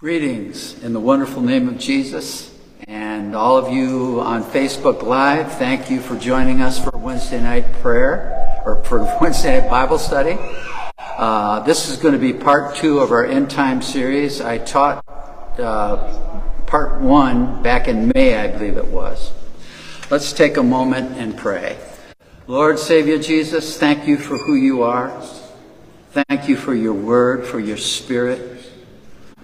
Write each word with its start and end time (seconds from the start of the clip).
Greetings 0.00 0.80
in 0.84 0.92
the 0.92 1.00
wonderful 1.00 1.42
name 1.42 1.68
of 1.68 1.76
Jesus. 1.76 2.54
And 2.86 3.34
all 3.34 3.56
of 3.56 3.72
you 3.72 4.20
on 4.20 4.44
Facebook 4.44 5.02
Live, 5.02 5.50
thank 5.54 5.90
you 5.90 5.98
for 6.00 6.16
joining 6.16 6.62
us 6.62 6.78
for 6.78 6.96
Wednesday 6.96 7.40
night 7.40 7.64
prayer 7.82 8.62
or 8.64 8.80
for 8.84 9.00
Wednesday 9.20 9.60
night 9.60 9.68
Bible 9.68 9.98
study. 9.98 10.38
Uh, 10.96 11.58
this 11.64 11.88
is 11.88 11.96
going 11.96 12.14
to 12.14 12.20
be 12.20 12.32
part 12.32 12.76
two 12.76 13.00
of 13.00 13.10
our 13.10 13.26
end 13.26 13.50
time 13.50 13.82
series. 13.82 14.40
I 14.40 14.58
taught 14.58 15.04
uh, 15.58 16.40
part 16.68 17.00
one 17.00 17.60
back 17.64 17.88
in 17.88 18.12
May, 18.14 18.36
I 18.36 18.46
believe 18.46 18.76
it 18.76 18.86
was. 18.86 19.32
Let's 20.12 20.32
take 20.32 20.58
a 20.58 20.62
moment 20.62 21.18
and 21.18 21.36
pray. 21.36 21.76
Lord 22.46 22.78
Savior 22.78 23.18
Jesus, 23.18 23.76
thank 23.76 24.06
you 24.06 24.16
for 24.16 24.38
who 24.38 24.54
you 24.54 24.84
are. 24.84 25.10
Thank 26.12 26.48
you 26.48 26.56
for 26.56 26.72
your 26.72 26.94
word, 26.94 27.44
for 27.44 27.58
your 27.58 27.76
spirit. 27.76 28.57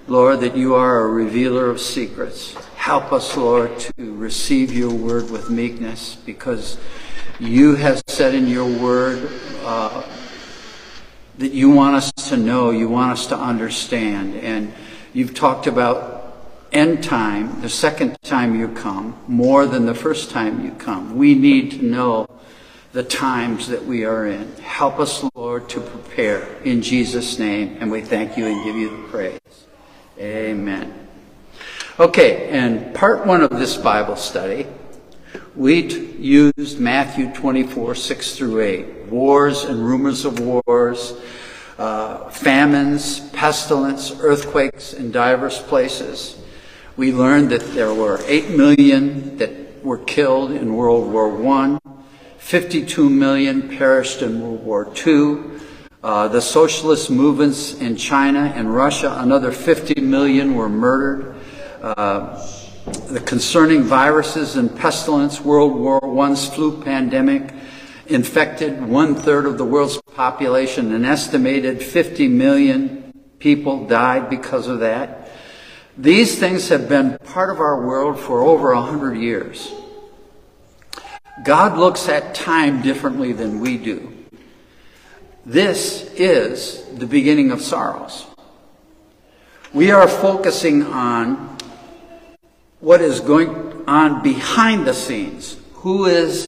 Lord, 0.07 0.41
that 0.41 0.55
you 0.55 0.75
are 0.75 1.01
a 1.01 1.09
revealer 1.09 1.71
of 1.71 1.81
secrets. 1.81 2.53
Help 2.77 3.11
us, 3.11 3.35
Lord, 3.39 3.79
to 3.79 4.15
receive 4.15 4.71
your 4.71 4.93
word 4.93 5.31
with 5.31 5.49
meekness 5.49 6.17
because 6.27 6.77
you 7.41 7.75
have 7.77 8.03
said 8.07 8.35
in 8.35 8.47
your 8.47 8.67
word 8.67 9.31
uh, 9.63 10.07
that 11.39 11.53
you 11.53 11.71
want 11.71 11.97
us 11.97 12.13
to 12.29 12.37
know, 12.37 12.71
you 12.71 12.87
want 12.87 13.13
us 13.13 13.27
to 13.29 13.37
understand. 13.37 14.35
And 14.37 14.75
you've 15.15 15.35
talked 15.35 15.67
about 15.67 16.37
end 16.71 17.03
time, 17.03 17.63
the 17.63 17.71
second 17.71 18.19
time 18.23 18.61
you 18.61 18.69
come, 18.69 19.19
more 19.27 19.65
than 19.65 19.87
the 19.87 19.95
first 19.95 20.31
time 20.31 20.63
you 20.67 20.73
come. 20.73 21.17
We 21.17 21.35
need 21.35 21.71
to 21.71 21.83
know 21.83 22.29
the 22.93 23.05
times 23.05 23.69
that 23.69 23.87
we 23.87 24.05
are 24.05 24.27
in. 24.27 24.55
Help 24.57 24.99
us, 25.01 25.25
Lord, 25.35 25.71
to 25.71 25.81
prepare 25.81 26.45
in 26.63 26.83
Jesus' 26.83 27.39
name. 27.39 27.79
And 27.81 27.91
we 27.91 28.03
thank 28.03 28.37
you 28.37 28.47
and 28.47 28.63
give 28.65 28.77
you 28.77 28.91
the 28.91 29.09
praise. 29.09 29.64
Amen. 30.19 31.09
Okay, 31.99 32.49
and 32.51 32.95
part 32.95 33.27
one 33.27 33.41
of 33.41 33.51
this 33.51 33.77
Bible 33.77 34.15
study, 34.15 34.67
we 35.57 35.83
used 36.19 36.79
Matthew 36.79 37.33
24, 37.33 37.97
6 37.97 38.37
through 38.37 38.61
8. 38.61 39.07
Wars 39.07 39.65
and 39.65 39.85
rumors 39.85 40.25
of 40.25 40.39
wars, 40.39 41.15
uh, 41.79 42.31
famines, 42.31 43.21
pestilence, 43.31 44.13
earthquakes 44.21 44.93
in 44.93 45.11
diverse 45.11 45.61
places. 45.61 46.41
We 46.97 47.13
learned 47.13 47.51
that 47.51 47.75
there 47.75 47.93
were 47.93 48.21
8 48.25 48.51
million 48.51 49.37
that 49.39 49.85
were 49.85 49.99
killed 49.99 50.53
in 50.53 50.75
World 50.77 51.13
War 51.13 51.45
I, 51.45 51.79
52 52.39 53.11
million 53.11 53.69
perished 53.77 54.23
in 54.23 54.41
World 54.41 54.65
War 54.65 54.93
II. 55.07 55.39
Uh, 56.05 56.29
the 56.29 56.41
socialist 56.43 57.11
movements 57.11 57.81
in 57.81 57.97
China 57.97 58.53
and 58.55 58.75
Russia, 58.75 59.17
another 59.21 59.51
50 59.51 60.03
million 60.03 60.55
were 60.55 60.69
murdered. 60.69 61.35
Uh, 61.81 62.47
the 63.09 63.21
concerning 63.21 63.85
viruses 63.85 64.57
and 64.57 64.77
pestilence, 64.77 65.41
World 65.41 65.75
War 65.75 65.99
I's 66.27 66.47
flu 66.47 66.83
pandemic 66.83 67.55
infected 68.07 68.85
one 68.85 69.15
third 69.15 69.47
of 69.47 69.57
the 69.57 69.65
world's 69.65 69.99
population. 70.15 70.93
An 70.93 71.07
estimated 71.07 71.83
50 71.83 72.29
million 72.29 73.15
people 73.39 73.87
died 73.87 74.29
because 74.29 74.69
of 74.69 74.81
that. 74.81 75.31
These 75.97 76.39
things 76.39 76.69
have 76.69 76.87
been 76.87 77.17
part 77.17 77.49
of 77.49 77.61
our 77.61 77.81
world 77.81 78.21
for 78.21 78.43
over 78.43 78.75
100 78.75 79.15
years. 79.15 79.73
God 81.47 81.79
looks 81.79 82.11
at 82.11 82.35
time 82.35 82.83
differently 82.83 83.33
than 83.33 83.59
we 83.61 83.79
do. 83.79 84.24
This 85.47 86.11
is 86.15 86.85
the 86.95 87.07
beginning 87.07 87.51
of 87.51 87.61
sorrows. 87.61 88.25
We 89.75 89.91
are 89.91 90.09
focusing 90.09 90.85
on 90.85 91.59
what 92.81 93.03
is 93.03 93.21
going 93.21 93.85
on 93.87 94.23
behind 94.23 94.87
the 94.87 94.95
scenes. 94.95 95.59
Who 95.75 96.07
is 96.07 96.47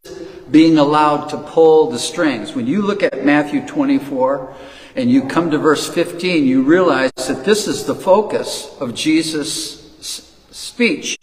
being 0.50 0.78
allowed 0.78 1.26
to 1.26 1.36
pull 1.36 1.90
the 1.90 1.98
strings? 1.98 2.54
When 2.54 2.66
you 2.66 2.80
look 2.80 3.02
at 3.02 3.22
Matthew 3.22 3.66
24 3.66 4.54
and 4.94 5.10
you 5.10 5.26
come 5.26 5.50
to 5.50 5.58
verse 5.58 5.86
15, 5.92 6.46
you 6.46 6.62
realize 6.62 7.12
that 7.16 7.44
this 7.44 7.68
is 7.68 7.84
the 7.84 7.94
focus 7.94 8.74
of 8.80 8.94
Jesus' 8.94 10.32
speech. 10.50 11.18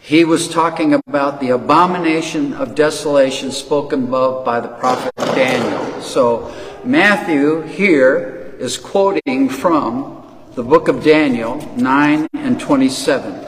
He 0.00 0.24
was 0.24 0.48
talking 0.48 0.94
about 0.94 1.40
the 1.40 1.50
abomination 1.50 2.54
of 2.54 2.74
desolation 2.74 3.52
spoken 3.52 4.04
above 4.04 4.44
by 4.44 4.60
the 4.60 4.68
prophet 4.68 5.12
Daniel. 5.16 6.02
So 6.02 6.52
Matthew 6.84 7.62
here 7.62 8.54
is 8.58 8.76
quoting 8.76 9.48
from 9.48 10.26
the 10.54 10.62
book 10.62 10.88
of 10.88 11.04
Daniel 11.04 11.56
9 11.76 12.28
and 12.34 12.60
27. 12.60 13.46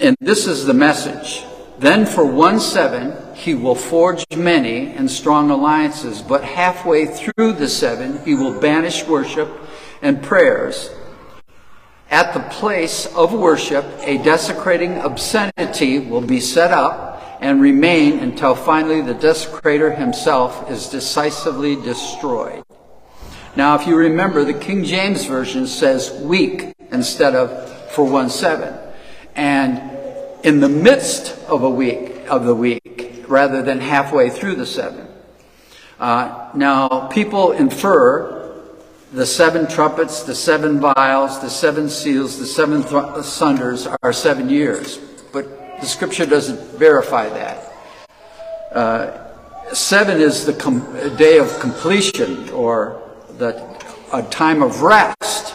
And 0.00 0.16
this 0.20 0.46
is 0.46 0.66
the 0.66 0.74
message. 0.74 1.44
Then 1.78 2.04
for 2.04 2.24
one 2.24 2.60
seven, 2.60 3.34
he 3.34 3.54
will 3.54 3.74
forge 3.74 4.24
many 4.36 4.88
and 4.92 5.10
strong 5.10 5.50
alliances, 5.50 6.20
but 6.20 6.44
halfway 6.44 7.06
through 7.06 7.54
the 7.54 7.68
seven, 7.68 8.22
he 8.24 8.34
will 8.34 8.60
banish 8.60 9.06
worship 9.06 9.48
and 10.02 10.22
prayers 10.22 10.90
at 12.10 12.34
the 12.34 12.40
place 12.40 13.06
of 13.14 13.32
worship, 13.32 13.84
a 14.00 14.18
desecrating 14.18 14.98
obscenity 14.98 16.00
will 16.00 16.20
be 16.20 16.40
set 16.40 16.72
up 16.72 17.19
and 17.40 17.60
remain 17.60 18.18
until 18.18 18.54
finally 18.54 19.00
the 19.00 19.14
desecrator 19.14 19.96
himself 19.96 20.70
is 20.70 20.88
decisively 20.88 21.74
destroyed. 21.76 22.62
Now, 23.56 23.74
if 23.74 23.86
you 23.86 23.96
remember, 23.96 24.44
the 24.44 24.54
King 24.54 24.84
James 24.84 25.24
Version 25.24 25.66
says 25.66 26.12
week 26.22 26.74
instead 26.92 27.34
of 27.34 27.50
for 27.92 28.04
one 28.04 28.30
seven. 28.30 28.74
And 29.34 29.80
in 30.44 30.60
the 30.60 30.68
midst 30.68 31.36
of 31.48 31.62
a 31.62 31.70
week, 31.70 32.26
of 32.28 32.44
the 32.44 32.54
week, 32.54 33.24
rather 33.26 33.62
than 33.62 33.80
halfway 33.80 34.30
through 34.30 34.56
the 34.56 34.66
seven. 34.66 35.08
Uh, 35.98 36.50
now, 36.54 37.08
people 37.08 37.52
infer 37.52 38.54
the 39.12 39.26
seven 39.26 39.66
trumpets, 39.68 40.22
the 40.22 40.34
seven 40.34 40.78
vials, 40.80 41.40
the 41.40 41.50
seven 41.50 41.88
seals, 41.88 42.38
the 42.38 42.46
seven 42.46 42.82
th- 42.82 43.24
thunders 43.24 43.88
are 44.02 44.12
seven 44.12 44.48
years. 44.48 44.98
But 45.32 45.59
the 45.80 45.86
scripture 45.86 46.26
doesn't 46.26 46.60
verify 46.78 47.28
that. 47.28 47.72
Uh, 48.72 49.72
seven 49.72 50.20
is 50.20 50.44
the 50.46 50.52
com- 50.52 50.92
day 51.16 51.38
of 51.38 51.58
completion 51.60 52.48
or 52.50 53.02
the 53.38 53.70
a 54.12 54.22
time 54.24 54.62
of 54.62 54.82
rest. 54.82 55.54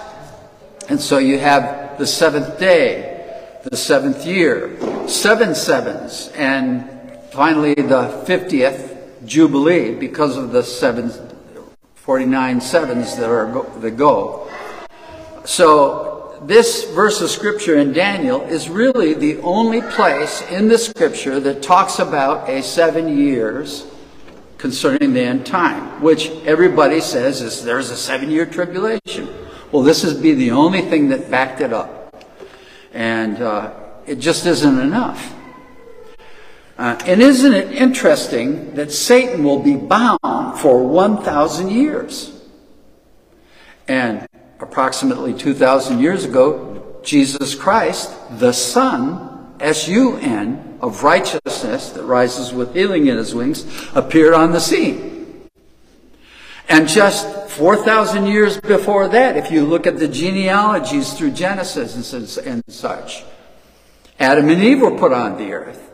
And 0.90 1.00
so 1.00 1.18
you 1.18 1.40
have 1.40 1.97
the 1.97 2.08
seventh 2.08 2.59
day, 2.59 3.59
the 3.63 3.75
seventh 3.78 4.25
year, 4.25 4.78
seven 5.08 5.56
sevens, 5.56 6.31
and 6.36 6.90
finally 7.31 7.74
the 7.74 8.24
50th 8.25 9.25
Jubilee 9.25 9.94
because 9.96 10.38
of 10.38 10.52
the 10.52 10.63
seven 10.63 11.12
49 11.96 12.62
sevens 12.62 13.18
that 13.18 13.30
are 13.30 13.66
that 13.80 13.92
go. 13.97 14.47
So 15.44 16.14
this 16.41 16.84
verse 16.91 17.22
of 17.22 17.29
scripture 17.29 17.78
in 17.78 17.94
Daniel 17.94 18.41
is 18.41 18.69
really 18.69 19.13
the 19.13 19.40
only 19.41 19.81
place 19.81 20.41
in 20.50 20.68
the 20.68 20.78
scripture 20.78 21.40
that 21.40 21.62
talks 21.62 22.00
about 22.00 22.50
a 22.50 22.62
seven 22.62 23.18
years 23.18 23.85
concerning 24.57 25.13
the 25.13 25.22
end 25.22 25.45
time, 25.45 26.01
which 26.01 26.29
everybody 26.45 27.00
says 27.01 27.41
is 27.41 27.63
there's 27.63 27.90
a 27.91 27.97
seven 27.97 28.29
year 28.31 28.45
tribulation. 28.45 29.28
Well, 29.72 29.84
this 29.84 30.03
would 30.03 30.22
be 30.22 30.34
the 30.34 30.51
only 30.51 30.81
thing 30.81 31.09
that 31.09 31.29
backed 31.29 31.62
it 31.62 31.74
up. 31.74 32.25
And 32.94 33.41
uh, 33.41 33.74
it 34.06 34.19
just 34.19 34.45
isn't 34.45 34.79
enough. 34.79 35.34
Uh, 36.78 36.97
and 37.06 37.22
isn't 37.22 37.53
it 37.53 37.72
interesting 37.72 38.75
that 38.75 38.91
Satan 38.91 39.44
will 39.44 39.62
be 39.62 39.75
bound 39.75 40.59
for 40.59 40.85
1,000 40.85 41.69
years? 41.69 42.31
And 43.88 44.27
approximately 44.60 45.34
2,000 45.34 46.00
years 46.00 46.25
ago, 46.25 47.00
Jesus 47.04 47.56
Christ, 47.56 48.12
the 48.40 48.52
Son, 48.52 49.56
S 49.60 49.88
U 49.88 50.18
N, 50.18 50.78
of 50.81 51.04
righteousness 51.04 51.92
that 51.92 52.04
rises 52.04 52.54
with 52.54 52.74
healing 52.74 53.07
in 53.07 53.18
his 53.18 53.34
wings, 53.34 53.66
appeared 53.96 54.34
on 54.34 54.52
the 54.52 54.60
scene. 54.60 55.48
And 56.68 56.88
just 56.88 57.50
4,000 57.52 58.25
years 58.25 58.60
before 58.60 59.07
that, 59.10 59.38
if 59.38 59.52
you 59.52 59.66
look 59.66 59.86
at 59.86 60.00
the 60.00 60.07
genealogies 60.07 61.13
through 61.13 61.31
Genesis 61.31 62.13
and 62.13 62.63
such, 62.68 63.24
Adam 64.19 64.50
and 64.50 64.63
Eve 64.63 64.81
were 64.81 64.98
put 64.98 65.13
on 65.13 65.38
the 65.38 65.54
earth. 65.54 65.92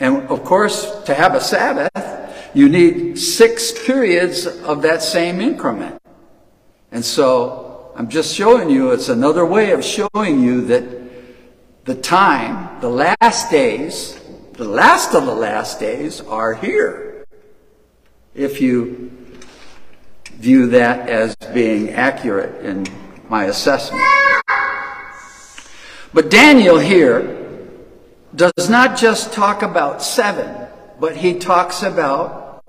And 0.00 0.28
of 0.28 0.44
course, 0.44 1.02
to 1.04 1.14
have 1.14 1.34
a 1.34 1.40
Sabbath, 1.40 1.90
you 2.54 2.68
need 2.68 3.18
six 3.18 3.72
periods 3.86 4.46
of 4.46 4.82
that 4.82 5.02
same 5.02 5.40
increment. 5.40 5.97
And 6.98 7.04
so 7.04 7.92
I'm 7.94 8.08
just 8.08 8.34
showing 8.34 8.70
you, 8.70 8.90
it's 8.90 9.08
another 9.08 9.46
way 9.46 9.70
of 9.70 9.84
showing 9.84 10.42
you 10.42 10.62
that 10.62 10.84
the 11.84 11.94
time, 11.94 12.80
the 12.80 12.88
last 12.88 13.52
days, 13.52 14.18
the 14.54 14.64
last 14.64 15.14
of 15.14 15.24
the 15.24 15.32
last 15.32 15.78
days 15.78 16.20
are 16.22 16.54
here. 16.54 17.24
If 18.34 18.60
you 18.60 19.12
view 20.32 20.66
that 20.70 21.08
as 21.08 21.36
being 21.54 21.90
accurate 21.90 22.64
in 22.64 22.84
my 23.28 23.44
assessment. 23.44 24.02
But 26.12 26.30
Daniel 26.30 26.80
here 26.80 27.60
does 28.34 28.68
not 28.68 28.98
just 28.98 29.32
talk 29.32 29.62
about 29.62 30.02
seven, 30.02 30.66
but 30.98 31.14
he 31.14 31.38
talks 31.38 31.84
about 31.84 32.64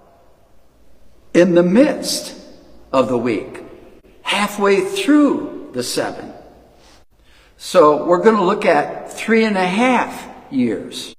in 1.33 1.55
the 1.55 1.63
midst 1.63 2.35
of 2.93 3.07
the 3.07 3.17
week, 3.17 3.63
halfway 4.29 4.79
through 4.81 5.71
the 5.73 5.81
seven. 5.81 6.31
So 7.57 8.05
we're 8.05 8.21
going 8.21 8.35
to 8.35 8.43
look 8.43 8.63
at 8.63 9.11
three 9.11 9.43
and 9.43 9.57
a 9.57 9.65
half 9.65 10.29
years. 10.51 11.15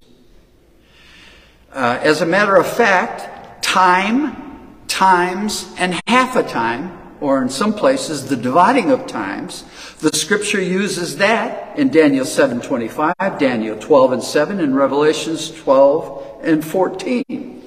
Uh, 1.73 1.99
as 2.03 2.21
a 2.21 2.27
matter 2.27 2.55
of 2.55 2.69
fact, 2.69 3.65
time, 3.65 4.77
times, 4.87 5.75
and 5.77 6.01
half 6.07 6.37
a 6.37 6.45
time, 6.45 6.97
or 7.21 7.43
in 7.43 7.49
some 7.49 7.75
places, 7.75 8.29
the 8.29 8.37
dividing 8.37 8.93
of 8.93 9.09
times, 9.09 9.65
the 9.99 10.17
scripture 10.17 10.63
uses 10.63 11.17
that 11.17 11.77
in 11.77 11.89
Daniel 11.89 12.25
7.25, 12.25 13.41
Daniel 13.41 13.77
12 13.77 14.13
and 14.13 14.23
7, 14.23 14.61
and 14.61 14.77
Revelations 14.77 15.51
12 15.51 16.43
and 16.45 16.65
14. 16.65 17.61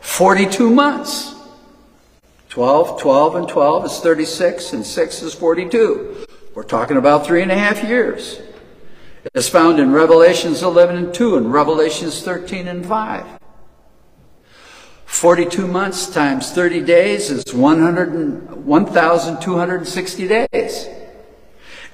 42 0.00 0.70
months. 0.70 1.34
12, 2.48 3.00
12, 3.00 3.36
and 3.36 3.48
12 3.48 3.84
is 3.84 4.00
36, 4.00 4.72
and 4.72 4.84
6 4.84 5.22
is 5.22 5.34
42. 5.34 6.26
We're 6.54 6.62
talking 6.62 6.96
about 6.96 7.26
three 7.26 7.42
and 7.42 7.52
a 7.52 7.58
half 7.58 7.84
years. 7.84 8.40
It's 9.34 9.48
found 9.48 9.78
in 9.78 9.92
Revelations 9.92 10.62
11 10.62 10.96
and 10.96 11.12
2 11.12 11.36
and 11.36 11.52
Revelations 11.52 12.22
13 12.22 12.66
and 12.66 12.86
5. 12.86 13.26
42 15.04 15.66
months 15.66 16.08
times 16.08 16.50
30 16.52 16.82
days 16.84 17.30
is 17.30 17.54
1,260 17.54 20.28
days. 20.28 20.88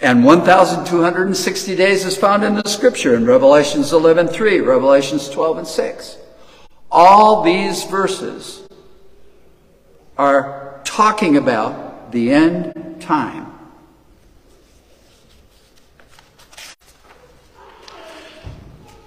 And 0.00 0.24
1,260 0.24 1.76
days 1.76 2.04
is 2.04 2.16
found 2.16 2.44
in 2.44 2.54
the 2.54 2.68
scripture 2.68 3.14
in 3.14 3.26
Revelations 3.26 3.92
11, 3.92 4.28
3, 4.28 4.60
Revelations 4.60 5.28
12 5.30 5.58
and 5.58 5.66
6. 5.66 6.18
All 6.90 7.42
these 7.42 7.84
verses 7.84 8.63
are 10.16 10.80
talking 10.84 11.36
about 11.36 12.12
the 12.12 12.32
end 12.32 13.00
time. 13.00 13.52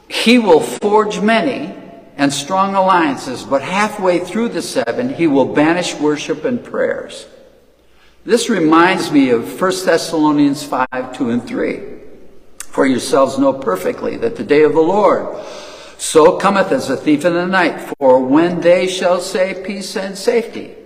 He 0.09 0.39
will 0.39 0.59
forge 0.59 1.21
many 1.21 1.74
and 2.18 2.33
strong 2.33 2.75
alliances, 2.75 3.44
but 3.44 3.62
halfway 3.62 4.19
through 4.19 4.50
the 4.50 4.62
seven, 4.62 5.13
he 5.13 5.27
will 5.27 5.45
banish 5.45 5.95
worship 5.95 6.44
and 6.44 6.63
prayers. 6.63 7.27
This 8.25 8.50
reminds 8.50 9.12
me 9.12 9.30
of 9.30 9.62
1 9.62 9.86
Thessalonians 9.86 10.63
5, 10.63 11.18
2 11.18 11.30
and 11.30 11.48
3. 11.48 11.81
For 12.59 12.86
yourselves 12.86 13.39
know 13.39 13.54
perfectly 13.54 14.18
that 14.18 14.36
the 14.36 14.44
day 14.44 14.63
of 14.63 14.74
the 14.74 14.81
Lord 14.81 15.44
so 15.98 16.38
cometh 16.38 16.71
as 16.71 16.89
a 16.89 16.98
thief 16.98 17.25
in 17.25 17.33
the 17.33 17.48
night. 17.48 17.94
For 17.98 18.24
when 18.24 18.62
they 18.62 18.88
shall 18.88 19.19
say 19.19 19.63
peace 19.65 19.95
and 19.95 20.18
safety, 20.18 20.76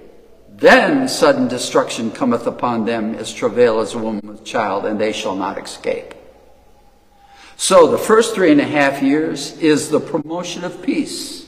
then 0.62 1.08
sudden 1.08 1.48
destruction 1.48 2.12
cometh 2.12 2.46
upon 2.46 2.86
them 2.86 3.16
as 3.16 3.34
travail 3.34 3.80
as 3.80 3.96
a 3.96 3.98
woman 3.98 4.26
with 4.26 4.46
child, 4.46 4.86
and 4.86 5.02
they 5.02 5.12
shall 5.12 5.36
not 5.36 5.58
escape. 5.58 6.14
So 7.58 7.88
the 7.88 7.98
first 7.98 8.36
three 8.36 8.52
and 8.52 8.62
a 8.62 8.66
half 8.66 9.02
years 9.02 9.58
is 9.58 9.90
the 9.90 10.00
promotion 10.00 10.64
of 10.64 10.82
peace. 10.82 11.48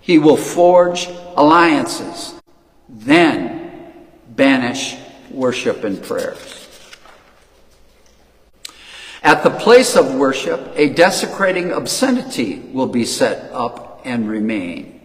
He 0.00 0.18
will 0.18 0.36
forge 0.36 1.06
alliances, 1.36 2.40
then 2.88 3.92
banish 4.28 4.96
worship 5.30 5.84
and 5.84 6.02
prayers. 6.02 6.68
At 9.22 9.42
the 9.42 9.50
place 9.50 9.96
of 9.96 10.14
worship, 10.14 10.72
a 10.76 10.88
desecrating 10.88 11.72
obscenity 11.72 12.60
will 12.72 12.86
be 12.86 13.04
set 13.04 13.52
up 13.52 14.00
and 14.04 14.28
remain. 14.30 14.95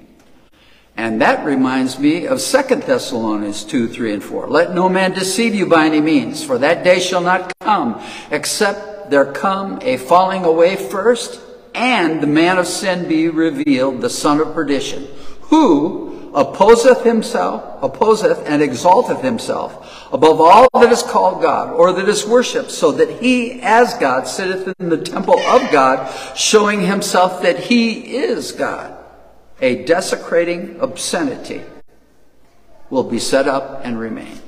And 0.98 1.22
that 1.22 1.46
reminds 1.46 1.98
me 1.98 2.26
of 2.28 2.42
2 2.42 2.76
Thessalonians 2.76 3.64
2, 3.64 3.88
3, 3.88 4.14
and 4.14 4.24
4. 4.24 4.48
Let 4.48 4.74
no 4.74 4.90
man 4.90 5.14
deceive 5.14 5.56
you 5.56 5.66
by 5.66 5.86
any 5.86 6.02
means, 6.02 6.44
for 6.44 6.58
that 6.58 6.84
day 6.84 7.00
shall 7.00 7.22
not 7.22 7.52
come 7.60 8.02
except 8.30 9.10
there 9.10 9.32
come 9.32 9.80
a 9.82 9.98
falling 9.98 10.46
away 10.46 10.76
first, 10.76 11.42
and 11.74 12.22
the 12.22 12.28
man 12.28 12.58
of 12.58 12.68
sin 12.68 13.08
be 13.08 13.30
revealed, 13.30 14.02
the 14.02 14.10
son 14.10 14.40
of 14.40 14.54
perdition, 14.54 15.08
who 15.44 16.32
opposeth 16.34 17.04
himself, 17.04 17.84
opposeth 17.84 18.48
and 18.48 18.62
exalteth 18.62 19.22
himself 19.22 20.08
above 20.14 20.40
all 20.40 20.68
that 20.74 20.92
is 20.92 21.04
called 21.04 21.42
God, 21.42 21.74
or 21.74 21.92
that 21.94 22.08
is 22.08 22.26
worshipped, 22.26 22.72
so 22.72 22.92
that 22.92 23.10
he, 23.22 23.62
as 23.62 23.94
God, 23.96 24.28
sitteth 24.28 24.74
in 24.80 24.90
the 24.90 25.02
temple 25.02 25.40
of 25.40 25.72
God, 25.72 26.10
showing 26.38 26.82
himself 26.82 27.42
that 27.42 27.60
he 27.60 28.16
is 28.16 28.52
God. 28.52 28.98
A 29.62 29.84
desecrating 29.86 30.80
obscenity 30.80 31.62
will 32.90 33.04
be 33.04 33.20
set 33.20 33.48
up 33.48 33.82
and 33.84 34.00
remain. 34.00 34.40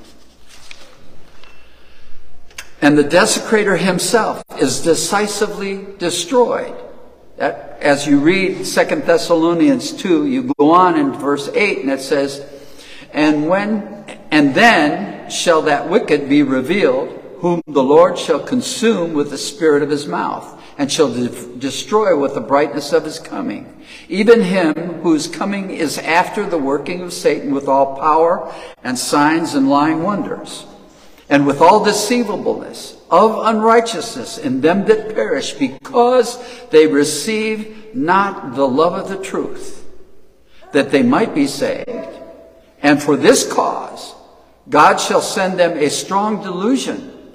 And 2.82 2.98
the 2.98 3.04
desecrator 3.04 3.78
himself 3.78 4.42
is 4.58 4.80
decisively 4.80 5.86
destroyed. 5.98 6.74
That, 7.38 7.78
as 7.80 8.06
you 8.06 8.18
read 8.18 8.66
Second 8.66 9.04
Thessalonians 9.04 9.92
2, 9.92 10.26
you 10.26 10.52
go 10.58 10.72
on 10.72 10.98
in 10.98 11.12
verse 11.12 11.48
8 11.48 11.78
and 11.78 11.90
it 11.90 12.00
says, 12.00 12.46
And 13.12 13.48
when, 13.48 14.04
and 14.30 14.54
then 14.54 15.30
shall 15.30 15.62
that 15.62 15.88
wicked 15.88 16.28
be 16.28 16.42
revealed, 16.42 17.08
whom 17.38 17.62
the 17.66 17.82
Lord 17.82 18.18
shall 18.18 18.40
consume 18.40 19.14
with 19.14 19.30
the 19.30 19.38
spirit 19.38 19.82
of 19.82 19.90
his 19.90 20.06
mouth, 20.06 20.53
and 20.78 20.90
shall 20.90 21.12
de- 21.12 21.56
destroy 21.56 22.18
with 22.18 22.34
the 22.34 22.40
brightness 22.40 22.92
of 22.92 23.04
his 23.04 23.18
coming. 23.18 23.82
Even 24.08 24.42
him 24.42 24.74
whose 25.02 25.28
coming 25.28 25.70
is 25.70 25.98
after 25.98 26.44
the 26.44 26.58
working 26.58 27.02
of 27.02 27.12
Satan 27.12 27.54
with 27.54 27.68
all 27.68 27.96
power 27.98 28.52
and 28.82 28.98
signs 28.98 29.54
and 29.54 29.68
lying 29.68 30.02
wonders 30.02 30.66
and 31.28 31.46
with 31.46 31.60
all 31.60 31.84
deceivableness 31.84 32.96
of 33.10 33.46
unrighteousness 33.46 34.38
in 34.38 34.60
them 34.60 34.84
that 34.86 35.14
perish, 35.14 35.52
because 35.52 36.38
they 36.70 36.86
receive 36.86 37.94
not 37.94 38.54
the 38.54 38.66
love 38.66 38.92
of 38.94 39.08
the 39.08 39.22
truth, 39.22 39.86
that 40.72 40.90
they 40.90 41.02
might 41.02 41.34
be 41.34 41.46
saved. 41.46 42.20
And 42.82 43.02
for 43.02 43.16
this 43.16 43.50
cause, 43.50 44.14
God 44.68 44.96
shall 44.96 45.22
send 45.22 45.58
them 45.58 45.78
a 45.78 45.88
strong 45.88 46.42
delusion, 46.42 47.32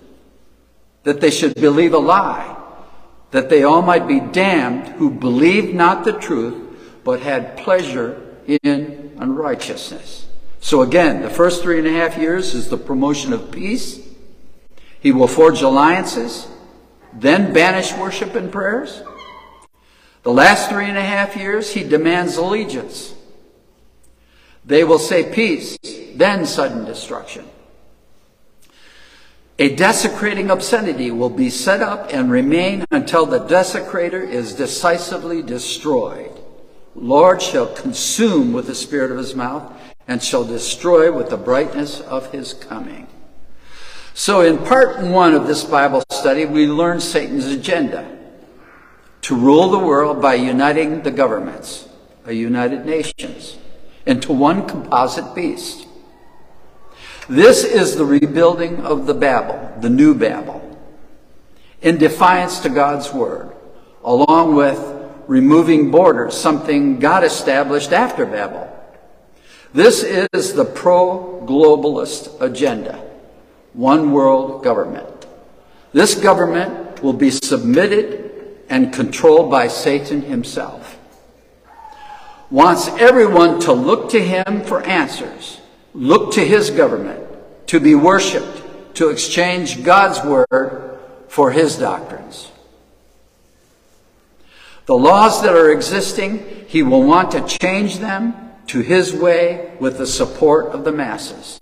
that 1.04 1.22
they 1.22 1.32
should 1.32 1.56
believe 1.56 1.94
a 1.94 1.98
lie, 1.98 2.56
that 3.32 3.50
they 3.50 3.64
all 3.64 3.82
might 3.82 4.08
be 4.08 4.20
damned 4.20 4.88
who 4.88 5.10
believed 5.10 5.74
not 5.74 6.04
the 6.04 6.14
truth, 6.14 6.78
but 7.04 7.22
had 7.22 7.58
pleasure 7.58 8.22
in 8.48 9.16
unrighteousness. 9.20 10.28
So 10.60 10.82
again, 10.82 11.22
the 11.22 11.30
first 11.30 11.62
three 11.62 11.78
and 11.78 11.88
a 11.88 11.92
half 11.92 12.18
years 12.18 12.54
is 12.54 12.70
the 12.70 12.78
promotion 12.78 13.34
of 13.34 13.52
peace. 13.52 14.00
He 15.00 15.12
will 15.12 15.28
forge 15.28 15.62
alliances, 15.62 16.48
then 17.14 17.54
banish 17.54 17.94
worship 17.94 18.36
and 18.36 18.52
prayers. 18.52 19.02
The 20.24 20.34
last 20.34 20.70
three 20.70 20.86
and 20.86 20.98
a 20.98 21.04
half 21.04 21.38
years, 21.38 21.74
he 21.74 21.84
demands 21.84 22.36
allegiance. 22.36 23.14
They 24.66 24.84
will 24.84 25.00
say 25.00 25.32
peace, 25.34 25.78
then 26.16 26.46
sudden 26.46 26.84
destruction. 26.84 27.46
A 29.62 29.76
desecrating 29.76 30.50
obscenity 30.50 31.12
will 31.12 31.30
be 31.30 31.50
set 31.50 31.82
up 31.82 32.14
and 32.14 32.32
remain 32.32 32.86
until 32.92 33.26
the 33.26 33.42
desecrator 33.42 34.26
is 34.26 34.56
decisively 34.56 35.44
destroyed. 35.44 36.32
Lord 36.96 37.42
shall 37.42 37.68
consume 37.68 38.54
with 38.54 38.68
the 38.68 38.76
spirit 38.76 39.12
of 39.12 39.18
his 39.18 39.36
mouth 39.36 39.74
and 40.08 40.24
shall 40.24 40.46
destroy 40.46 41.12
with 41.12 41.30
the 41.30 41.36
brightness 41.36 42.00
of 42.00 42.32
his 42.32 42.54
coming. 42.54 43.08
So, 44.14 44.40
in 44.42 44.60
part 44.60 45.02
one 45.02 45.34
of 45.34 45.46
this 45.46 45.66
Bible 45.66 46.04
study, 46.10 46.46
we 46.46 46.66
learned 46.66 47.04
Satan's 47.04 47.48
agenda 47.48 48.18
to 49.24 49.36
rule 49.36 49.70
the 49.70 49.78
world 49.78 50.22
by 50.22 50.36
uniting 50.36 51.02
the 51.02 51.12
governments, 51.12 51.90
a 52.26 52.32
United 52.32 52.86
Nations, 52.86 53.58
into 54.06 54.32
one 54.32 54.66
composite 54.66 55.36
beast. 55.36 55.86
This 57.30 57.64
is 57.64 57.96
the 57.96 58.06
rebuilding 58.06 58.80
of 58.80 59.06
the 59.06 59.14
Babel, 59.14 59.78
the 59.82 59.90
new 59.90 60.16
Babel, 60.16 60.78
in 61.82 61.98
defiance 61.98 62.60
to 62.62 62.70
God's 62.70 63.14
word, 63.14 63.54
along 64.04 64.56
with 64.56 64.80
removing 65.28 65.92
borders, 65.92 66.36
something 66.36 66.98
God 66.98 67.24
established 67.24 67.92
after 67.92 68.26
Babel. 68.26 68.68
This 69.74 70.04
is 70.04 70.54
the 70.54 70.66
pro 70.66 71.46
globalist 71.46 72.42
agenda 72.42 73.06
one 73.74 74.12
world 74.12 74.64
government. 74.64 75.28
This 75.94 76.16
government 76.16 77.04
will 77.04 77.14
be 77.14 77.30
submitted 77.30 78.58
and 78.70 78.92
controlled 78.92 79.52
by 79.52 79.68
Satan 79.68 80.22
himself. 80.22 80.98
Wants 82.50 82.88
everyone 82.88 83.60
to 83.62 83.74
look 83.74 84.10
to 84.10 84.20
him 84.20 84.62
for 84.64 84.82
answers, 84.82 85.59
look 86.00 86.34
to 86.34 86.46
his 86.46 86.70
government 86.70 87.28
to 87.68 87.80
be 87.80 87.94
worshiped, 87.94 88.96
to 88.96 89.10
exchange 89.10 89.84
God's 89.84 90.24
word 90.24 90.98
for 91.28 91.52
his 91.52 91.76
doctrines. 91.76 92.50
The 94.86 94.96
laws 94.96 95.44
that 95.44 95.54
are 95.54 95.72
existing, 95.72 96.66
he 96.68 96.82
will 96.82 97.04
want 97.04 97.32
to 97.32 97.46
change 97.46 98.00
them 98.00 98.34
to 98.68 98.80
his 98.80 99.14
way 99.14 99.76
with 99.80 99.98
the 99.98 100.08
support 100.08 100.68
of 100.68 100.84
the 100.84 100.92
masses. 100.92 101.60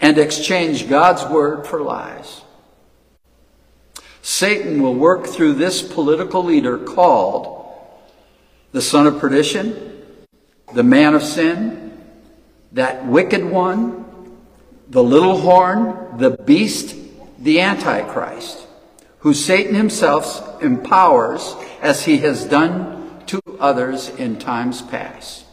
And 0.00 0.18
exchange 0.18 0.88
God's 0.88 1.24
word 1.26 1.66
for 1.66 1.80
lies. 1.80 2.42
Satan 4.22 4.80
will 4.80 4.94
work 4.94 5.26
through 5.26 5.54
this 5.54 5.82
political 5.82 6.44
leader 6.44 6.78
called 6.78 7.66
the 8.72 8.80
son 8.80 9.06
of 9.06 9.18
perdition, 9.18 9.93
the 10.72 10.82
man 10.82 11.14
of 11.14 11.22
sin, 11.22 12.00
that 12.72 13.06
wicked 13.06 13.44
one, 13.44 14.04
the 14.88 15.02
little 15.02 15.38
horn, 15.38 16.18
the 16.18 16.30
beast, 16.30 16.96
the 17.38 17.60
Antichrist 17.60 18.64
who 19.24 19.32
Satan 19.32 19.74
himself 19.74 20.62
empowers 20.62 21.56
as 21.80 22.04
he 22.04 22.18
has 22.18 22.44
done 22.44 23.24
to 23.24 23.40
others 23.58 24.10
in 24.10 24.38
times 24.38 24.82
past. 24.82 25.46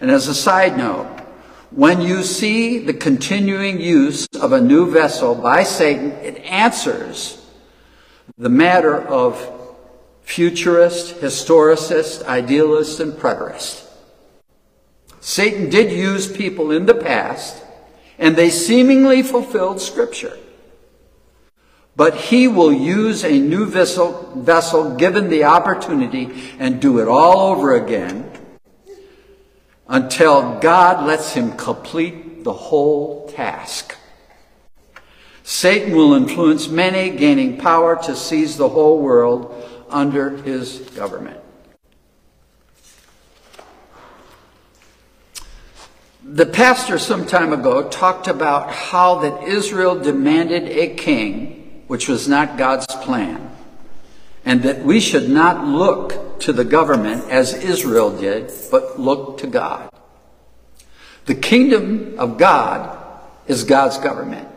And 0.00 0.08
as 0.08 0.28
a 0.28 0.34
side 0.34 0.78
note, 0.78 1.08
when 1.72 2.00
you 2.00 2.22
see 2.22 2.78
the 2.78 2.94
continuing 2.94 3.80
use 3.80 4.28
of 4.40 4.52
a 4.52 4.60
new 4.60 4.88
vessel 4.88 5.34
by 5.34 5.64
Satan, 5.64 6.12
it 6.12 6.36
answers 6.44 7.44
the 8.38 8.48
matter 8.48 8.96
of 8.96 9.50
futurist, 10.22 11.16
historicist, 11.16 12.24
idealist, 12.26 13.00
and 13.00 13.14
preterist. 13.14 13.84
Satan 15.22 15.70
did 15.70 15.92
use 15.92 16.30
people 16.30 16.72
in 16.72 16.84
the 16.84 16.94
past, 16.94 17.62
and 18.18 18.34
they 18.34 18.50
seemingly 18.50 19.22
fulfilled 19.22 19.80
Scripture. 19.80 20.36
But 21.94 22.16
he 22.16 22.48
will 22.48 22.72
use 22.72 23.24
a 23.24 23.38
new 23.38 23.66
vessel, 23.66 24.32
vessel 24.34 24.96
given 24.96 25.28
the 25.28 25.44
opportunity 25.44 26.52
and 26.58 26.80
do 26.80 26.98
it 26.98 27.06
all 27.06 27.52
over 27.52 27.76
again 27.76 28.28
until 29.86 30.58
God 30.58 31.06
lets 31.06 31.34
him 31.34 31.52
complete 31.52 32.42
the 32.42 32.52
whole 32.52 33.28
task. 33.28 33.96
Satan 35.44 35.94
will 35.94 36.14
influence 36.14 36.66
many, 36.66 37.10
gaining 37.10 37.58
power 37.58 37.94
to 38.02 38.16
seize 38.16 38.56
the 38.56 38.70
whole 38.70 38.98
world 38.98 39.54
under 39.88 40.30
his 40.38 40.80
government. 40.96 41.41
The 46.32 46.46
pastor 46.46 46.98
some 46.98 47.26
time 47.26 47.52
ago 47.52 47.90
talked 47.90 48.26
about 48.26 48.72
how 48.72 49.16
that 49.16 49.46
Israel 49.46 50.00
demanded 50.00 50.62
a 50.62 50.94
king 50.94 51.82
which 51.88 52.08
was 52.08 52.26
not 52.26 52.56
God's 52.56 52.86
plan, 52.86 53.54
and 54.42 54.62
that 54.62 54.82
we 54.82 54.98
should 54.98 55.28
not 55.28 55.66
look 55.66 56.40
to 56.40 56.54
the 56.54 56.64
government 56.64 57.28
as 57.28 57.52
Israel 57.52 58.18
did, 58.18 58.50
but 58.70 58.98
look 58.98 59.36
to 59.40 59.46
God. 59.46 59.90
The 61.26 61.34
kingdom 61.34 62.18
of 62.18 62.38
God 62.38 62.98
is 63.46 63.64
God's 63.64 63.98
government, 63.98 64.48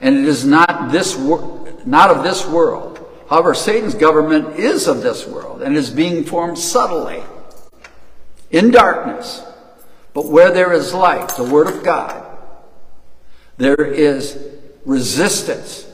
and 0.00 0.16
it 0.16 0.26
is 0.26 0.44
not 0.44 0.92
this 0.92 1.18
not 1.84 2.10
of 2.10 2.22
this 2.22 2.46
world. 2.46 3.04
However, 3.28 3.54
Satan's 3.54 3.96
government 3.96 4.56
is 4.56 4.86
of 4.86 5.02
this 5.02 5.26
world 5.26 5.62
and 5.62 5.76
is 5.76 5.90
being 5.90 6.22
formed 6.22 6.60
subtly 6.60 7.24
in 8.52 8.70
darkness. 8.70 9.42
But 10.14 10.26
where 10.26 10.50
there 10.50 10.72
is 10.72 10.92
light, 10.92 11.28
the 11.30 11.44
Word 11.44 11.68
of 11.68 11.82
God, 11.82 12.26
there 13.56 13.84
is 13.84 14.38
resistance 14.84 15.86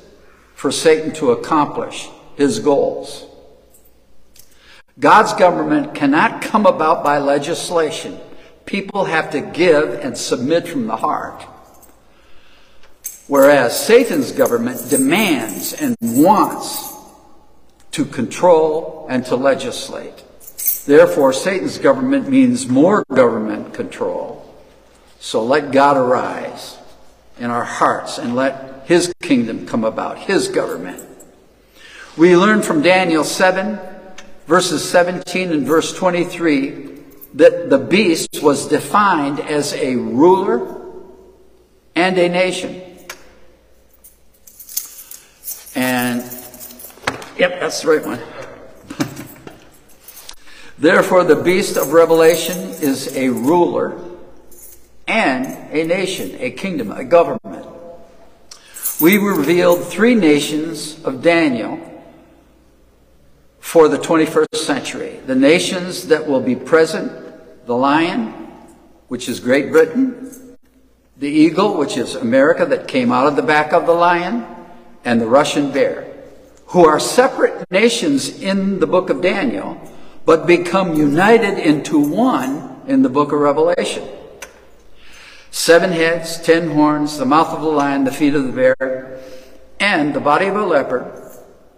for 0.54 0.72
Satan 0.72 1.12
to 1.14 1.32
accomplish 1.32 2.08
his 2.36 2.58
goals. 2.58 3.26
God's 4.98 5.32
government 5.34 5.94
cannot 5.94 6.42
come 6.42 6.66
about 6.66 7.04
by 7.04 7.18
legislation. 7.18 8.18
People 8.66 9.04
have 9.04 9.30
to 9.30 9.40
give 9.40 9.90
and 10.00 10.18
submit 10.18 10.66
from 10.66 10.86
the 10.86 10.96
heart. 10.96 11.42
Whereas 13.28 13.78
Satan's 13.78 14.32
government 14.32 14.88
demands 14.90 15.74
and 15.74 15.96
wants 16.00 16.92
to 17.92 18.04
control 18.04 19.06
and 19.08 19.24
to 19.26 19.36
legislate. 19.36 20.24
Therefore, 20.88 21.34
Satan's 21.34 21.76
government 21.76 22.30
means 22.30 22.66
more 22.66 23.04
government 23.12 23.74
control. 23.74 24.42
So 25.20 25.44
let 25.44 25.70
God 25.70 25.98
arise 25.98 26.78
in 27.38 27.50
our 27.50 27.64
hearts 27.64 28.16
and 28.16 28.34
let 28.34 28.84
his 28.86 29.12
kingdom 29.20 29.66
come 29.66 29.84
about, 29.84 30.16
his 30.16 30.48
government. 30.48 31.06
We 32.16 32.38
learn 32.38 32.62
from 32.62 32.80
Daniel 32.80 33.22
7, 33.22 33.78
verses 34.46 34.82
17 34.88 35.52
and 35.52 35.66
verse 35.66 35.94
23, 35.94 37.02
that 37.34 37.68
the 37.68 37.76
beast 37.76 38.42
was 38.42 38.66
defined 38.66 39.40
as 39.40 39.74
a 39.74 39.94
ruler 39.96 40.74
and 41.94 42.16
a 42.16 42.30
nation. 42.30 42.80
And, 45.74 46.22
yep, 47.36 47.60
that's 47.60 47.82
the 47.82 47.88
right 47.88 48.06
one. 48.06 48.37
Therefore, 50.78 51.24
the 51.24 51.36
beast 51.36 51.76
of 51.76 51.92
Revelation 51.92 52.58
is 52.58 53.14
a 53.16 53.28
ruler 53.28 54.00
and 55.06 55.46
a 55.72 55.84
nation, 55.84 56.36
a 56.38 56.50
kingdom, 56.50 56.92
a 56.92 57.04
government 57.04 57.66
we 59.00 59.16
revealed 59.16 59.84
three 59.84 60.16
nations 60.16 61.02
of 61.04 61.22
Daniel 61.22 61.78
for 63.60 63.88
the 63.88 63.98
21st 63.98 64.56
century. 64.56 65.20
The 65.24 65.36
nations 65.36 66.08
that 66.08 66.26
will 66.26 66.40
be 66.40 66.56
present 66.56 67.12
the 67.66 67.76
lion, 67.76 68.32
which 69.06 69.28
is 69.28 69.38
Great 69.38 69.70
Britain, 69.70 70.56
the 71.16 71.28
eagle, 71.28 71.76
which 71.76 71.96
is 71.96 72.16
America 72.16 72.66
that 72.66 72.88
came 72.88 73.12
out 73.12 73.26
of 73.26 73.36
the 73.36 73.42
back 73.42 73.72
of 73.72 73.86
the 73.86 73.92
lion, 73.92 74.44
and 75.04 75.20
the 75.20 75.26
Russian 75.26 75.70
bear, 75.70 76.12
who 76.66 76.84
are 76.84 76.98
separate 76.98 77.70
nations 77.70 78.40
in 78.40 78.80
the 78.80 78.86
book 78.86 79.10
of 79.10 79.20
Daniel, 79.20 79.80
but 80.28 80.46
become 80.46 80.92
united 80.92 81.56
into 81.58 81.98
one 81.98 82.82
in 82.86 83.00
the 83.00 83.08
book 83.08 83.32
of 83.32 83.40
Revelation. 83.40 84.06
Seven 85.50 85.90
heads, 85.90 86.38
ten 86.42 86.72
horns, 86.72 87.16
the 87.16 87.24
mouth 87.24 87.48
of 87.48 87.62
the 87.62 87.68
lion, 87.68 88.04
the 88.04 88.12
feet 88.12 88.34
of 88.34 88.44
the 88.44 88.52
bear, 88.52 89.22
and 89.80 90.12
the 90.12 90.20
body 90.20 90.44
of 90.44 90.54
a 90.54 90.66
leopard, 90.66 91.10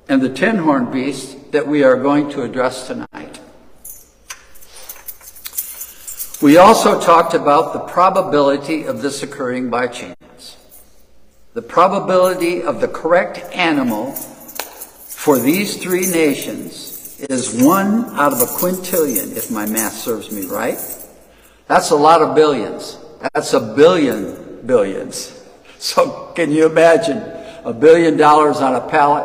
and 0.09 0.21
the 0.21 0.28
ten 0.28 0.57
horned 0.57 0.90
beast 0.90 1.52
that 1.52 1.69
we 1.69 1.85
are 1.85 1.95
going 1.95 2.28
to 2.30 2.42
address 2.42 2.88
tonight. 2.88 3.38
We 6.42 6.57
also 6.57 7.00
talked 7.00 7.35
about 7.35 7.73
the 7.73 7.92
probability 7.92 8.83
of 8.83 9.00
this 9.00 9.23
occurring 9.23 9.71
by 9.71 9.87
chance. 9.87 10.57
The 11.54 11.62
probability 11.62 12.64
of 12.64 12.80
the 12.80 12.88
correct 12.88 13.38
animal 13.54 14.11
for 14.11 15.38
these 15.38 15.76
three 15.76 16.11
nations 16.11 16.89
is 17.28 17.62
one 17.62 18.04
out 18.16 18.32
of 18.32 18.40
a 18.40 18.46
quintillion, 18.46 19.36
if 19.36 19.50
my 19.50 19.66
math 19.66 19.94
serves 19.94 20.30
me 20.30 20.46
right. 20.46 20.78
That's 21.66 21.90
a 21.90 21.96
lot 21.96 22.22
of 22.22 22.34
billions. 22.34 22.98
That's 23.34 23.52
a 23.52 23.60
billion 23.60 24.66
billions. 24.66 25.36
So 25.80 26.32
can 26.34 26.50
you 26.50 26.66
imagine 26.66 27.16
a 27.64 27.72
billion 27.72 28.18
dollars 28.18 28.58
on 28.58 28.74
a 28.74 28.86
pallet 28.86 29.24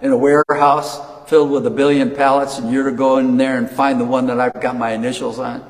in 0.00 0.10
a 0.10 0.16
warehouse 0.16 0.98
filled 1.30 1.52
with 1.52 1.64
a 1.64 1.70
billion 1.70 2.10
pallets 2.10 2.58
and 2.58 2.72
you're 2.72 2.90
to 2.90 2.96
go 2.96 3.18
in 3.18 3.36
there 3.36 3.56
and 3.56 3.70
find 3.70 4.00
the 4.00 4.04
one 4.04 4.26
that 4.26 4.40
I've 4.40 4.60
got 4.60 4.76
my 4.76 4.90
initials 4.90 5.38
on? 5.38 5.62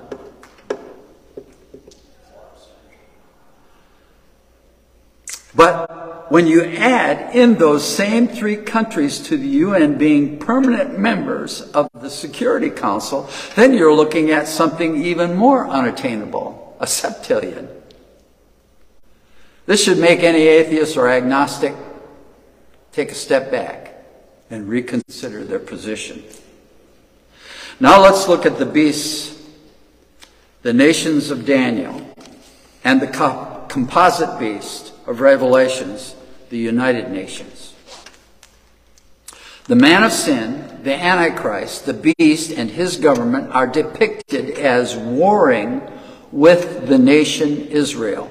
But 5.56 6.30
when 6.30 6.46
you 6.46 6.64
add 6.64 7.34
in 7.34 7.54
those 7.54 7.82
same 7.84 8.28
three 8.28 8.56
countries 8.56 9.18
to 9.20 9.38
the 9.38 9.48
UN 9.48 9.96
being 9.96 10.38
permanent 10.38 10.98
members 10.98 11.62
of 11.62 11.88
the 11.94 12.10
Security 12.10 12.68
Council, 12.68 13.28
then 13.54 13.72
you're 13.72 13.94
looking 13.94 14.30
at 14.30 14.46
something 14.46 15.02
even 15.02 15.34
more 15.34 15.66
unattainable 15.66 16.76
a 16.78 16.84
septillion. 16.84 17.68
This 19.64 19.82
should 19.82 19.98
make 19.98 20.22
any 20.22 20.42
atheist 20.42 20.96
or 20.96 21.08
agnostic 21.08 21.74
take 22.92 23.10
a 23.10 23.14
step 23.14 23.50
back 23.50 23.94
and 24.50 24.68
reconsider 24.68 25.42
their 25.42 25.58
position. 25.58 26.22
Now 27.80 28.00
let's 28.00 28.28
look 28.28 28.46
at 28.46 28.58
the 28.58 28.66
beasts, 28.66 29.42
the 30.62 30.72
nations 30.72 31.30
of 31.30 31.46
Daniel, 31.46 32.14
and 32.84 33.00
the 33.00 33.08
composite 33.68 34.38
beast 34.38 34.92
of 35.06 35.20
Revelations, 35.20 36.14
the 36.50 36.58
United 36.58 37.10
Nations. 37.10 37.74
The 39.64 39.76
man 39.76 40.04
of 40.04 40.12
sin, 40.12 40.80
the 40.82 40.94
Antichrist, 40.94 41.86
the 41.86 42.14
beast, 42.16 42.52
and 42.52 42.70
his 42.70 42.96
government 42.96 43.50
are 43.52 43.66
depicted 43.66 44.50
as 44.50 44.96
warring 44.96 45.82
with 46.30 46.86
the 46.88 46.98
nation 46.98 47.66
Israel. 47.66 48.30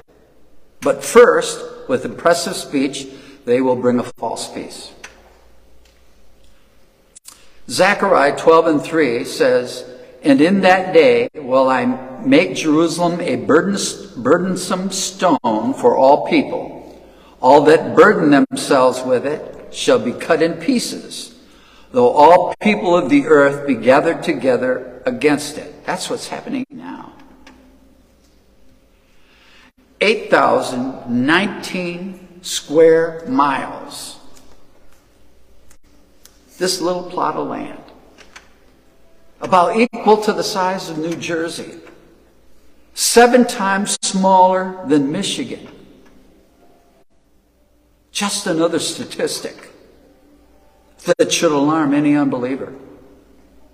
But 0.80 1.04
first, 1.04 1.88
with 1.88 2.04
impressive 2.04 2.56
speech, 2.56 3.08
they 3.44 3.60
will 3.60 3.76
bring 3.76 3.98
a 3.98 4.02
false 4.02 4.52
peace. 4.52 4.92
Zechariah 7.68 8.38
12 8.38 8.66
and 8.66 8.82
3 8.82 9.24
says, 9.24 9.84
And 10.22 10.40
in 10.40 10.62
that 10.62 10.94
day 10.94 11.28
will 11.34 11.68
I 11.68 11.84
make 12.24 12.56
Jerusalem 12.56 13.20
a 13.20 13.36
burdensome 13.36 14.90
stone 14.90 15.74
for 15.74 15.96
all 15.96 16.26
people. 16.26 16.72
All 17.40 17.62
that 17.64 17.94
burden 17.94 18.30
themselves 18.30 19.02
with 19.02 19.26
it 19.26 19.72
shall 19.72 19.98
be 19.98 20.12
cut 20.12 20.42
in 20.42 20.54
pieces, 20.54 21.34
though 21.92 22.10
all 22.10 22.54
people 22.60 22.96
of 22.96 23.10
the 23.10 23.26
earth 23.26 23.66
be 23.66 23.74
gathered 23.74 24.22
together 24.22 25.02
against 25.06 25.58
it. 25.58 25.84
That's 25.84 26.08
what's 26.10 26.28
happening 26.28 26.66
now. 26.70 27.12
8,019 30.00 32.42
square 32.42 33.24
miles. 33.28 34.18
This 36.58 36.80
little 36.80 37.10
plot 37.10 37.36
of 37.36 37.48
land. 37.48 37.78
About 39.40 39.76
equal 39.76 40.16
to 40.22 40.32
the 40.32 40.42
size 40.42 40.88
of 40.88 40.98
New 40.98 41.14
Jersey. 41.16 41.74
Seven 42.94 43.46
times 43.46 43.98
smaller 44.02 44.82
than 44.86 45.12
Michigan. 45.12 45.68
Just 48.10 48.46
another 48.46 48.78
statistic 48.78 49.70
that 51.18 51.30
should 51.32 51.52
alarm 51.52 51.92
any 51.92 52.16
unbeliever. 52.16 52.72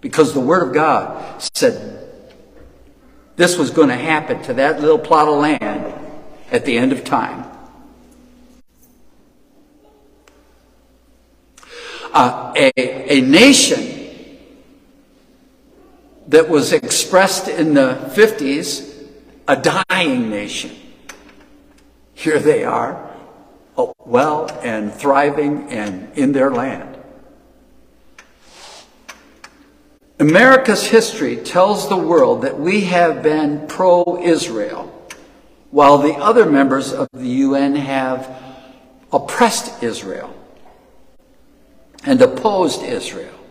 Because 0.00 0.34
the 0.34 0.40
Word 0.40 0.66
of 0.66 0.74
God 0.74 1.40
said 1.54 2.08
this 3.36 3.56
was 3.56 3.70
going 3.70 3.88
to 3.88 3.96
happen 3.96 4.42
to 4.42 4.54
that 4.54 4.80
little 4.80 4.98
plot 4.98 5.28
of 5.28 5.38
land 5.38 5.94
at 6.50 6.64
the 6.64 6.76
end 6.76 6.92
of 6.92 7.04
time. 7.04 7.48
Uh, 12.12 12.52
a, 12.56 12.72
a 12.76 13.20
nation 13.22 14.01
that 16.32 16.48
was 16.48 16.72
expressed 16.72 17.46
in 17.46 17.74
the 17.74 18.10
50s, 18.14 19.06
a 19.46 19.54
dying 19.54 20.30
nation. 20.30 20.74
Here 22.14 22.38
they 22.38 22.64
are, 22.64 23.10
oh, 23.76 23.92
well 24.06 24.48
and 24.62 24.90
thriving 24.94 25.68
and 25.70 26.10
in 26.16 26.32
their 26.32 26.50
land. 26.50 26.96
America's 30.18 30.86
history 30.86 31.36
tells 31.36 31.90
the 31.90 31.98
world 31.98 32.42
that 32.42 32.58
we 32.58 32.82
have 32.84 33.22
been 33.22 33.66
pro 33.66 34.18
Israel 34.22 34.88
while 35.70 35.98
the 35.98 36.14
other 36.14 36.46
members 36.46 36.94
of 36.94 37.08
the 37.12 37.28
UN 37.28 37.76
have 37.76 38.42
oppressed 39.12 39.82
Israel 39.82 40.34
and 42.06 42.22
opposed 42.22 42.82
Israel. 42.82 43.41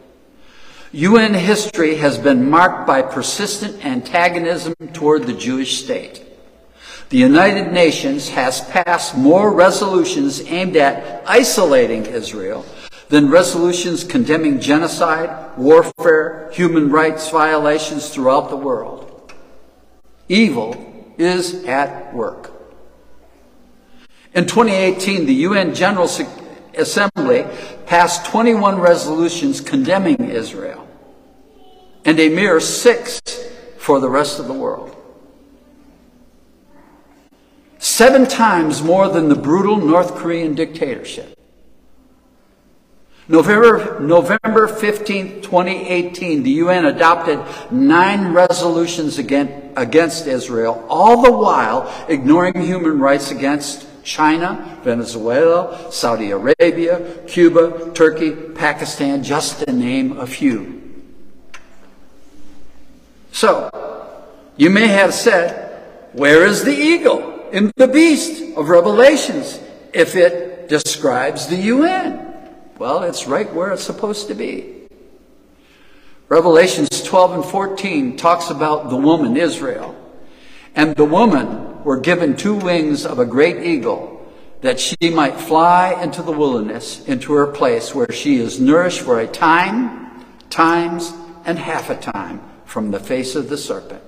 UN 0.93 1.33
history 1.33 1.95
has 1.95 2.17
been 2.17 2.50
marked 2.50 2.86
by 2.86 3.01
persistent 3.01 3.86
antagonism 3.86 4.74
toward 4.91 5.24
the 5.24 5.33
Jewish 5.33 5.81
state. 5.81 6.21
The 7.07 7.17
United 7.17 7.71
Nations 7.71 8.27
has 8.29 8.60
passed 8.60 9.15
more 9.15 9.53
resolutions 9.53 10.41
aimed 10.41 10.75
at 10.75 11.24
isolating 11.25 12.05
Israel 12.05 12.65
than 13.07 13.29
resolutions 13.29 14.03
condemning 14.03 14.60
genocide, 14.60 15.57
warfare, 15.57 16.50
human 16.51 16.89
rights 16.89 17.29
violations 17.29 18.10
throughout 18.10 18.50
the 18.50 18.57
world. 18.57 19.33
Evil 20.27 20.75
is 21.17 21.63
at 21.65 22.13
work. 22.13 22.51
In 24.34 24.45
2018, 24.45 25.25
the 25.25 25.34
UN 25.34 25.73
General 25.73 26.08
Assembly 26.77 27.45
passed 27.86 28.25
21 28.25 28.79
resolutions 28.79 29.62
condemning 29.62 30.29
Israel 30.29 30.88
and 32.05 32.19
a 32.19 32.29
mere 32.29 32.60
six 32.60 33.21
for 33.77 33.99
the 33.99 34.10
rest 34.10 34.39
of 34.39 34.47
the 34.47 34.53
world. 34.53 34.95
Seven 37.79 38.27
times 38.27 38.81
more 38.81 39.10
than 39.10 39.27
the 39.27 39.36
brutal 39.36 39.77
North 39.77 40.15
Korean 40.15 40.53
dictatorship. 40.53 41.38
November, 43.27 43.99
November 43.99 44.67
15, 44.67 45.41
2018, 45.41 46.43
the 46.43 46.51
UN 46.51 46.86
adopted 46.86 47.39
nine 47.71 48.34
resolutions 48.34 49.17
against, 49.17 49.53
against 49.77 50.27
Israel, 50.27 50.86
all 50.89 51.21
the 51.21 51.31
while 51.31 51.91
ignoring 52.10 52.62
human 52.62 52.99
rights 52.99 53.31
against 53.31 53.88
China, 54.04 54.80
Venezuela, 54.84 55.92
Saudi 55.92 56.32
Arabia, 56.32 57.24
Cuba, 57.28 57.92
Turkey, 57.94 58.32
Pakistan, 58.32 59.24
just 59.24 59.60
to 59.60 59.72
name 59.72 60.18
a 60.18 60.28
few. 60.28 60.82
So, 63.32 63.70
you 64.58 64.70
may 64.70 64.88
have 64.88 65.14
said, 65.14 65.82
where 66.14 66.46
is 66.46 66.64
the 66.64 66.76
eagle 66.76 67.50
in 67.50 67.72
the 67.76 67.88
beast 67.88 68.58
of 68.58 68.70
Revelations 68.70 69.60
if 69.94 70.16
it 70.16 70.68
describes 70.68 71.48
the 71.48 71.56
UN? 71.56 72.36
Well, 72.78 73.04
it's 73.04 73.28
right 73.28 73.52
where 73.54 73.72
it's 73.72 73.84
supposed 73.84 74.28
to 74.28 74.34
be. 74.34 74.88
Revelations 76.30 77.04
12 77.04 77.34
and 77.34 77.46
14 77.46 78.18
talks 78.18 78.50
about 78.50 78.90
the 78.90 78.96
woman, 78.96 79.36
Israel. 79.36 79.96
And 80.75 80.95
the 80.95 81.05
woman 81.05 81.84
were 81.84 81.99
given 81.99 82.36
two 82.36 82.55
wings 82.55 83.05
of 83.05 83.19
a 83.19 83.25
great 83.25 83.65
eagle 83.65 84.17
that 84.62 84.79
she 84.79 85.10
might 85.10 85.36
fly 85.36 85.99
into 86.01 86.21
the 86.21 86.31
wilderness, 86.31 87.05
into 87.07 87.34
her 87.34 87.47
place 87.47 87.95
where 87.95 88.12
she 88.12 88.38
is 88.38 88.60
nourished 88.60 89.01
for 89.01 89.19
a 89.19 89.27
time, 89.27 90.25
times, 90.49 91.12
and 91.45 91.57
half 91.57 91.89
a 91.89 91.95
time 91.95 92.41
from 92.65 92.91
the 92.91 92.99
face 92.99 93.36
of 93.36 93.49
the 93.49 93.57
serpent. 93.57 94.03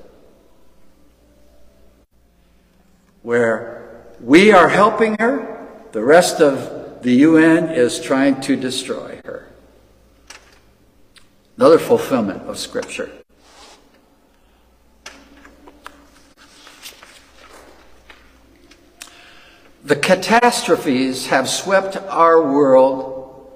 Where 3.24 4.06
we 4.22 4.52
are 4.52 4.70
helping 4.70 5.18
her, 5.20 5.68
the 5.92 6.04
rest 6.04 6.40
of 6.40 7.02
the 7.02 7.14
UN 7.14 7.70
is 7.70 8.00
trying 8.00 8.40
to 8.42 8.56
destroy 8.56 9.22
her. 9.26 9.48
Another 11.58 11.80
fulfillment 11.80 12.44
of 12.44 12.58
Scripture. 12.58 13.12
The 19.84 19.98
catastrophes 19.98 21.28
have 21.28 21.50
swept 21.50 21.98
our 21.98 22.42
world, 22.42 23.52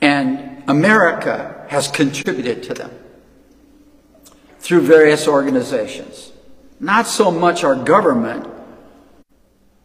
and 0.00 0.62
America 0.68 1.66
has 1.68 1.88
contributed 1.88 2.62
to 2.64 2.74
them 2.74 2.92
through 4.60 4.82
various 4.82 5.26
organizations. 5.26 6.30
Not 6.78 7.08
so 7.08 7.32
much 7.32 7.64
our 7.64 7.74
government, 7.74 8.46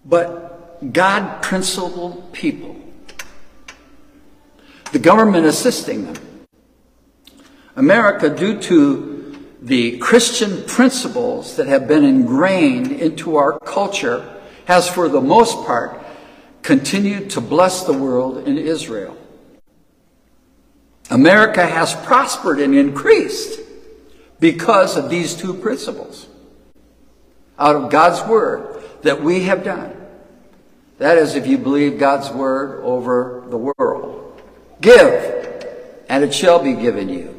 but 0.06 0.94
God 0.94 1.42
principled 1.42 2.32
people. 2.32 2.76
The 4.92 5.00
government 5.00 5.48
assisting 5.48 6.06
them. 6.06 6.24
America, 7.76 8.30
due 8.30 8.60
to 8.62 9.48
the 9.62 9.98
Christian 9.98 10.64
principles 10.66 11.56
that 11.56 11.66
have 11.66 11.88
been 11.88 12.04
ingrained 12.04 12.92
into 12.92 13.36
our 13.36 13.60
culture, 13.60 14.36
has 14.70 14.88
for 14.88 15.10
the 15.10 15.20
most 15.20 15.66
part 15.66 16.00
continued 16.62 17.32
to 17.32 17.42
bless 17.42 17.86
the 17.86 17.92
world 17.92 18.48
in 18.48 18.56
Israel. 18.56 19.18
America 21.10 21.66
has 21.66 21.96
prospered 22.06 22.60
and 22.60 22.76
increased 22.76 23.62
because 24.40 24.96
of 24.96 25.10
these 25.10 25.34
two 25.34 25.56
principles 25.56 26.28
out 27.58 27.76
of 27.76 27.90
God's 27.90 28.22
Word 28.30 28.84
that 29.02 29.24
we 29.24 29.46
have 29.46 29.64
done. 29.64 29.92
That 31.00 31.18
is, 31.18 31.34
if 31.34 31.48
you 31.48 31.58
believe 31.58 31.98
God's 31.98 32.30
word 32.30 32.84
over 32.84 33.44
the 33.50 33.58
world. 33.58 34.40
Give, 34.82 35.66
and 36.10 36.24
it 36.24 36.32
shall 36.32 36.64
be 36.64 36.74
given 36.74 37.10
you. 37.10 37.36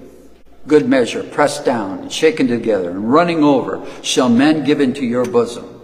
Good 0.66 0.88
measure, 0.88 1.22
pressed 1.22 1.64
down, 1.64 2.00
and 2.00 2.12
shaken 2.12 2.48
together, 2.48 2.90
and 2.90 3.12
running 3.12 3.44
over, 3.44 3.86
shall 4.02 4.28
men 4.28 4.64
give 4.64 4.80
into 4.80 5.06
your 5.06 5.24
bosom. 5.24 5.79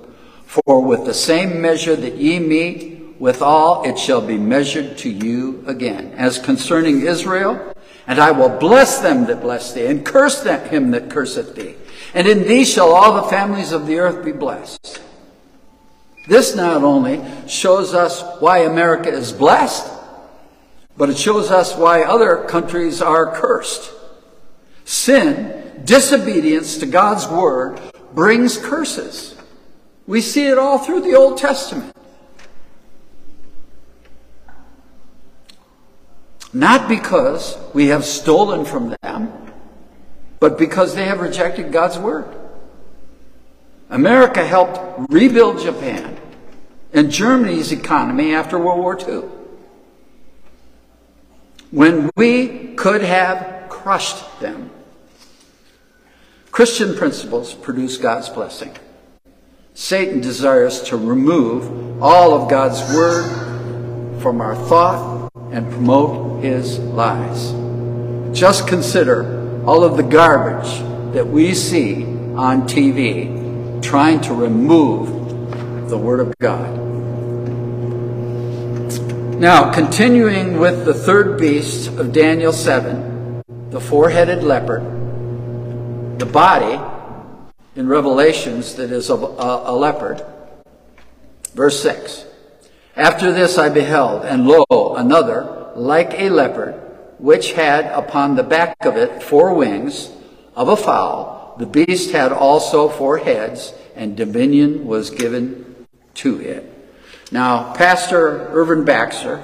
For 0.47 0.81
with 0.83 1.05
the 1.05 1.15
same 1.15 1.61
measure 1.61 1.97
that 1.97 2.17
ye 2.17 2.39
meet 2.39 3.17
withal, 3.19 3.85
it 3.85 3.99
shall 3.99 4.21
be 4.21 4.39
measured 4.39 4.97
to 4.99 5.11
you 5.11 5.63
again. 5.67 6.13
As 6.17 6.39
concerning 6.39 7.03
Israel, 7.03 7.75
and 8.07 8.19
I 8.19 8.31
will 8.31 8.49
bless 8.49 9.01
them 9.01 9.27
that 9.27 9.43
bless 9.43 9.73
thee, 9.73 9.87
and 9.87 10.07
curse 10.07 10.41
them, 10.43 10.69
him 10.69 10.93
that 10.93 11.11
curseth 11.11 11.55
thee. 11.55 11.75
And 12.15 12.27
in 12.27 12.47
thee 12.47 12.65
shall 12.65 12.93
all 12.93 13.15
the 13.15 13.29
families 13.29 13.73
of 13.73 13.87
the 13.87 13.99
earth 13.99 14.25
be 14.25 14.33
blessed. 14.33 15.03
This 16.29 16.57
not 16.57 16.83
only 16.83 17.23
shows 17.47 17.95
us 17.95 18.23
why 18.41 18.59
America 18.59 19.11
is 19.11 19.33
blessed, 19.33 19.93
but 20.97 21.11
it 21.11 21.19
shows 21.19 21.51
us 21.51 21.77
why 21.77 22.03
other 22.03 22.45
countries 22.49 23.03
are 23.03 23.35
cursed. 23.35 23.93
Sin, 24.85 25.83
disobedience 25.85 26.79
to 26.79 26.87
God's 26.87 27.29
word, 27.29 27.81
brings 28.15 28.57
curses. 28.57 29.36
We 30.07 30.21
see 30.21 30.47
it 30.47 30.59
all 30.59 30.79
through 30.79 31.03
the 31.03 31.15
Old 31.15 31.39
Testament. 31.39 31.97
Not 36.53 36.89
because 36.89 37.59
we 37.75 37.89
have 37.89 38.05
stolen 38.05 38.65
from 38.65 38.95
them, 39.03 39.33
but 40.41 40.59
because 40.59 40.95
they 40.95 41.05
have 41.05 41.21
rejected 41.21 41.73
God's 41.73 41.99
word. 41.99 42.35
America 43.91 44.45
helped 44.45 45.11
rebuild 45.11 45.61
Japan 45.61 46.19
and 46.93 47.11
Germany's 47.11 47.73
economy 47.73 48.35
after 48.35 48.59
World 48.59 48.79
War 48.81 48.99
II. 48.99 49.29
When 51.71 52.11
we 52.17 52.75
could 52.75 53.03
have 53.03 53.69
crushed 53.69 54.41
them. 54.41 54.71
Christian 56.51 56.97
principles 56.97 57.53
produce 57.53 57.99
God's 57.99 58.29
blessing. 58.29 58.75
Satan 59.79 60.23
desires 60.23 60.81
to 60.85 60.97
remove 60.97 62.03
all 62.03 62.33
of 62.33 62.49
God's 62.49 62.81
word 62.95 64.23
from 64.23 64.41
our 64.41 64.57
thought 64.57 65.31
and 65.53 65.71
promote 65.71 66.43
his 66.43 66.79
lies. 66.79 67.53
Just 68.33 68.67
consider 68.67 69.63
all 69.67 69.85
of 69.85 69.99
the 69.99 70.03
garbage 70.03 70.79
that 71.13 71.27
we 71.27 71.53
see 71.53 72.05
on 72.37 72.63
TV 72.63 73.83
trying 73.83 74.23
to 74.23 74.33
remove 74.33 75.91
the 75.91 75.99
Word 75.99 76.21
of 76.21 76.39
God. 76.39 76.75
Now, 79.39 79.71
continuing 79.75 80.59
with 80.59 80.87
the 80.87 80.95
third 80.95 81.39
beast 81.39 81.89
of 81.89 82.15
Daniel 82.15 82.55
7, 82.55 83.43
the 83.69 83.81
four 83.83 84.09
headed 84.09 84.43
leopard, 84.43 84.83
the 86.19 86.25
body 86.25 86.81
in 87.77 87.87
Revelations 87.87 88.75
that 88.77 88.91
is 88.91 89.11
of 89.11 89.23
a, 89.23 89.71
a 89.71 89.75
leopard. 89.77 90.25
Verse 91.55 91.81
6 91.83 92.25
After 92.97 93.33
this 93.33 93.59
I 93.59 93.69
beheld, 93.69 94.25
and 94.25 94.47
lo, 94.47 94.95
another, 94.97 95.73
like 95.77 96.15
a 96.15 96.31
leopard, 96.31 96.75
which 97.19 97.53
had 97.53 97.87
upon 97.87 98.35
the 98.35 98.43
back 98.43 98.85
of 98.85 98.97
it 98.97 99.23
four 99.23 99.55
wings 99.55 100.11
of 100.55 100.69
a 100.69 100.77
fowl. 100.77 101.55
The 101.59 101.67
beast 101.67 102.11
had 102.11 102.33
also 102.33 102.89
four 102.89 103.19
heads, 103.19 103.73
and 103.95 104.17
dominion 104.17 104.87
was 104.87 105.11
given 105.11 105.87
to 106.15 106.41
it. 106.41 106.73
Now, 107.31 107.75
Pastor 107.75 108.49
Irvin 108.49 108.85
Baxter, 108.85 109.43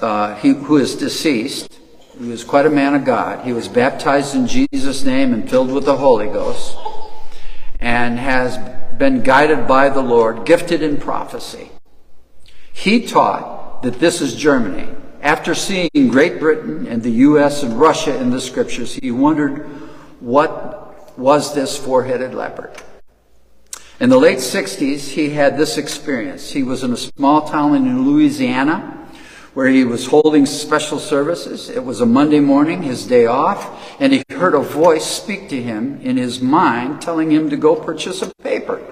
uh, 0.00 0.34
he, 0.36 0.50
who 0.50 0.76
is 0.76 0.96
deceased, 0.96 1.75
he 2.18 2.28
was 2.28 2.44
quite 2.44 2.66
a 2.66 2.70
man 2.70 2.94
of 2.94 3.04
God. 3.04 3.44
He 3.44 3.52
was 3.52 3.68
baptized 3.68 4.34
in 4.34 4.46
Jesus' 4.46 5.04
name 5.04 5.34
and 5.34 5.48
filled 5.48 5.70
with 5.70 5.84
the 5.84 5.96
Holy 5.96 6.26
Ghost, 6.26 6.76
and 7.80 8.18
has 8.18 8.58
been 8.98 9.22
guided 9.22 9.68
by 9.68 9.90
the 9.90 10.00
Lord, 10.00 10.46
gifted 10.46 10.82
in 10.82 10.96
prophecy. 10.96 11.70
He 12.72 13.06
taught 13.06 13.82
that 13.82 14.00
this 14.00 14.20
is 14.20 14.34
Germany. 14.34 14.88
After 15.20 15.54
seeing 15.54 16.08
Great 16.08 16.38
Britain 16.38 16.86
and 16.86 17.02
the 17.02 17.10
U.S. 17.10 17.62
and 17.62 17.78
Russia 17.78 18.16
in 18.16 18.30
the 18.30 18.40
scriptures, 18.40 18.94
he 18.94 19.10
wondered 19.10 19.66
what 20.20 21.18
was 21.18 21.54
this 21.54 21.76
four 21.76 22.04
headed 22.04 22.34
leopard. 22.34 22.70
In 23.98 24.10
the 24.10 24.18
late 24.18 24.38
60s, 24.38 25.08
he 25.08 25.30
had 25.30 25.56
this 25.56 25.78
experience. 25.78 26.50
He 26.50 26.62
was 26.62 26.84
in 26.84 26.92
a 26.92 26.96
small 26.96 27.48
town 27.48 27.74
in 27.74 28.04
Louisiana 28.04 28.95
where 29.56 29.68
he 29.68 29.84
was 29.84 30.08
holding 30.08 30.44
special 30.44 30.98
services. 30.98 31.70
It 31.70 31.82
was 31.82 32.02
a 32.02 32.06
Monday 32.06 32.40
morning, 32.40 32.82
his 32.82 33.06
day 33.06 33.24
off, 33.24 33.96
and 33.98 34.12
he 34.12 34.22
heard 34.28 34.52
a 34.52 34.60
voice 34.60 35.06
speak 35.06 35.48
to 35.48 35.62
him 35.62 35.98
in 36.02 36.18
his 36.18 36.42
mind 36.42 37.00
telling 37.00 37.30
him 37.30 37.48
to 37.48 37.56
go 37.56 37.74
purchase 37.74 38.20
a 38.20 38.30
paper. 38.42 38.82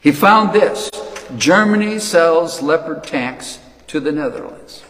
He 0.00 0.12
found 0.12 0.52
this 0.52 0.88
Germany 1.36 1.98
sells 1.98 2.62
Leopard 2.62 3.02
tanks 3.02 3.58
to 3.88 3.98
the 3.98 4.12
Netherlands. 4.12 4.84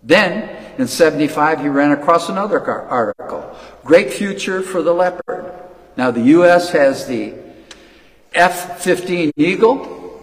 Then, 0.00 0.76
in 0.78 0.86
75, 0.86 1.60
he 1.60 1.68
ran 1.68 1.90
across 1.90 2.28
another 2.28 2.64
article 2.64 3.52
Great 3.82 4.12
future 4.12 4.62
for 4.62 4.80
the 4.80 4.94
Leopard. 4.94 5.52
Now, 5.96 6.12
the 6.12 6.22
U.S. 6.38 6.70
has 6.70 7.08
the 7.08 7.34
F 8.32 8.80
15 8.80 9.32
Eagle, 9.36 10.22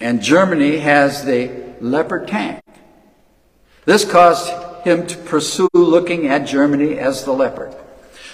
and 0.00 0.22
Germany 0.22 0.76
has 0.78 1.24
the 1.24 1.67
Leopard 1.80 2.28
tank. 2.28 2.60
This 3.84 4.04
caused 4.04 4.52
him 4.84 5.06
to 5.06 5.16
pursue 5.16 5.68
looking 5.72 6.26
at 6.26 6.46
Germany 6.46 6.98
as 6.98 7.24
the 7.24 7.32
leopard. 7.32 7.74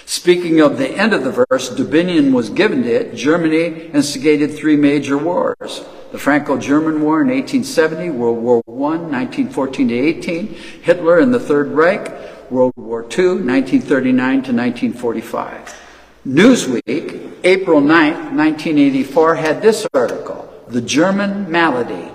Speaking 0.05 0.59
of 0.59 0.77
the 0.77 0.89
end 0.89 1.13
of 1.13 1.23
the 1.23 1.45
verse, 1.49 1.69
dominion 1.69 2.31
was 2.31 2.49
given 2.51 2.83
to 2.83 2.89
it. 2.89 3.15
Germany 3.15 3.89
instigated 3.91 4.53
three 4.53 4.75
major 4.75 5.17
wars. 5.17 5.83
The 6.11 6.19
Franco-German 6.19 7.01
War 7.01 7.21
in 7.21 7.29
1870, 7.29 8.11
World 8.11 8.37
War 8.37 8.61
I, 8.67 8.97
1914 8.97 9.87
to 9.87 9.95
18, 9.95 10.47
Hitler 10.83 11.19
and 11.19 11.33
the 11.33 11.39
Third 11.39 11.69
Reich, 11.69 12.11
World 12.51 12.73
War 12.75 13.01
II, 13.01 13.41
1939 13.41 14.15
to 14.15 14.53
1945. 14.53 15.81
Newsweek, 16.27 17.31
April 17.43 17.81
9, 17.81 18.35
1984, 18.37 19.35
had 19.35 19.61
this 19.61 19.87
article, 19.93 20.53
The 20.67 20.81
German 20.81 21.51
Malady. 21.51 22.14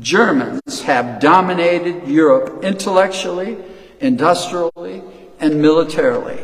Germans 0.00 0.82
have 0.82 1.18
dominated 1.20 2.06
Europe 2.06 2.62
intellectually, 2.62 3.56
industrially, 4.00 5.02
and 5.40 5.62
militarily. 5.62 6.40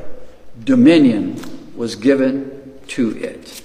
Dominion 0.64 1.40
was 1.76 1.94
given 1.96 2.80
to 2.88 3.16
it. 3.18 3.62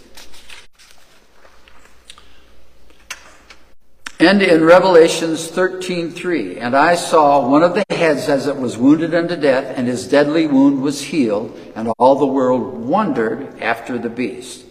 And 4.22 4.42
in 4.42 4.66
Revelations 4.66 5.48
13:3, 5.48 6.58
and 6.60 6.76
I 6.76 6.96
saw 6.96 7.48
one 7.48 7.64
of 7.64 7.74
the 7.74 7.86
heads 7.90 8.28
as 8.28 8.48
it 8.48 8.58
was 8.58 8.78
wounded 8.78 9.16
unto 9.16 9.38
death, 9.38 9.74
and 9.78 9.88
his 9.88 10.10
deadly 10.10 10.46
wound 10.46 10.82
was 10.82 11.04
healed, 11.04 11.58
and 11.74 11.94
all 11.98 12.16
the 12.16 12.26
world 12.26 12.86
wondered 12.86 13.58
after 13.62 13.98
the 13.98 14.10
beast. 14.10 14.66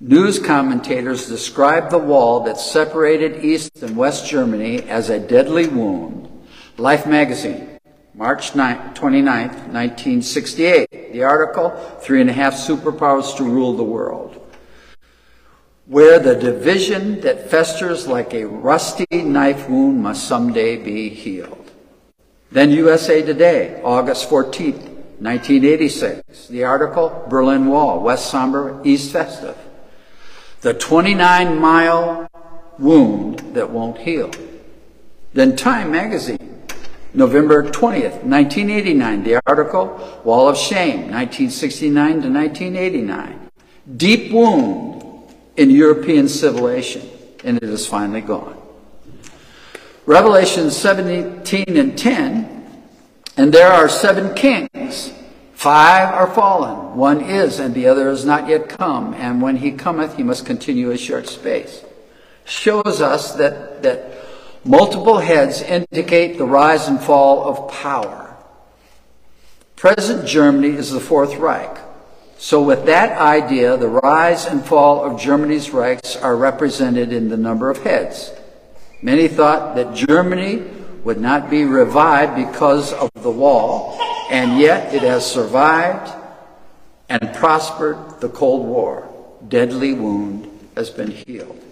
News 0.00 0.38
commentators 0.38 1.26
describe 1.26 1.90
the 1.90 1.98
wall 1.98 2.40
that 2.44 2.60
separated 2.60 3.44
East 3.44 3.82
and 3.82 3.96
West 3.96 4.26
Germany 4.26 4.82
as 4.82 5.10
a 5.10 5.18
deadly 5.18 5.66
wound. 5.66 6.28
Life 6.76 7.04
magazine, 7.04 7.80
March 8.14 8.54
9, 8.54 8.94
29, 8.94 9.48
1968. 9.48 11.12
The 11.12 11.24
article, 11.24 11.70
Three 12.00 12.20
and 12.20 12.30
a 12.30 12.32
Half 12.32 12.54
Superpowers 12.54 13.36
to 13.38 13.44
Rule 13.44 13.76
the 13.76 13.82
World 13.82 14.48
where 15.88 16.18
the 16.18 16.34
division 16.34 17.18
that 17.22 17.50
festers 17.50 18.06
like 18.06 18.34
a 18.34 18.44
rusty 18.44 19.06
knife 19.10 19.68
wound 19.70 20.02
must 20.02 20.28
someday 20.28 20.76
be 20.76 21.08
healed. 21.08 21.70
Then 22.52 22.70
USA 22.70 23.22
Today, 23.22 23.80
August 23.82 24.28
14, 24.28 24.74
1986. 24.74 26.48
The 26.48 26.64
article, 26.64 27.24
Berlin 27.30 27.66
Wall, 27.66 28.00
West 28.00 28.30
Somber, 28.30 28.82
East 28.84 29.12
Festive. 29.12 29.56
The 30.60 30.74
29 30.74 31.58
mile 31.58 32.28
wound 32.78 33.38
that 33.54 33.70
won't 33.70 33.98
heal. 33.98 34.30
Then 35.32 35.54
Time 35.54 35.92
Magazine, 35.92 36.64
November 37.14 37.62
20th, 37.62 38.24
1989. 38.24 39.22
The 39.22 39.40
article, 39.46 40.20
Wall 40.24 40.48
of 40.48 40.56
Shame, 40.56 41.10
1969 41.10 42.22
to 42.22 42.28
1989. 42.28 43.50
Deep 43.96 44.32
wound 44.32 45.32
in 45.56 45.70
European 45.70 46.28
civilization, 46.28 47.08
and 47.44 47.58
it 47.58 47.64
is 47.64 47.86
finally 47.86 48.20
gone. 48.20 48.56
Revelation 50.06 50.70
17 50.70 51.76
and 51.76 51.96
10, 51.96 52.82
and 53.36 53.52
there 53.52 53.70
are 53.70 53.88
seven 53.88 54.34
kings. 54.34 54.67
Five 55.58 56.14
are 56.14 56.32
fallen, 56.32 56.96
one 56.96 57.20
is, 57.20 57.58
and 57.58 57.74
the 57.74 57.88
other 57.88 58.10
is 58.10 58.24
not 58.24 58.46
yet 58.46 58.68
come, 58.68 59.12
and 59.14 59.42
when 59.42 59.56
he 59.56 59.72
cometh, 59.72 60.16
he 60.16 60.22
must 60.22 60.46
continue 60.46 60.92
a 60.92 60.96
short 60.96 61.26
space. 61.26 61.84
Shows 62.44 63.00
us 63.00 63.34
that, 63.34 63.82
that 63.82 64.24
multiple 64.64 65.18
heads 65.18 65.60
indicate 65.60 66.38
the 66.38 66.44
rise 66.44 66.86
and 66.86 67.00
fall 67.00 67.48
of 67.48 67.72
power. 67.72 68.36
Present 69.74 70.28
Germany 70.28 70.76
is 70.76 70.92
the 70.92 71.00
Fourth 71.00 71.34
Reich. 71.34 71.76
So, 72.38 72.62
with 72.62 72.86
that 72.86 73.18
idea, 73.18 73.76
the 73.76 73.88
rise 73.88 74.46
and 74.46 74.64
fall 74.64 75.04
of 75.04 75.20
Germany's 75.20 75.70
Reichs 75.70 76.22
are 76.22 76.36
represented 76.36 77.12
in 77.12 77.30
the 77.30 77.36
number 77.36 77.68
of 77.68 77.78
heads. 77.78 78.30
Many 79.02 79.26
thought 79.26 79.74
that 79.74 79.92
Germany 79.92 80.62
would 81.02 81.20
not 81.20 81.50
be 81.50 81.64
revived 81.64 82.36
because 82.36 82.92
of 82.92 83.10
the 83.24 83.30
wall, 83.32 83.98
and 84.30 84.58
yet 84.58 84.94
it 84.94 85.02
has 85.02 85.30
survived 85.30 86.12
and 87.08 87.34
prospered 87.34 88.20
the 88.20 88.28
Cold 88.28 88.66
War. 88.66 89.08
Deadly 89.48 89.94
wound 89.94 90.50
has 90.76 90.90
been 90.90 91.10
healed. 91.10 91.62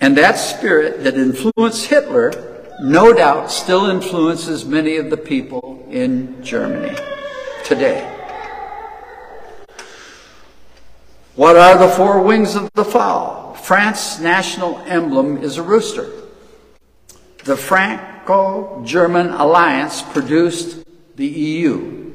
And 0.00 0.16
that 0.16 0.32
spirit 0.32 1.04
that 1.04 1.14
influenced 1.14 1.86
Hitler, 1.86 2.32
no 2.80 3.12
doubt, 3.12 3.50
still 3.50 3.90
influences 3.90 4.64
many 4.64 4.96
of 4.96 5.10
the 5.10 5.16
people 5.16 5.86
in 5.90 6.42
Germany 6.42 6.96
today. 7.64 8.08
What 11.34 11.56
are 11.56 11.78
the 11.78 11.88
four 11.88 12.20
wings 12.22 12.56
of 12.56 12.70
the 12.74 12.84
fowl? 12.84 13.54
France's 13.54 14.20
national 14.20 14.78
emblem 14.86 15.38
is 15.38 15.56
a 15.56 15.62
rooster. 15.62 16.10
The 17.44 17.56
Franco-German 17.56 19.28
alliance 19.30 20.02
produced 20.02 20.84
the 21.16 21.26
EU, 21.26 22.10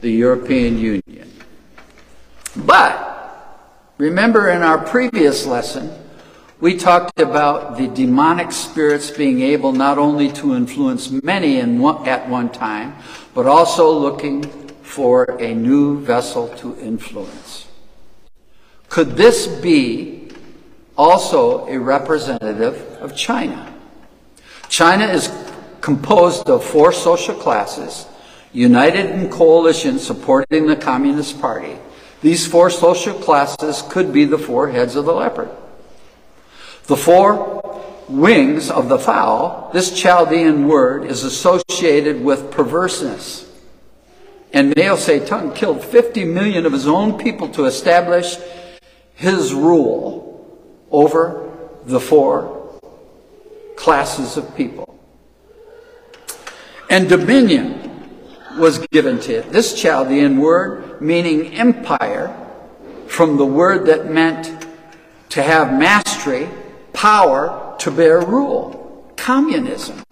the 0.00 0.10
European 0.10 0.78
Union. 0.78 1.30
But 2.56 3.82
remember 3.98 4.50
in 4.50 4.62
our 4.62 4.78
previous 4.78 5.46
lesson, 5.46 5.92
we 6.58 6.76
talked 6.76 7.20
about 7.20 7.76
the 7.76 7.86
demonic 7.88 8.50
spirits 8.50 9.10
being 9.10 9.42
able 9.42 9.72
not 9.72 9.98
only 9.98 10.32
to 10.32 10.54
influence 10.54 11.10
many 11.10 11.62
one, 11.62 12.08
at 12.08 12.28
one 12.28 12.50
time, 12.50 12.94
but 13.34 13.46
also 13.46 13.90
looking 13.90 14.42
for 14.82 15.24
a 15.38 15.54
new 15.54 16.00
vessel 16.00 16.48
to 16.56 16.76
influence. 16.80 17.68
Could 18.88 19.16
this 19.16 19.46
be 19.46 20.30
also 20.96 21.66
a 21.66 21.78
representative 21.78 22.80
of 23.00 23.14
China? 23.14 23.72
China 24.68 25.04
is 25.04 25.30
composed 25.80 26.48
of 26.48 26.64
four 26.64 26.90
social 26.90 27.34
classes 27.34 28.06
united 28.56 29.10
in 29.10 29.28
coalition 29.28 29.98
supporting 29.98 30.66
the 30.66 30.76
Communist 30.76 31.38
Party. 31.38 31.76
These 32.22 32.46
four 32.46 32.70
social 32.70 33.12
classes 33.12 33.82
could 33.90 34.14
be 34.14 34.24
the 34.24 34.38
four 34.38 34.70
heads 34.70 34.96
of 34.96 35.04
the 35.04 35.12
leopard. 35.12 35.50
The 36.84 36.96
four 36.96 37.62
wings 38.08 38.70
of 38.70 38.88
the 38.88 38.98
fowl, 38.98 39.70
this 39.74 39.92
Chaldean 39.92 40.66
word 40.66 41.04
is 41.04 41.22
associated 41.22 42.22
with 42.24 42.50
perverseness. 42.50 43.44
And 44.54 44.74
Mao 44.74 44.96
Zedong 44.96 45.54
killed 45.54 45.84
50 45.84 46.24
million 46.24 46.64
of 46.64 46.72
his 46.72 46.86
own 46.86 47.18
people 47.18 47.50
to 47.50 47.66
establish 47.66 48.38
his 49.14 49.52
rule 49.52 50.48
over 50.90 51.52
the 51.84 52.00
four 52.00 52.80
classes 53.76 54.38
of 54.38 54.56
people. 54.56 54.98
And 56.88 57.08
dominion 57.08 57.85
was 58.56 58.78
given 58.88 59.20
to 59.20 59.34
it. 59.34 59.52
This 59.52 59.80
Chaldean 59.80 60.38
word 60.38 61.00
meaning 61.00 61.54
empire 61.54 62.34
from 63.06 63.36
the 63.36 63.46
word 63.46 63.86
that 63.86 64.10
meant 64.10 64.66
to 65.30 65.42
have 65.42 65.72
mastery, 65.72 66.48
power 66.92 67.76
to 67.78 67.90
bear 67.90 68.20
rule, 68.20 69.12
communism. 69.16 70.02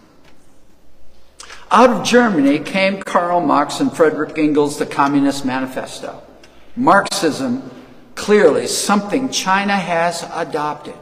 Out 1.71 1.91
of 1.91 2.05
Germany 2.05 2.59
came 2.61 3.01
Karl 3.01 3.41
Marx 3.41 3.81
and 3.81 3.93
Frederick 3.93 4.39
Engels' 4.39 4.79
The 4.79 4.87
Communist 4.87 5.45
Manifesto. 5.45 6.23
Marxism 6.77 7.71
clearly 8.15 8.67
something 8.67 9.29
China 9.31 9.77
has 9.77 10.25
adopted. 10.33 10.95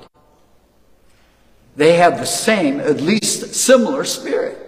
They 1.77 1.97
have 1.97 2.19
the 2.19 2.27
same, 2.27 2.81
at 2.81 3.01
least 3.01 3.55
similar 3.55 4.05
spirit. 4.05 4.62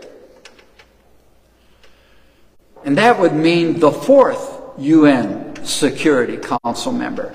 And 2.85 2.97
that 2.99 3.18
would 3.18 3.33
mean 3.33 3.81
the 3.81 3.90
fourth 3.90 4.61
UN 4.79 5.64
Security 5.64 6.37
Council 6.37 6.92
member, 6.92 7.35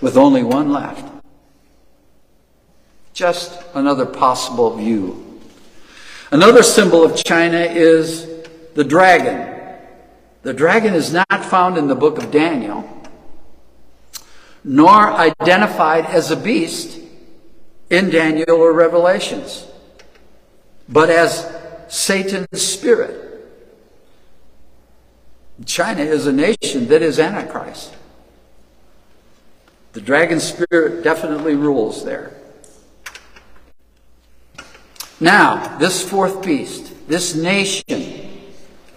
with 0.00 0.16
only 0.16 0.42
one 0.42 0.72
left. 0.72 1.10
Just 3.14 3.62
another 3.74 4.04
possible 4.04 4.76
view. 4.76 5.40
Another 6.30 6.62
symbol 6.62 7.02
of 7.02 7.16
China 7.16 7.58
is 7.58 8.26
the 8.74 8.84
dragon. 8.84 9.54
The 10.42 10.52
dragon 10.52 10.94
is 10.94 11.12
not 11.12 11.44
found 11.44 11.78
in 11.78 11.88
the 11.88 11.94
book 11.94 12.18
of 12.18 12.30
Daniel 12.30 12.96
nor 14.66 15.12
identified 15.12 16.04
as 16.06 16.32
a 16.32 16.36
beast 16.36 16.98
in 17.88 18.10
Daniel 18.10 18.56
or 18.56 18.72
Revelations, 18.72 19.64
but 20.88 21.08
as 21.08 21.48
Satan's 21.88 22.60
spirit. 22.60 23.25
China 25.64 26.02
is 26.02 26.26
a 26.26 26.32
nation 26.32 26.88
that 26.88 27.02
is 27.02 27.18
Antichrist. 27.18 27.94
The 29.94 30.00
dragon 30.02 30.40
spirit 30.40 31.02
definitely 31.02 31.54
rules 31.54 32.04
there. 32.04 32.34
Now, 35.18 35.78
this 35.78 36.06
fourth 36.06 36.44
beast, 36.44 37.08
this 37.08 37.34
nation 37.34 38.28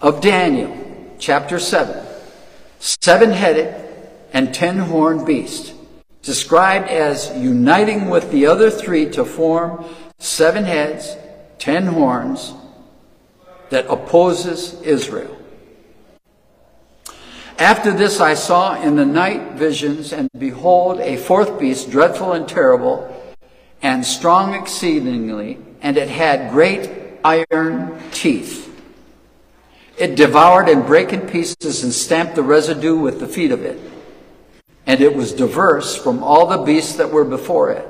of 0.02 0.20
Daniel, 0.20 0.76
chapter 1.18 1.58
7, 1.58 2.06
seven 2.78 3.30
headed, 3.30 3.74
and 4.34 4.52
ten 4.52 4.78
horned 4.78 5.24
beast, 5.24 5.72
described 6.22 6.88
as 6.88 7.34
uniting 7.38 8.10
with 8.10 8.30
the 8.30 8.46
other 8.46 8.70
three 8.70 9.08
to 9.10 9.24
form 9.24 9.84
seven 10.18 10.64
heads, 10.64 11.16
ten 11.58 11.86
horns, 11.86 12.52
that 13.70 13.86
opposes 13.88 14.74
Israel. 14.82 15.39
After 17.60 17.92
this 17.92 18.20
I 18.20 18.34
saw 18.34 18.80
in 18.82 18.96
the 18.96 19.06
night 19.06 19.52
visions, 19.52 20.12
and 20.12 20.28
behold, 20.36 20.98
a 21.00 21.16
fourth 21.16 21.60
beast, 21.60 21.90
dreadful 21.90 22.32
and 22.32 22.48
terrible, 22.48 23.06
and 23.82 24.04
strong 24.04 24.54
exceedingly, 24.54 25.58
and 25.82 25.96
it 25.96 26.08
had 26.08 26.50
great 26.50 26.90
iron 27.22 28.00
teeth. 28.10 28.66
It 29.98 30.16
devoured 30.16 30.68
and 30.68 30.86
brake 30.86 31.12
in 31.12 31.28
pieces 31.28 31.84
and 31.84 31.92
stamped 31.92 32.34
the 32.34 32.42
residue 32.42 32.98
with 32.98 33.20
the 33.20 33.28
feet 33.28 33.52
of 33.52 33.62
it 33.62 33.78
and 34.90 35.00
it 35.00 35.14
was 35.14 35.32
diverse 35.32 35.94
from 35.94 36.20
all 36.20 36.46
the 36.46 36.64
beasts 36.64 36.96
that 36.96 37.12
were 37.12 37.24
before 37.24 37.70
it. 37.70 37.86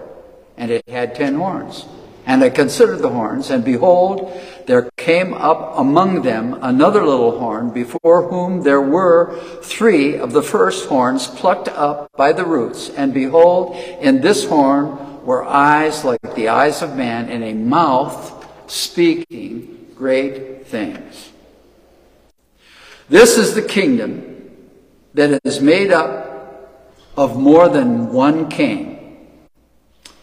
And 0.58 0.70
it 0.70 0.86
had 0.86 1.14
ten 1.14 1.36
horns. 1.36 1.86
And 2.26 2.44
I 2.44 2.50
considered 2.50 2.98
the 2.98 3.08
horns, 3.08 3.48
and 3.48 3.64
behold, 3.64 4.38
there 4.66 4.89
came 5.00 5.32
up 5.32 5.78
among 5.78 6.22
them 6.22 6.58
another 6.60 7.04
little 7.04 7.40
horn, 7.40 7.70
before 7.70 8.28
whom 8.28 8.62
there 8.62 8.80
were 8.80 9.34
three 9.62 10.16
of 10.16 10.32
the 10.32 10.42
first 10.42 10.88
horns 10.88 11.26
plucked 11.26 11.68
up 11.68 12.10
by 12.16 12.32
the 12.32 12.44
roots. 12.44 12.90
And 12.90 13.12
behold, 13.12 13.74
in 14.00 14.20
this 14.20 14.44
horn 14.44 15.24
were 15.24 15.44
eyes 15.44 16.04
like 16.04 16.34
the 16.34 16.48
eyes 16.48 16.82
of 16.82 16.96
man, 16.96 17.28
and 17.30 17.42
a 17.42 17.54
mouth 17.54 18.46
speaking 18.70 19.88
great 19.96 20.66
things. 20.66 21.32
This 23.08 23.36
is 23.36 23.54
the 23.54 23.62
kingdom 23.62 24.52
that 25.14 25.40
is 25.44 25.60
made 25.60 25.90
up 25.90 26.28
of 27.16 27.36
more 27.36 27.68
than 27.68 28.12
one 28.12 28.48
king. 28.48 29.36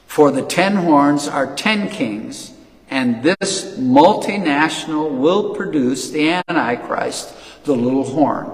For 0.05 0.31
the 0.31 0.41
ten 0.41 0.77
horns 0.77 1.27
are 1.27 1.55
ten 1.55 1.89
kings, 1.89 2.53
and 2.89 3.21
this 3.21 3.77
multinational 3.77 5.17
will 5.17 5.55
produce 5.55 6.09
the 6.11 6.41
Antichrist, 6.47 7.33
the 7.65 7.73
little 7.73 8.03
horn. 8.03 8.49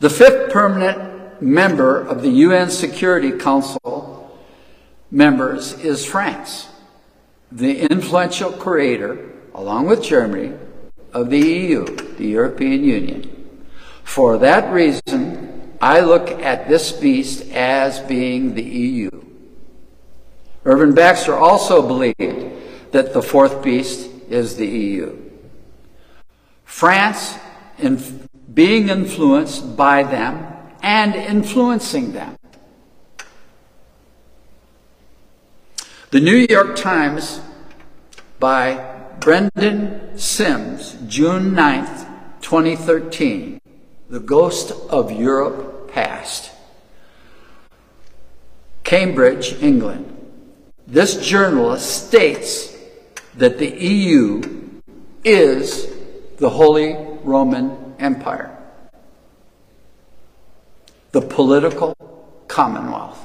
The 0.00 0.10
fifth 0.10 0.52
permanent 0.52 1.42
member 1.42 2.00
of 2.00 2.22
the 2.22 2.30
UN 2.30 2.70
Security 2.70 3.32
Council 3.32 4.38
members 5.10 5.72
is 5.80 6.04
France, 6.04 6.68
the 7.50 7.80
influential 7.80 8.52
creator, 8.52 9.30
along 9.54 9.86
with 9.86 10.02
Germany, 10.02 10.52
of 11.12 11.30
the 11.30 11.38
EU, 11.38 11.84
the 12.16 12.26
European 12.26 12.84
Union. 12.84 13.64
For 14.02 14.36
that 14.38 14.72
reason, 14.72 15.76
I 15.80 16.00
look 16.00 16.28
at 16.30 16.68
this 16.68 16.92
beast 16.92 17.50
as 17.52 18.00
being 18.00 18.54
the 18.54 18.62
EU. 18.62 19.23
Irvin 20.64 20.94
Baxter 20.94 21.34
also 21.34 21.86
believed 21.86 22.92
that 22.92 23.12
the 23.12 23.22
fourth 23.22 23.62
beast 23.62 24.10
is 24.30 24.56
the 24.56 24.66
EU. 24.66 25.18
France, 26.64 27.36
in 27.78 28.28
being 28.52 28.88
influenced 28.88 29.76
by 29.76 30.02
them 30.02 30.46
and 30.82 31.14
influencing 31.14 32.12
them. 32.12 32.36
The 36.10 36.20
New 36.20 36.46
York 36.48 36.76
Times 36.76 37.40
by 38.38 38.94
Brendan 39.20 40.16
Simms, 40.16 40.96
June 41.08 41.52
9th, 41.52 42.06
2013. 42.40 43.60
The 44.08 44.20
Ghost 44.20 44.70
of 44.90 45.10
Europe 45.10 45.90
past. 45.92 46.52
Cambridge, 48.84 49.60
England. 49.62 50.13
This 50.86 51.26
journalist 51.26 52.06
states 52.08 52.76
that 53.36 53.58
the 53.58 53.68
EU 53.68 54.42
is 55.24 55.92
the 56.36 56.50
Holy 56.50 56.96
Roman 57.22 57.94
Empire, 57.98 58.56
the 61.12 61.22
political 61.22 61.94
commonwealth. 62.48 63.18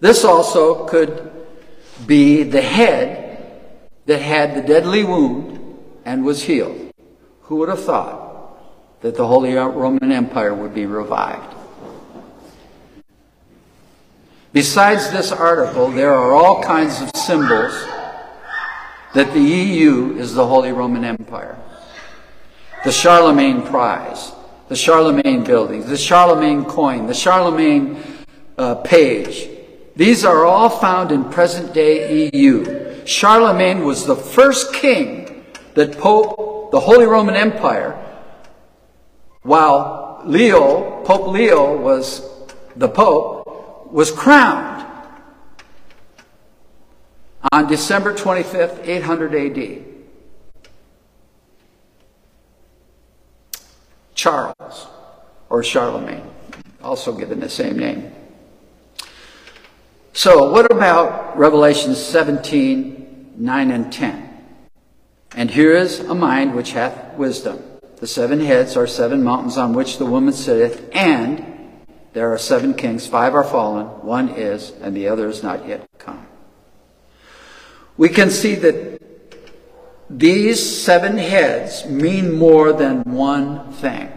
This 0.00 0.24
also 0.24 0.86
could 0.86 1.30
be 2.06 2.42
the 2.42 2.62
head 2.62 3.60
that 4.06 4.20
had 4.20 4.54
the 4.54 4.62
deadly 4.62 5.04
wound 5.04 5.78
and 6.04 6.24
was 6.24 6.42
healed. 6.42 6.92
Who 7.42 7.56
would 7.56 7.68
have 7.68 7.84
thought? 7.84 8.30
that 9.00 9.16
the 9.16 9.26
Holy 9.26 9.54
Roman 9.54 10.12
Empire 10.12 10.54
would 10.54 10.74
be 10.74 10.86
revived. 10.86 11.56
Besides 14.52 15.12
this 15.12 15.30
article, 15.30 15.90
there 15.90 16.12
are 16.12 16.32
all 16.32 16.60
kinds 16.60 17.00
of 17.00 17.10
symbols 17.14 17.72
that 19.14 19.32
the 19.32 19.40
EU 19.40 20.16
is 20.16 20.34
the 20.34 20.44
Holy 20.44 20.72
Roman 20.72 21.04
Empire. 21.04 21.56
The 22.84 22.90
Charlemagne 22.90 23.62
Prize, 23.62 24.32
the 24.68 24.74
Charlemagne 24.74 25.44
buildings, 25.44 25.86
the 25.86 25.96
Charlemagne 25.96 26.64
coin, 26.64 27.06
the 27.06 27.14
Charlemagne 27.14 28.02
uh, 28.58 28.76
page. 28.76 29.48
These 29.94 30.24
are 30.24 30.44
all 30.44 30.68
found 30.68 31.12
in 31.12 31.30
present 31.30 31.72
day 31.72 32.30
EU. 32.32 33.06
Charlemagne 33.06 33.84
was 33.84 34.04
the 34.04 34.16
first 34.16 34.74
king 34.74 35.44
that 35.74 35.96
Pope, 35.96 36.72
the 36.72 36.80
Holy 36.80 37.06
Roman 37.06 37.36
Empire, 37.36 37.92
while 39.42 40.22
Leo, 40.24 41.04
Pope 41.04 41.28
Leo 41.28 41.76
was 41.76 42.28
the 42.76 42.88
Pope, 42.88 43.39
was 43.92 44.10
crowned 44.10 44.86
on 47.52 47.66
December 47.66 48.14
25th, 48.14 48.86
800 48.86 49.34
AD. 49.34 49.84
Charles, 54.14 54.86
or 55.48 55.64
Charlemagne, 55.64 56.28
also 56.82 57.16
given 57.16 57.40
the 57.40 57.48
same 57.48 57.78
name. 57.78 58.12
So, 60.12 60.52
what 60.52 60.70
about 60.70 61.38
Revelation 61.38 61.94
17, 61.94 63.34
9 63.38 63.70
and 63.70 63.90
10? 63.90 64.30
And 65.36 65.50
here 65.50 65.72
is 65.72 66.00
a 66.00 66.14
mind 66.14 66.54
which 66.54 66.72
hath 66.72 67.14
wisdom. 67.14 67.62
The 67.96 68.06
seven 68.06 68.40
heads 68.40 68.76
are 68.76 68.86
seven 68.86 69.22
mountains 69.22 69.56
on 69.56 69.72
which 69.72 69.96
the 69.96 70.04
woman 70.04 70.34
sitteth, 70.34 70.90
and 70.92 71.59
there 72.12 72.32
are 72.32 72.38
seven 72.38 72.74
kings. 72.74 73.06
Five 73.06 73.34
are 73.34 73.44
fallen, 73.44 73.86
one 74.04 74.30
is, 74.30 74.72
and 74.80 74.96
the 74.96 75.08
other 75.08 75.28
is 75.28 75.42
not 75.42 75.66
yet 75.66 75.86
come. 75.98 76.26
We 77.96 78.08
can 78.08 78.30
see 78.30 78.54
that 78.56 79.00
these 80.08 80.60
seven 80.82 81.18
heads 81.18 81.86
mean 81.86 82.32
more 82.32 82.72
than 82.72 83.02
one 83.04 83.72
thing. 83.72 84.10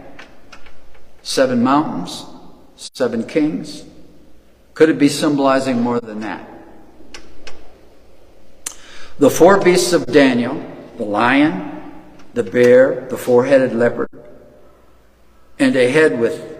Seven 1.22 1.62
mountains, 1.62 2.26
seven 2.74 3.24
kings. 3.24 3.84
Could 4.74 4.88
it 4.88 4.98
be 4.98 5.08
symbolizing 5.08 5.80
more 5.80 6.00
than 6.00 6.20
that? 6.20 6.50
The 9.18 9.30
four 9.30 9.60
beasts 9.60 9.92
of 9.92 10.06
Daniel, 10.06 10.60
the 10.96 11.04
lion, 11.04 11.92
the 12.34 12.42
bear, 12.42 13.06
the 13.08 13.16
four 13.16 13.44
headed 13.44 13.72
leopard, 13.72 14.10
and 15.60 15.76
a 15.76 15.88
head 15.88 16.18
with 16.18 16.53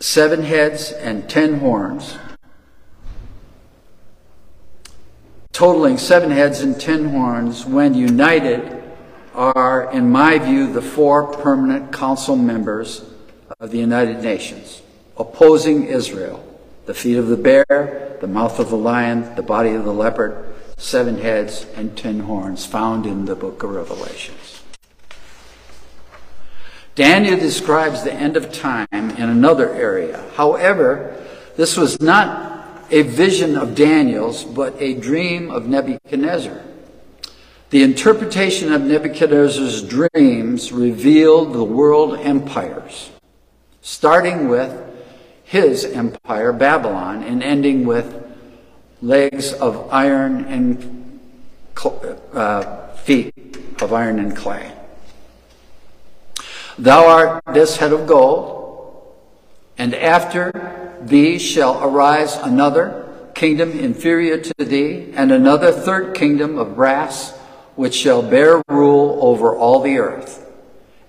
seven 0.00 0.42
heads 0.42 0.92
and 0.92 1.28
ten 1.28 1.58
horns, 1.58 2.16
totaling 5.52 5.98
seven 5.98 6.30
heads 6.30 6.60
and 6.60 6.80
ten 6.80 7.08
horns, 7.10 7.66
when 7.66 7.94
united, 7.94 8.82
are, 9.34 9.90
in 9.92 10.10
my 10.10 10.38
view, 10.38 10.72
the 10.72 10.82
four 10.82 11.32
permanent 11.32 11.92
council 11.92 12.36
members 12.36 13.04
of 13.60 13.70
the 13.70 13.78
United 13.78 14.22
Nations, 14.22 14.82
opposing 15.16 15.84
Israel. 15.84 16.44
The 16.86 16.94
feet 16.94 17.18
of 17.18 17.28
the 17.28 17.36
bear, 17.36 18.16
the 18.20 18.26
mouth 18.26 18.58
of 18.58 18.70
the 18.70 18.76
lion, 18.76 19.34
the 19.34 19.42
body 19.42 19.70
of 19.70 19.84
the 19.84 19.92
leopard, 19.92 20.54
seven 20.76 21.18
heads 21.18 21.66
and 21.76 21.96
ten 21.96 22.20
horns, 22.20 22.64
found 22.64 23.04
in 23.04 23.26
the 23.26 23.36
book 23.36 23.62
of 23.62 23.70
Revelations. 23.70 24.57
Daniel 26.98 27.38
describes 27.38 28.02
the 28.02 28.12
end 28.12 28.36
of 28.36 28.52
time 28.52 28.88
in 28.90 29.30
another 29.30 29.72
area. 29.72 30.20
However, 30.34 31.16
this 31.56 31.76
was 31.76 32.00
not 32.00 32.66
a 32.90 33.02
vision 33.02 33.56
of 33.56 33.76
Daniel's, 33.76 34.42
but 34.42 34.74
a 34.80 34.94
dream 34.94 35.48
of 35.48 35.68
Nebuchadnezzar. 35.68 36.60
The 37.70 37.84
interpretation 37.84 38.72
of 38.72 38.82
Nebuchadnezzar's 38.82 39.80
dreams 39.80 40.72
revealed 40.72 41.52
the 41.52 41.62
world 41.62 42.18
empires, 42.18 43.10
starting 43.80 44.48
with 44.48 44.76
his 45.44 45.84
empire, 45.84 46.52
Babylon, 46.52 47.22
and 47.22 47.44
ending 47.44 47.86
with 47.86 48.26
legs 49.00 49.52
of 49.52 49.88
iron 49.92 50.46
and 50.46 51.20
uh, 52.32 52.88
feet 52.94 53.32
of 53.80 53.92
iron 53.92 54.18
and 54.18 54.36
clay. 54.36 54.72
Thou 56.78 57.08
art 57.08 57.42
this 57.52 57.76
head 57.76 57.92
of 57.92 58.06
gold, 58.06 59.16
and 59.76 59.94
after 59.96 60.96
thee 61.02 61.36
shall 61.38 61.82
arise 61.82 62.36
another 62.36 63.04
kingdom 63.34 63.72
inferior 63.72 64.38
to 64.38 64.64
thee, 64.64 65.12
and 65.14 65.32
another 65.32 65.72
third 65.72 66.14
kingdom 66.14 66.56
of 66.56 66.76
brass, 66.76 67.36
which 67.74 67.94
shall 67.94 68.22
bear 68.22 68.62
rule 68.68 69.18
over 69.20 69.56
all 69.56 69.80
the 69.80 69.98
earth. 69.98 70.48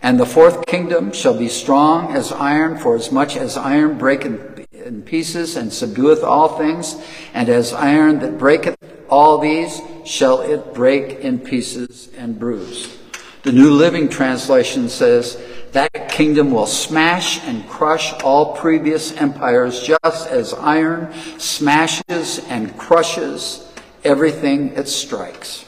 And 0.01 0.19
the 0.19 0.25
fourth 0.25 0.65
kingdom 0.65 1.11
shall 1.11 1.37
be 1.37 1.49
strong 1.49 2.15
as 2.15 2.31
iron, 2.31 2.79
for 2.79 2.95
as 2.95 3.11
much 3.11 3.37
as 3.37 3.55
iron 3.55 3.99
breaketh 3.99 4.65
in 4.71 5.03
pieces 5.03 5.55
and 5.55 5.71
subdueth 5.71 6.23
all 6.23 6.57
things, 6.57 6.99
and 7.35 7.47
as 7.47 7.73
iron 7.73 8.19
that 8.19 8.39
breaketh 8.39 8.75
all 9.07 9.37
these, 9.37 9.81
shall 10.03 10.41
it 10.41 10.73
break 10.73 11.19
in 11.19 11.37
pieces 11.37 12.09
and 12.17 12.39
bruise. 12.39 12.97
The 13.43 13.51
New 13.51 13.71
Living 13.71 14.09
Translation 14.09 14.89
says, 14.89 15.41
that 15.73 16.09
kingdom 16.09 16.51
will 16.51 16.65
smash 16.65 17.43
and 17.45 17.67
crush 17.69 18.13
all 18.23 18.55
previous 18.55 19.15
empires 19.15 19.83
just 19.83 20.27
as 20.27 20.53
iron 20.53 21.13
smashes 21.37 22.39
and 22.49 22.75
crushes 22.77 23.71
everything 24.03 24.69
it 24.69 24.87
strikes. 24.87 25.65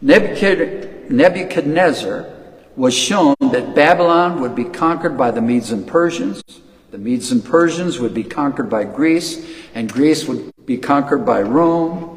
Nebuchadnezzar 0.00 2.34
was 2.74 2.94
shown 2.94 3.36
that 3.40 3.74
Babylon 3.74 4.40
would 4.40 4.54
be 4.54 4.64
conquered 4.64 5.16
by 5.16 5.30
the 5.30 5.40
Medes 5.40 5.70
and 5.70 5.86
Persians. 5.86 6.42
The 6.90 6.98
Medes 6.98 7.30
and 7.30 7.44
Persians 7.44 8.00
would 8.00 8.14
be 8.14 8.24
conquered 8.24 8.68
by 8.68 8.84
Greece, 8.84 9.46
and 9.74 9.92
Greece 9.92 10.26
would 10.26 10.52
be 10.66 10.78
conquered 10.78 11.24
by 11.24 11.42
Rome. 11.42 12.08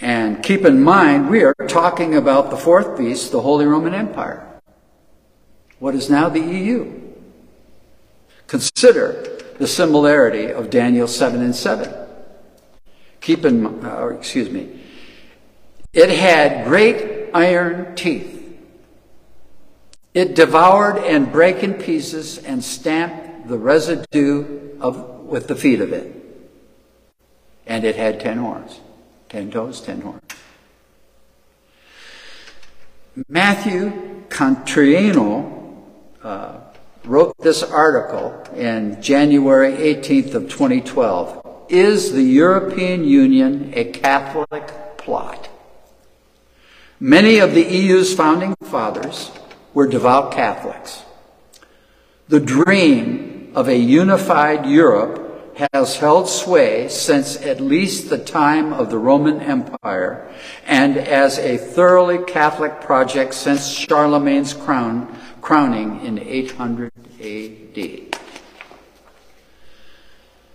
And 0.00 0.42
keep 0.42 0.64
in 0.64 0.82
mind, 0.82 1.30
we 1.30 1.42
are 1.42 1.54
talking 1.68 2.14
about 2.14 2.50
the 2.50 2.56
fourth 2.56 2.96
beast, 2.96 3.32
the 3.32 3.40
Holy 3.40 3.66
Roman 3.66 3.94
Empire 3.94 4.53
what 5.84 5.94
is 5.94 6.08
now 6.08 6.30
the 6.30 6.40
EU. 6.40 6.98
Consider 8.46 9.38
the 9.58 9.66
similarity 9.66 10.50
of 10.50 10.70
Daniel 10.70 11.06
7 11.06 11.42
and 11.42 11.54
7. 11.54 11.94
Keep 13.20 13.44
in 13.44 13.84
uh, 13.84 14.06
excuse 14.06 14.48
me, 14.48 14.80
it 15.92 16.08
had 16.08 16.66
great 16.66 17.28
iron 17.34 17.94
teeth. 17.96 18.56
It 20.14 20.34
devoured 20.34 21.04
and 21.04 21.30
brake 21.30 21.62
in 21.62 21.74
pieces 21.74 22.38
and 22.38 22.64
stamped 22.64 23.46
the 23.48 23.58
residue 23.58 24.78
of, 24.80 24.96
with 25.20 25.48
the 25.48 25.54
feet 25.54 25.82
of 25.82 25.92
it. 25.92 26.10
And 27.66 27.84
it 27.84 27.96
had 27.96 28.20
ten 28.20 28.38
horns. 28.38 28.80
Ten 29.28 29.50
toes, 29.50 29.82
ten 29.82 30.00
horns. 30.00 30.22
Matthew 33.28 34.22
Contriano 34.30 35.63
uh, 36.24 36.58
wrote 37.04 37.36
this 37.38 37.62
article 37.62 38.42
in 38.56 39.00
January 39.02 39.72
18th 39.72 40.34
of 40.34 40.48
2012. 40.48 41.66
Is 41.68 42.12
the 42.12 42.22
European 42.22 43.04
Union 43.04 43.72
a 43.74 43.84
Catholic 43.84 44.96
plot? 44.96 45.48
Many 46.98 47.38
of 47.38 47.54
the 47.54 47.62
EU's 47.62 48.14
founding 48.14 48.54
fathers 48.64 49.32
were 49.74 49.86
devout 49.86 50.32
Catholics. 50.32 51.02
The 52.28 52.40
dream 52.40 53.52
of 53.54 53.68
a 53.68 53.76
unified 53.76 54.64
Europe 54.64 55.56
has 55.72 55.98
held 55.98 56.28
sway 56.28 56.88
since 56.88 57.36
at 57.42 57.60
least 57.60 58.08
the 58.08 58.18
time 58.18 58.72
of 58.72 58.90
the 58.90 58.98
Roman 58.98 59.40
Empire 59.40 60.28
and 60.66 60.96
as 60.96 61.38
a 61.38 61.58
thoroughly 61.58 62.18
Catholic 62.24 62.80
project 62.80 63.34
since 63.34 63.68
Charlemagne's 63.68 64.54
crown, 64.54 65.16
crowning 65.44 66.00
in 66.06 66.18
800 66.18 66.90
AD. 67.20 68.16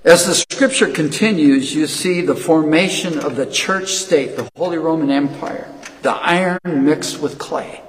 As 0.04 0.26
the 0.26 0.34
scripture 0.34 0.92
continues, 0.92 1.76
you 1.76 1.86
see 1.86 2.22
the 2.22 2.36
formation 2.36 3.20
of 3.20 3.36
the 3.36 3.46
church 3.46 3.94
state, 3.94 4.36
the 4.36 4.50
Holy 4.56 4.80
Roman 4.80 5.12
Empire, 5.12 5.72
the 6.02 6.14
iron 6.14 6.60
mixed 6.66 7.22
with 7.22 7.38
clay. 7.38 7.84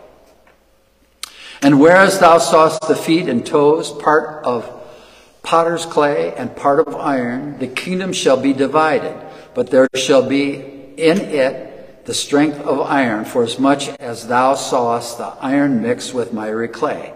And 1.63 1.81
whereas 1.81 2.19
thou 2.19 2.37
sawest 2.37 2.87
the 2.87 2.97
feet 2.97 3.31
and 3.31 3.47
toes, 3.47 3.91
part 3.91 4.45
of 4.45 4.71
potter's 5.43 5.87
clay 5.87 6.35
and 6.35 6.55
part 6.55 6.87
of 6.87 6.95
iron, 6.95 7.59
the 7.59 7.69
kingdom 7.69 8.13
shall 8.13 8.37
be 8.37 8.53
divided, 8.53 9.17
but 9.55 9.71
there 9.71 9.89
shall 9.95 10.29
be 10.29 10.57
in 10.99 11.19
it 11.19 11.70
the 12.11 12.15
strength 12.15 12.59
of 12.63 12.81
iron, 12.81 13.25
for 13.25 13.45
as 13.45 13.61
much 13.61 13.89
as 14.01 14.27
thou 14.27 14.53
sawest 14.53 15.17
the 15.19 15.33
iron 15.41 15.81
mixed 15.81 16.13
with 16.13 16.33
miry 16.33 16.67
clay. 16.67 17.15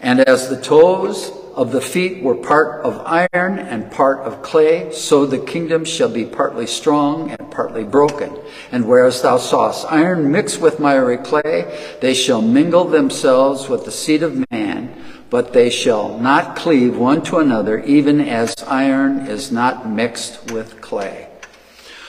And 0.00 0.20
as 0.20 0.48
the 0.48 0.58
toes 0.58 1.30
of 1.54 1.70
the 1.70 1.82
feet 1.82 2.22
were 2.22 2.36
part 2.36 2.82
of 2.82 3.02
iron 3.04 3.58
and 3.58 3.92
part 3.92 4.20
of 4.20 4.42
clay, 4.42 4.90
so 4.90 5.26
the 5.26 5.38
kingdom 5.38 5.84
shall 5.84 6.08
be 6.08 6.24
partly 6.24 6.66
strong 6.66 7.30
and 7.30 7.50
partly 7.50 7.84
broken. 7.84 8.34
And 8.70 8.88
whereas 8.88 9.20
thou 9.20 9.36
sawest 9.36 9.84
iron 9.92 10.32
mixed 10.32 10.62
with 10.62 10.80
miry 10.80 11.18
clay, 11.18 11.98
they 12.00 12.14
shall 12.14 12.40
mingle 12.40 12.86
themselves 12.86 13.68
with 13.68 13.84
the 13.84 13.92
seed 13.92 14.22
of 14.22 14.50
man, 14.50 14.96
but 15.28 15.52
they 15.52 15.68
shall 15.68 16.18
not 16.18 16.56
cleave 16.56 16.96
one 16.96 17.20
to 17.24 17.36
another, 17.36 17.80
even 17.80 18.18
as 18.18 18.54
iron 18.66 19.26
is 19.26 19.52
not 19.52 19.86
mixed 19.86 20.50
with 20.50 20.80
clay. 20.80 21.28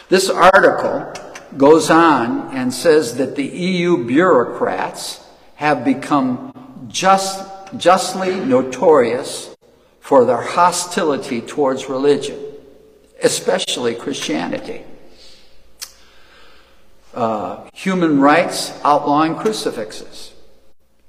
This 0.07 0.29
article 0.29 1.11
goes 1.57 1.89
on 1.89 2.55
and 2.55 2.73
says 2.73 3.17
that 3.17 3.35
the 3.35 3.45
EU 3.45 4.05
bureaucrats 4.05 5.25
have 5.55 5.85
become 5.85 6.87
just 6.87 7.47
justly 7.77 8.39
notorious 8.39 9.55
for 9.99 10.25
their 10.25 10.41
hostility 10.41 11.41
towards 11.41 11.89
religion, 11.89 12.37
especially 13.23 13.95
Christianity. 13.95 14.83
Uh, 17.13 17.69
human 17.73 18.19
rights 18.19 18.73
outlawing 18.83 19.35
crucifixes, 19.35 20.33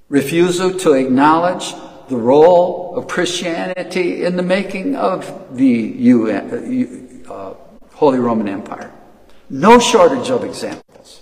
refusal 0.08 0.72
to 0.78 0.92
acknowledge 0.92 1.74
the 2.08 2.16
role 2.16 2.94
of 2.96 3.08
Christianity 3.08 4.24
in 4.24 4.36
the 4.36 4.42
making 4.42 4.94
of 4.94 5.56
the 5.56 5.66
UN, 5.66 7.24
uh, 7.28 7.54
Holy 7.94 8.18
Roman 8.18 8.48
Empire. 8.48 8.92
No 9.50 9.78
shortage 9.78 10.30
of 10.30 10.44
examples. 10.44 11.20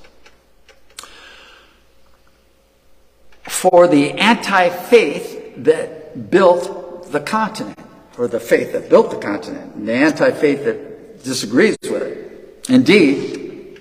For 3.45 3.89
the 3.89 4.12
anti 4.12 4.68
faith 4.70 5.55
that 5.64 6.31
built 6.31 7.11
the 7.11 7.20
continent, 7.20 7.79
or 8.16 8.29
the 8.29 8.41
faith 8.41 8.73
that 8.73 8.89
built 8.89 9.11
the 9.11 9.18
continent, 9.18 9.75
and 9.75 9.89
the 9.89 9.95
anti 9.95 10.31
faith 10.31 10.64
that 10.64 11.25
disagrees 11.25 11.77
with 11.83 12.03
it. 12.03 12.68
Indeed, 12.68 13.81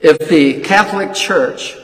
if 0.00 0.18
the 0.28 0.60
Catholic 0.62 1.14
Church 1.14 1.76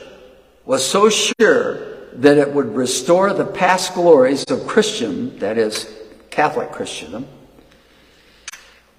was 0.65 0.85
so 0.85 1.09
sure 1.09 1.89
that 2.13 2.37
it 2.37 2.51
would 2.53 2.75
restore 2.75 3.33
the 3.33 3.45
past 3.45 3.93
glories 3.93 4.43
of 4.45 4.67
Christian, 4.67 5.37
that 5.39 5.57
is, 5.57 5.91
Catholic 6.29 6.71
Christendom, 6.71 7.27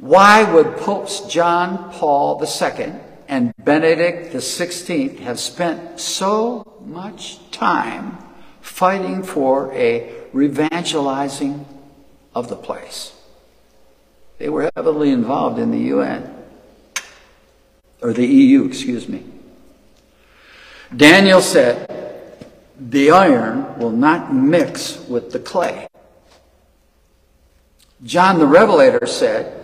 why 0.01 0.51
would 0.51 0.79
Popes 0.79 1.21
John 1.27 1.93
Paul 1.93 2.43
II 2.43 2.93
and 3.29 3.53
Benedict 3.59 4.33
XVI 4.33 5.19
have 5.19 5.39
spent 5.39 6.01
so 6.01 6.81
much 6.87 7.51
time 7.51 8.17
fighting 8.63 9.23
for 9.23 9.71
a 9.75 10.11
revangelizing 10.33 11.67
of 12.35 12.49
the 12.49 12.57
place? 12.57 13.13
They 14.39 14.49
were 14.49 14.71
heavily 14.75 15.11
involved 15.11 15.59
in 15.59 15.71
the 15.71 15.91
UN, 15.95 16.35
or 18.01 18.15
the 18.15 18.27
EU, 18.27 18.65
excuse 18.65 19.07
me. 19.07 19.23
Daniel 20.97 21.43
said, 21.43 22.39
The 22.79 23.11
iron 23.11 23.79
will 23.79 23.91
not 23.91 24.33
mix 24.33 24.99
with 25.09 25.31
the 25.31 25.39
clay. 25.39 25.89
John 28.03 28.39
the 28.39 28.47
Revelator 28.47 29.07
said, 29.07 29.60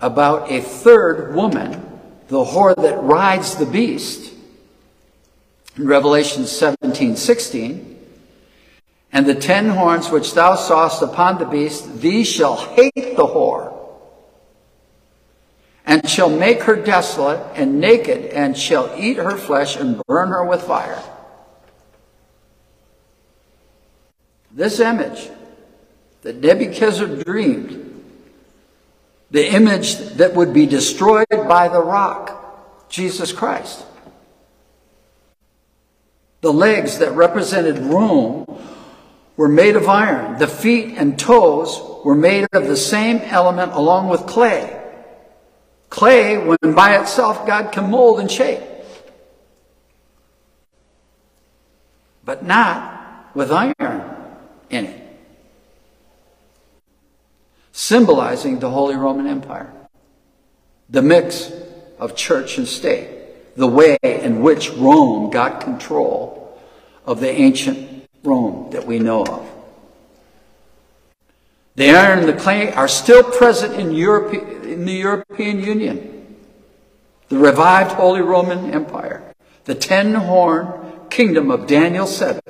about 0.00 0.50
a 0.50 0.60
third 0.60 1.34
woman, 1.34 2.00
the 2.28 2.44
whore 2.44 2.74
that 2.76 3.02
rides 3.02 3.56
the 3.56 3.66
beast, 3.66 4.32
in 5.76 5.86
Revelation 5.86 6.46
17 6.46 7.16
16. 7.16 7.86
And 9.12 9.26
the 9.26 9.34
ten 9.34 9.68
horns 9.68 10.08
which 10.10 10.34
thou 10.34 10.54
sawest 10.54 11.02
upon 11.02 11.38
the 11.38 11.44
beast, 11.44 12.00
these 12.00 12.28
shall 12.28 12.56
hate 12.56 12.94
the 12.94 13.26
whore, 13.26 13.76
and 15.84 16.08
shall 16.08 16.30
make 16.30 16.62
her 16.62 16.76
desolate 16.76 17.40
and 17.56 17.80
naked, 17.80 18.26
and 18.26 18.56
shall 18.56 18.94
eat 18.96 19.16
her 19.16 19.36
flesh 19.36 19.76
and 19.76 20.00
burn 20.06 20.28
her 20.28 20.44
with 20.44 20.62
fire. 20.62 21.02
This 24.52 24.78
image 24.78 25.28
that 26.22 26.36
Nebuchadnezzar 26.36 27.06
dreamed 27.24 27.89
the 29.30 29.52
image 29.52 29.96
that 30.16 30.34
would 30.34 30.52
be 30.52 30.66
destroyed 30.66 31.26
by 31.30 31.68
the 31.68 31.82
rock, 31.82 32.88
Jesus 32.88 33.32
Christ. 33.32 33.84
The 36.40 36.52
legs 36.52 36.98
that 36.98 37.12
represented 37.12 37.78
Rome 37.78 38.46
were 39.36 39.48
made 39.48 39.76
of 39.76 39.88
iron. 39.88 40.38
The 40.38 40.48
feet 40.48 40.96
and 40.96 41.18
toes 41.18 41.80
were 42.04 42.14
made 42.14 42.48
of 42.52 42.66
the 42.66 42.76
same 42.76 43.18
element 43.18 43.72
along 43.72 44.08
with 44.08 44.26
clay. 44.26 44.76
Clay, 45.90 46.38
when 46.38 46.74
by 46.74 46.98
itself 46.98 47.46
God 47.46 47.72
can 47.72 47.90
mold 47.90 48.20
and 48.20 48.30
shape. 48.30 48.62
But 52.24 52.44
not 52.44 53.34
with 53.34 53.50
iron 53.52 54.16
in 54.70 54.86
it 54.86 54.99
symbolizing 57.80 58.58
the 58.58 58.68
Holy 58.68 58.94
Roman 58.94 59.26
Empire. 59.26 59.72
The 60.90 61.00
mix 61.00 61.50
of 61.98 62.14
church 62.14 62.58
and 62.58 62.68
state, 62.68 63.56
the 63.56 63.66
way 63.66 63.96
in 64.02 64.42
which 64.42 64.70
Rome 64.72 65.30
got 65.30 65.62
control 65.62 66.60
of 67.06 67.20
the 67.20 67.30
ancient 67.30 68.06
Rome 68.22 68.70
that 68.72 68.86
we 68.86 68.98
know 68.98 69.24
of. 69.24 69.50
The 71.76 71.90
iron 71.90 72.18
and 72.18 72.28
the 72.28 72.34
clay 72.34 72.70
are 72.70 72.86
still 72.86 73.22
present 73.22 73.72
in, 73.74 73.92
Europe, 73.92 74.34
in 74.34 74.84
the 74.84 74.92
European 74.92 75.60
Union. 75.64 76.36
The 77.30 77.38
revived 77.38 77.92
Holy 77.92 78.20
Roman 78.20 78.74
Empire, 78.74 79.22
the 79.64 79.74
ten 79.74 80.12
horn 80.12 81.08
kingdom 81.08 81.50
of 81.50 81.66
Daniel 81.66 82.06
7, 82.06 82.42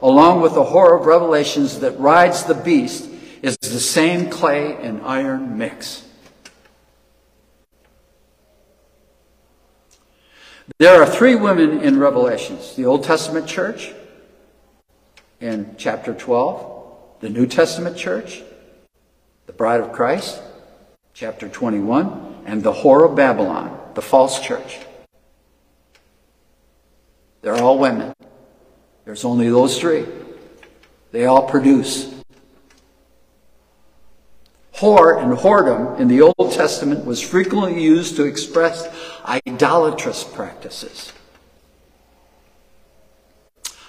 along 0.00 0.42
with 0.42 0.54
the 0.54 0.62
horror 0.62 0.96
of 0.96 1.06
Revelations 1.06 1.80
that 1.80 1.98
rides 1.98 2.44
the 2.44 2.54
beast 2.54 3.10
is 3.46 3.56
the 3.58 3.78
same 3.78 4.28
clay 4.28 4.74
and 4.74 5.00
iron 5.02 5.56
mix. 5.56 6.04
There 10.78 11.00
are 11.00 11.06
three 11.06 11.36
women 11.36 11.80
in 11.80 12.00
Revelations 12.00 12.74
the 12.74 12.86
Old 12.86 13.04
Testament 13.04 13.46
church 13.46 13.92
in 15.40 15.76
chapter 15.78 16.12
12, 16.12 17.20
the 17.20 17.28
New 17.28 17.46
Testament 17.46 17.96
church, 17.96 18.42
the 19.46 19.52
bride 19.52 19.80
of 19.80 19.92
Christ, 19.92 20.42
chapter 21.14 21.48
21, 21.48 22.42
and 22.46 22.64
the 22.64 22.72
whore 22.72 23.08
of 23.08 23.14
Babylon, 23.14 23.78
the 23.94 24.02
false 24.02 24.40
church. 24.40 24.78
They're 27.42 27.62
all 27.62 27.78
women. 27.78 28.12
There's 29.04 29.24
only 29.24 29.48
those 29.50 29.78
three. 29.78 30.04
They 31.12 31.26
all 31.26 31.48
produce 31.48 32.15
Whore 34.76 35.22
and 35.22 35.32
whoredom 35.32 35.98
in 35.98 36.06
the 36.06 36.20
Old 36.20 36.52
Testament 36.52 37.06
was 37.06 37.22
frequently 37.22 37.82
used 37.82 38.16
to 38.16 38.24
express 38.24 38.86
idolatrous 39.24 40.22
practices. 40.22 41.14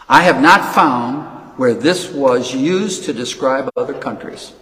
I 0.08 0.24
have 0.24 0.42
not 0.42 0.74
found 0.74 1.58
where 1.58 1.74
this 1.74 2.10
was 2.10 2.56
used 2.56 3.04
to 3.04 3.14
describe 3.14 3.70
other 3.76 3.94
countries. 3.94 4.54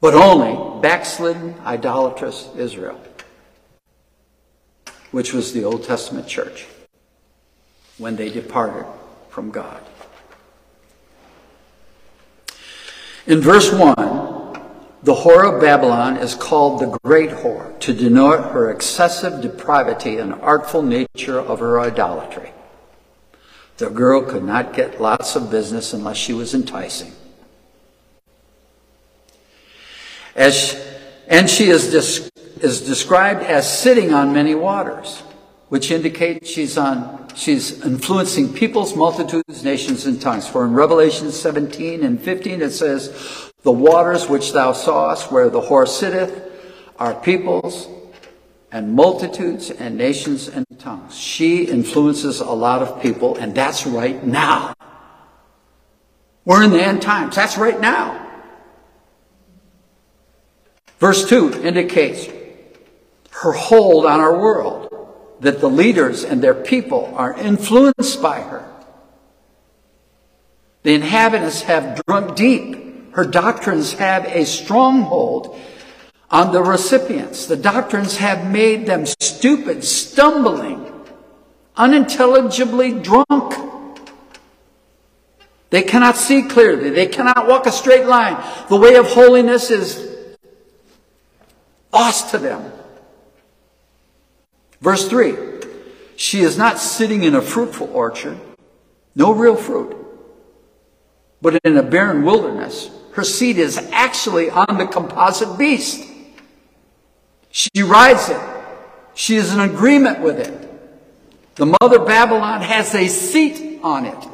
But 0.00 0.14
only 0.14 0.80
backslidden, 0.80 1.54
idolatrous 1.64 2.48
Israel, 2.56 3.00
which 5.12 5.32
was 5.32 5.52
the 5.52 5.62
Old 5.62 5.84
Testament 5.84 6.26
church, 6.26 6.66
when 7.98 8.16
they 8.16 8.30
departed 8.30 8.86
from 9.30 9.50
God. 9.50 9.80
In 13.26 13.40
verse 13.40 13.72
1, 13.72 13.94
the 15.02 15.14
whore 15.14 15.54
of 15.54 15.60
Babylon 15.60 16.16
is 16.16 16.34
called 16.34 16.80
the 16.80 16.98
great 17.02 17.30
whore 17.30 17.78
to 17.80 17.94
denote 17.94 18.52
her 18.52 18.70
excessive 18.70 19.40
depravity 19.40 20.18
and 20.18 20.34
artful 20.34 20.82
nature 20.82 21.38
of 21.38 21.60
her 21.60 21.80
idolatry. 21.80 22.52
The 23.78 23.88
girl 23.88 24.22
could 24.22 24.44
not 24.44 24.74
get 24.74 25.00
lots 25.00 25.36
of 25.36 25.50
business 25.50 25.94
unless 25.94 26.18
she 26.18 26.34
was 26.34 26.54
enticing. 26.54 27.12
As, 30.34 30.74
and 31.26 31.48
she 31.48 31.70
is, 31.70 31.94
is 31.94 32.80
described 32.80 33.42
as 33.42 33.78
sitting 33.78 34.12
on 34.12 34.34
many 34.34 34.54
waters 34.54 35.22
which 35.70 35.90
indicates 35.90 36.50
she's 36.50 36.76
on 36.76 37.26
she's 37.34 37.80
influencing 37.84 38.52
peoples, 38.52 38.94
multitudes, 38.94 39.64
nations, 39.64 40.04
and 40.04 40.20
tongues. 40.20 40.46
For 40.46 40.64
in 40.64 40.74
Revelation 40.74 41.30
17 41.30 42.04
and 42.04 42.20
15 42.20 42.60
it 42.60 42.70
says, 42.70 43.52
The 43.62 43.72
waters 43.72 44.28
which 44.28 44.52
thou 44.52 44.72
sawest, 44.72 45.32
where 45.32 45.48
the 45.48 45.60
whore 45.60 45.88
sitteth, 45.88 46.48
are 46.98 47.14
peoples, 47.14 47.88
and 48.72 48.94
multitudes 48.94 49.70
and 49.70 49.96
nations 49.96 50.48
and 50.48 50.66
tongues. 50.78 51.16
She 51.16 51.64
influences 51.64 52.40
a 52.40 52.50
lot 52.50 52.82
of 52.82 53.00
people, 53.00 53.36
and 53.36 53.54
that's 53.54 53.86
right 53.86 54.24
now. 54.24 54.74
We're 56.44 56.64
in 56.64 56.70
the 56.70 56.82
end 56.82 57.00
times. 57.00 57.36
That's 57.36 57.56
right 57.56 57.80
now. 57.80 58.28
Verse 60.98 61.28
2 61.28 61.62
indicates 61.62 62.28
her 63.30 63.52
hold 63.52 64.04
on 64.04 64.20
our 64.20 64.38
world, 64.38 64.89
that 65.40 65.60
the 65.60 65.68
leaders 65.68 66.24
and 66.24 66.42
their 66.42 66.54
people 66.54 67.12
are 67.16 67.34
influenced 67.34 68.22
by 68.22 68.40
her. 68.40 68.66
The 70.82 70.94
inhabitants 70.94 71.62
have 71.62 72.02
drunk 72.06 72.36
deep. 72.36 73.14
Her 73.14 73.24
doctrines 73.24 73.94
have 73.94 74.24
a 74.26 74.44
stronghold 74.44 75.58
on 76.30 76.52
the 76.52 76.62
recipients. 76.62 77.46
The 77.46 77.56
doctrines 77.56 78.16
have 78.16 78.50
made 78.50 78.86
them 78.86 79.04
stupid, 79.06 79.82
stumbling, 79.84 80.90
unintelligibly 81.76 82.92
drunk. 83.00 83.54
They 85.70 85.82
cannot 85.82 86.16
see 86.16 86.42
clearly. 86.42 86.90
They 86.90 87.06
cannot 87.06 87.46
walk 87.46 87.66
a 87.66 87.72
straight 87.72 88.06
line. 88.06 88.42
The 88.68 88.76
way 88.76 88.96
of 88.96 89.06
holiness 89.06 89.70
is 89.70 90.36
lost 91.92 92.30
to 92.30 92.38
them. 92.38 92.72
Verse 94.80 95.08
3 95.08 95.36
She 96.16 96.40
is 96.40 96.56
not 96.56 96.78
sitting 96.78 97.24
in 97.24 97.34
a 97.34 97.42
fruitful 97.42 97.90
orchard, 97.92 98.38
no 99.14 99.32
real 99.32 99.56
fruit, 99.56 99.96
but 101.42 101.58
in 101.64 101.76
a 101.76 101.82
barren 101.82 102.24
wilderness. 102.24 102.90
Her 103.12 103.24
seat 103.24 103.58
is 103.58 103.76
actually 103.92 104.50
on 104.50 104.78
the 104.78 104.86
composite 104.86 105.58
beast. 105.58 106.08
She 107.50 107.82
rides 107.82 108.28
it. 108.28 108.40
She 109.14 109.36
is 109.36 109.52
in 109.52 109.60
agreement 109.60 110.20
with 110.20 110.38
it. 110.38 110.68
The 111.56 111.74
mother 111.80 111.98
Babylon 111.98 112.62
has 112.62 112.94
a 112.94 113.08
seat 113.08 113.80
on 113.82 114.06
it. 114.06 114.26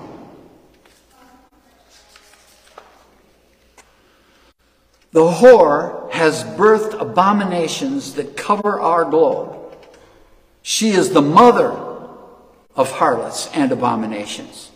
The 5.12 5.22
whore 5.22 6.10
has 6.12 6.44
birthed 6.44 7.00
abominations 7.00 8.14
that 8.14 8.36
cover 8.36 8.78
our 8.78 9.06
globe. 9.06 9.65
She 10.68 10.90
is 10.90 11.10
the 11.10 11.22
mother 11.22 11.70
of 12.74 12.90
harlots 12.90 13.48
and 13.54 13.70
abominations. 13.70 14.72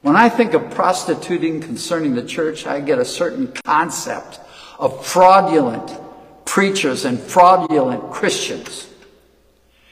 When 0.00 0.16
I 0.16 0.30
think 0.30 0.54
of 0.54 0.70
prostituting 0.70 1.60
concerning 1.60 2.14
the 2.14 2.24
church, 2.24 2.66
I 2.66 2.80
get 2.80 2.98
a 2.98 3.04
certain 3.04 3.52
concept 3.52 4.40
of 4.78 5.04
fraudulent 5.04 5.92
preachers 6.46 7.04
and 7.04 7.20
fraudulent 7.20 8.10
Christians. 8.10 8.88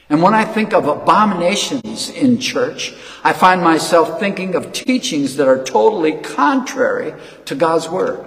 And 0.09 0.23
when 0.23 0.33
I 0.33 0.43
think 0.43 0.73
of 0.73 0.87
abominations 0.87 2.09
in 2.09 2.39
church, 2.39 2.95
I 3.23 3.33
find 3.33 3.61
myself 3.61 4.19
thinking 4.19 4.55
of 4.55 4.73
teachings 4.73 5.35
that 5.35 5.47
are 5.47 5.63
totally 5.63 6.13
contrary 6.13 7.13
to 7.45 7.53
God's 7.53 7.87
Word. 7.89 8.25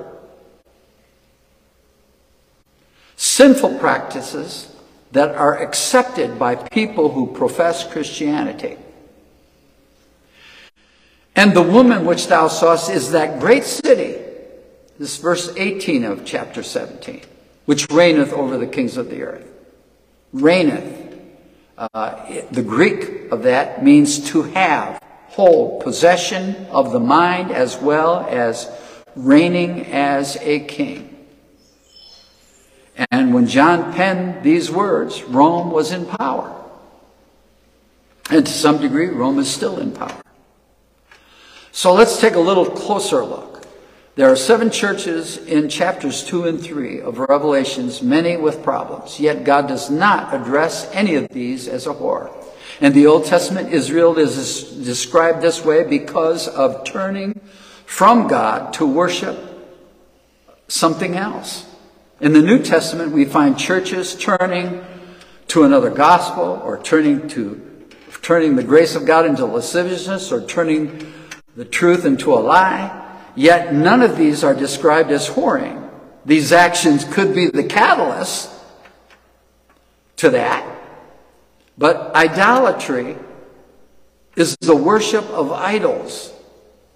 Sinful 3.17 3.81
practices 3.81 4.71
that 5.13 5.35
are 5.35 5.61
accepted 5.61 6.39
by 6.39 6.55
people 6.55 7.11
who 7.11 7.27
profess 7.33 7.91
Christianity. 7.91 8.77
And 11.35 11.55
the 11.55 11.63
woman 11.63 12.05
which 12.05 12.29
thou 12.29 12.49
sawest 12.49 12.91
is 12.91 13.13
that 13.13 13.41
great 13.41 13.65
city. 13.65 14.17
This 14.99 15.17
verse 15.17 15.53
18 15.57 16.05
of 16.05 16.25
chapter 16.25 16.63
17 16.63 17.23
which 17.71 17.89
reigneth 17.89 18.33
over 18.33 18.59
the 18.59 18.67
kings 18.67 18.97
of 18.97 19.09
the 19.11 19.23
earth. 19.23 19.47
Reigneth. 20.33 21.17
Uh, 21.79 22.43
the 22.51 22.65
Greek 22.65 23.31
of 23.31 23.45
that 23.45 23.85
means 23.85 24.29
to 24.31 24.43
have, 24.43 25.01
hold 25.29 25.81
possession 25.81 26.67
of 26.73 26.91
the 26.91 26.99
mind 26.99 27.53
as 27.53 27.77
well 27.79 28.27
as 28.29 28.69
reigning 29.15 29.87
as 29.87 30.37
a 30.41 30.59
king. 30.59 31.10
And 33.11 33.33
when 33.33 33.47
John 33.47 33.95
penned 33.95 34.43
these 34.43 34.71
words, 34.71 35.23
Rome 35.25 35.71
was 35.71 35.93
in 35.93 36.05
power. 36.05 36.55
And 38.31 38.45
to 38.45 38.53
some 38.53 38.79
degree, 38.79 39.07
Rome 39.07 39.39
is 39.39 39.51
still 39.51 39.79
in 39.79 39.93
power. 39.93 40.21
So 41.73 41.95
let's 41.95 42.21
take 42.21 42.35
a 42.35 42.41
little 42.41 42.67
closer 42.67 43.25
look. 43.25 43.67
There 44.17 44.31
are 44.31 44.37
seven 44.37 44.71
churches 44.71 45.39
in 45.39 45.69
chapters 45.69 46.25
2 46.25 46.45
and 46.45 46.61
3 46.61 47.01
of 47.01 47.19
Revelations, 47.21 48.03
many 48.03 48.37
with 48.37 48.63
problems. 48.63 49.19
Yet 49.19 49.45
God 49.45 49.67
does 49.67 49.89
not 49.89 50.35
address 50.35 50.91
any 50.93 51.15
of 51.15 51.29
these 51.29 51.69
as 51.69 51.87
a 51.87 51.95
whore. 51.95 52.31
In 52.81 52.93
the 52.93 53.07
Old 53.07 53.25
Testament, 53.25 53.73
Israel 53.73 54.19
is 54.19 54.63
described 54.85 55.41
this 55.41 55.65
way 55.65 55.85
because 55.85 56.49
of 56.49 56.85
turning 56.85 57.41
from 57.87 58.29
God 58.29 58.75
to 58.75 58.87
worship 58.87 59.39
something 60.69 61.17
else. 61.17 61.70
In 62.21 62.35
the 62.35 62.43
New 62.43 62.63
Testament, 62.63 63.13
we 63.13 63.25
find 63.25 63.59
churches 63.59 64.15
turning 64.15 64.85
to 65.49 65.65
another 65.65 65.89
gospel 65.89 66.61
or 66.63 66.83
turning 66.83 67.29
to 67.29 67.67
turning 68.21 68.57
the 68.57 68.63
grace 68.63 68.95
of 68.95 69.07
God 69.07 69.25
into 69.25 69.47
lasciviousness 69.47 70.31
or 70.31 70.45
turning 70.47 71.11
the 71.57 71.65
truth 71.65 72.05
into 72.05 72.35
a 72.35 72.37
lie. 72.37 72.97
Yet 73.35 73.73
none 73.73 74.03
of 74.03 74.19
these 74.19 74.45
are 74.45 74.55
described 74.55 75.11
as 75.11 75.31
whoring. 75.31 75.89
These 76.27 76.53
actions 76.53 77.05
could 77.05 77.35
be 77.35 77.47
the 77.47 77.65
catalyst 77.65 78.51
to 80.17 80.29
that. 80.31 80.79
But 81.79 82.15
idolatry 82.15 83.17
is 84.37 84.59
the 84.61 84.77
worship 84.77 85.25
of 85.31 85.53
idols 85.53 86.35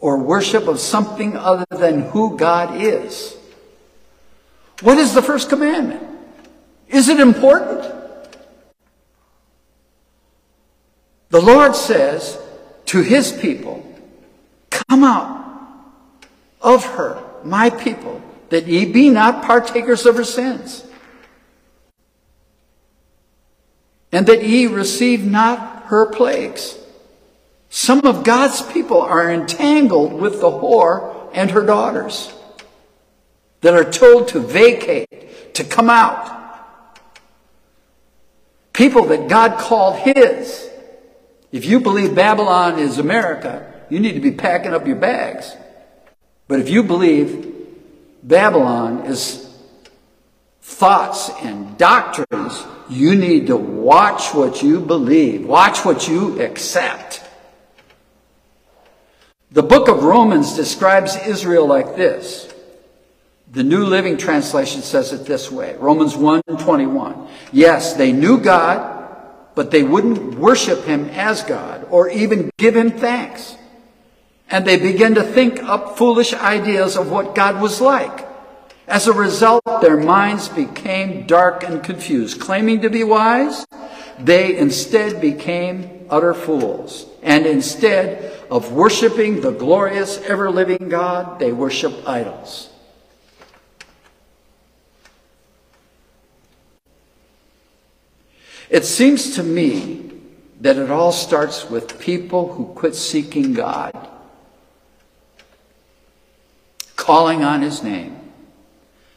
or 0.01 0.19
worship 0.19 0.69
of 0.69 0.79
something 0.79 1.35
other 1.35 1.65
than 1.71 2.03
who 2.11 2.37
God 2.37 2.83
is. 2.83 3.39
What 4.81 4.99
is 4.99 5.15
the 5.15 5.23
first 5.23 5.49
commandment? 5.49 6.03
Is 6.89 7.09
it 7.09 7.21
important? 7.21 7.93
The 11.31 11.41
Lord 11.41 11.75
says 11.75 12.39
to 12.87 13.03
his 13.03 13.33
people, 13.33 13.85
Come 14.71 15.05
out 15.05 15.45
of 16.61 16.85
her, 16.85 17.23
my 17.45 17.71
people, 17.71 18.23
that 18.51 18.67
ye 18.67 18.85
be 18.85 19.11
not 19.11 19.45
partakers 19.45 20.07
of 20.07 20.17
her 20.17 20.25
sins, 20.25 20.85
and 24.13 24.27
that 24.27 24.45
ye 24.45 24.67
receive 24.67 25.25
not 25.25 25.85
her 25.85 26.07
plagues. 26.07 26.79
Some 27.69 28.07
of 28.07 28.23
God's 28.25 28.63
people 28.63 29.01
are 29.01 29.33
entangled 29.33 30.13
with 30.13 30.41
the 30.41 30.51
whore 30.51 31.31
and 31.33 31.51
her 31.51 31.65
daughters 31.65 32.33
that 33.65 33.73
are 33.73 33.91
told 33.91 34.29
to 34.29 34.41
vacate, 34.41 35.55
to 35.55 35.65
come 35.65 35.89
out. 35.89 36.99
People 38.75 39.07
that 39.07 39.27
God 39.27 39.59
called 39.59 39.97
His. 39.97 40.69
If 41.51 41.65
you 41.65 41.81
believe 41.81 42.15
Babylon 42.15 42.79
is 42.79 42.99
America, 42.99 43.73
you 43.89 44.01
need 44.01 44.13
to 44.13 44.21
be 44.21 44.33
packing 44.33 44.75
up 44.75 44.87
your 44.87 44.97
bags. 44.97 45.57
But 46.47 46.61
if 46.61 46.69
you 46.69 46.83
believe 46.83 47.55
Babylon 48.23 49.07
is 49.07 49.49
thoughts 50.61 51.31
and 51.41 51.79
doctrines, 51.79 52.63
you 52.91 53.17
need 53.17 53.47
to 53.47 53.57
watch 53.57 54.35
what 54.35 54.63
you 54.63 54.79
believe, 54.79 55.47
watch 55.47 55.87
what 55.87 56.07
you 56.07 56.39
accept. 56.43 57.23
The 59.53 59.63
book 59.63 59.89
of 59.89 60.03
Romans 60.03 60.55
describes 60.55 61.17
Israel 61.27 61.67
like 61.67 61.97
this. 61.97 62.54
The 63.55 63.63
New 63.63 63.85
Living 63.85 64.17
Translation 64.17 64.83
says 64.83 65.13
it 65.13 65.27
this 65.27 65.49
way. 65.49 65.77
Romans 65.79 66.17
1:21. 66.17 67.15
Yes, 67.53 67.93
they 67.93 68.11
knew 68.11 68.39
God, 68.39 68.83
but 69.55 69.71
they 69.71 69.85
wouldn't 69.85 70.41
worship 70.41 70.85
him 70.85 71.09
as 71.15 71.45
God 71.45 71.87
or 71.89 72.09
even 72.09 72.51
give 72.59 72.75
him 72.75 72.91
thanks. 72.91 73.55
And 74.51 74.65
they 74.65 74.77
began 74.77 75.15
to 75.15 75.23
think 75.23 75.63
up 75.63 75.97
foolish 75.97 76.35
ideas 76.35 76.97
of 76.97 77.13
what 77.13 77.37
God 77.37 77.63
was 77.63 77.81
like. 77.81 78.27
As 78.89 79.07
a 79.07 79.13
result, 79.13 79.63
their 79.81 79.99
minds 79.99 80.49
became 80.49 81.25
dark 81.29 81.63
and 81.63 81.81
confused. 81.81 82.41
Claiming 82.41 82.83
to 82.83 82.91
be 82.91 83.05
wise, 83.05 83.65
they 84.19 84.59
instead 84.59 85.21
became 85.21 86.07
utter 86.11 86.35
fools. 86.35 87.07
And 87.23 87.47
instead 87.47 88.33
of 88.51 88.73
worshiping 88.73 89.43
the 89.43 89.53
glorious, 89.53 90.19
ever 90.27 90.51
living 90.51 90.89
God, 90.89 91.39
they 91.39 91.53
worship 91.53 91.95
idols. 92.05 92.74
It 98.71 98.85
seems 98.85 99.35
to 99.37 99.43
me 99.43 100.11
that 100.61 100.77
it 100.77 100.91
all 100.91 101.13
starts 101.13 101.69
with 101.69 101.99
people 101.99 102.55
who 102.55 102.67
quit 102.75 102.95
seeking 102.95 103.53
God 103.53 104.09
calling 106.97 107.45
on 107.45 107.61
his 107.61 107.83
name, 107.83 108.19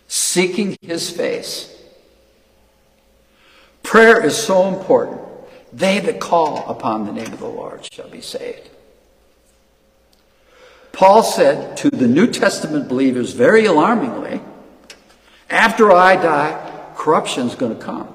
seeking 0.07 0.77
his 0.81 1.09
face, 1.09 1.77
Prayer 3.87 4.21
is 4.21 4.35
so 4.35 4.67
important. 4.67 5.21
They 5.71 5.99
that 6.01 6.19
call 6.19 6.69
upon 6.69 7.05
the 7.05 7.13
name 7.13 7.31
of 7.31 7.39
the 7.39 7.47
Lord 7.47 7.87
shall 7.89 8.09
be 8.09 8.19
saved. 8.19 8.69
Paul 10.91 11.23
said 11.23 11.77
to 11.77 11.89
the 11.89 12.05
New 12.05 12.27
Testament 12.27 12.89
believers 12.89 13.31
very 13.31 13.65
alarmingly, 13.65 14.41
after 15.49 15.89
I 15.89 16.17
die, 16.17 16.91
corruption 16.97 17.47
is 17.47 17.55
going 17.55 17.77
to 17.77 17.81
come. 17.81 18.13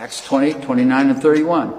Acts 0.00 0.24
20, 0.24 0.54
29, 0.54 1.10
and 1.10 1.20
31. 1.20 1.74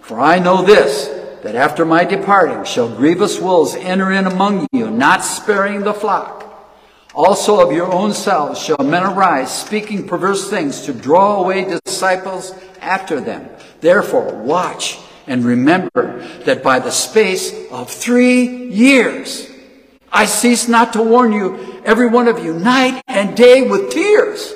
For 0.00 0.18
I 0.18 0.38
know 0.38 0.62
this, 0.62 1.08
that 1.42 1.54
after 1.54 1.84
my 1.84 2.06
departing 2.06 2.64
shall 2.64 2.88
grievous 2.88 3.38
wolves 3.38 3.74
enter 3.74 4.10
in 4.12 4.26
among 4.26 4.66
you, 4.72 4.90
not 4.90 5.22
sparing 5.22 5.82
the 5.82 5.92
flock. 5.92 6.72
Also 7.14 7.60
of 7.60 7.76
your 7.76 7.92
own 7.92 8.14
selves 8.14 8.58
shall 8.58 8.78
men 8.78 9.02
arise, 9.02 9.54
speaking 9.54 10.08
perverse 10.08 10.48
things 10.48 10.86
to 10.86 10.94
draw 10.94 11.42
away 11.42 11.78
disciples 11.84 12.54
after 12.80 13.20
them. 13.20 13.46
Therefore, 13.82 14.34
watch 14.34 14.98
and 15.26 15.44
remember 15.44 16.26
that 16.46 16.62
by 16.62 16.78
the 16.78 16.90
space 16.90 17.52
of 17.70 17.90
three 17.90 18.68
years, 18.68 19.50
I 20.10 20.24
cease 20.24 20.66
not 20.66 20.94
to 20.94 21.02
warn 21.02 21.34
you, 21.34 21.82
every 21.84 22.06
one 22.06 22.26
of 22.26 22.42
you, 22.42 22.54
night 22.54 23.02
and 23.06 23.36
day 23.36 23.68
with 23.68 23.90
tears. 23.90 24.54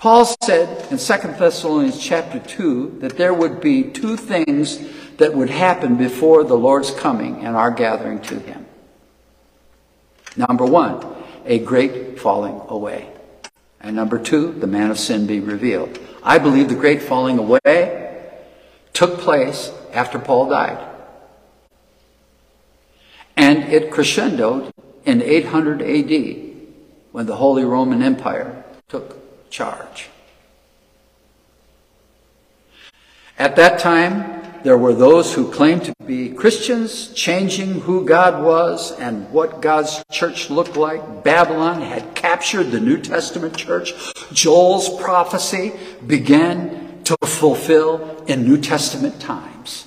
Paul 0.00 0.24
said 0.24 0.90
in 0.90 0.96
2 0.96 0.96
Thessalonians 1.38 2.02
chapter 2.02 2.38
2 2.38 3.00
that 3.00 3.18
there 3.18 3.34
would 3.34 3.60
be 3.60 3.82
two 3.82 4.16
things 4.16 4.78
that 5.18 5.34
would 5.34 5.50
happen 5.50 5.96
before 5.96 6.42
the 6.42 6.56
Lord's 6.56 6.90
coming 6.90 7.44
and 7.44 7.54
our 7.54 7.70
gathering 7.70 8.22
to 8.22 8.38
him. 8.38 8.64
Number 10.38 10.64
one, 10.64 11.04
a 11.44 11.58
great 11.58 12.18
falling 12.18 12.62
away. 12.68 13.12
And 13.78 13.94
number 13.94 14.18
two, 14.18 14.52
the 14.52 14.66
man 14.66 14.90
of 14.90 14.98
sin 14.98 15.26
be 15.26 15.38
revealed. 15.38 15.98
I 16.22 16.38
believe 16.38 16.70
the 16.70 16.74
great 16.76 17.02
falling 17.02 17.36
away 17.36 18.24
took 18.94 19.18
place 19.18 19.70
after 19.92 20.18
Paul 20.18 20.48
died. 20.48 20.82
And 23.36 23.64
it 23.64 23.90
crescendoed 23.90 24.72
in 25.04 25.20
800 25.20 25.82
AD 25.82 26.54
when 27.12 27.26
the 27.26 27.36
Holy 27.36 27.64
Roman 27.64 28.00
Empire 28.00 28.64
took 28.88 29.19
charge. 29.50 30.08
At 33.38 33.56
that 33.56 33.78
time, 33.78 34.40
there 34.62 34.76
were 34.76 34.92
those 34.92 35.34
who 35.34 35.50
claimed 35.50 35.84
to 35.84 35.94
be 36.06 36.28
Christians, 36.28 37.08
changing 37.14 37.80
who 37.80 38.04
God 38.04 38.44
was 38.44 38.92
and 38.98 39.30
what 39.30 39.62
God's 39.62 40.04
church 40.10 40.50
looked 40.50 40.76
like. 40.76 41.24
Babylon 41.24 41.80
had 41.80 42.14
captured 42.14 42.64
the 42.64 42.80
New 42.80 43.00
Testament 43.00 43.56
church. 43.56 43.94
Joel's 44.32 45.00
prophecy 45.00 45.72
began 46.06 47.02
to 47.04 47.16
fulfill 47.24 48.22
in 48.26 48.44
New 48.44 48.60
Testament 48.60 49.20
times. 49.20 49.86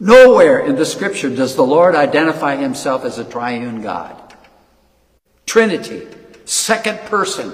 Nowhere 0.00 0.60
in 0.60 0.76
the 0.76 0.86
scripture 0.86 1.28
does 1.28 1.56
the 1.56 1.66
Lord 1.66 1.94
identify 1.94 2.56
himself 2.56 3.04
as 3.04 3.18
a 3.18 3.24
triune 3.24 3.82
God. 3.82 4.16
Trinity, 5.44 6.06
second 6.48 6.98
person. 7.00 7.52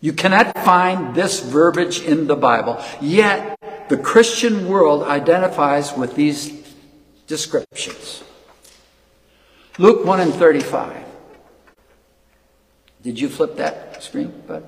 You 0.00 0.12
cannot 0.12 0.58
find 0.58 1.14
this 1.14 1.40
verbiage 1.40 2.02
in 2.02 2.26
the 2.26 2.36
Bible, 2.36 2.82
yet 3.00 3.58
the 3.88 3.96
Christian 3.96 4.68
world 4.68 5.04
identifies 5.04 5.96
with 5.96 6.14
these 6.14 6.52
descriptions. 7.26 8.22
Luke 9.78 10.04
1 10.04 10.20
and 10.20 10.34
35. 10.34 11.04
Did 13.02 13.18
you 13.18 13.28
flip 13.28 13.56
that 13.56 14.02
screen, 14.02 14.42
bud? 14.46 14.64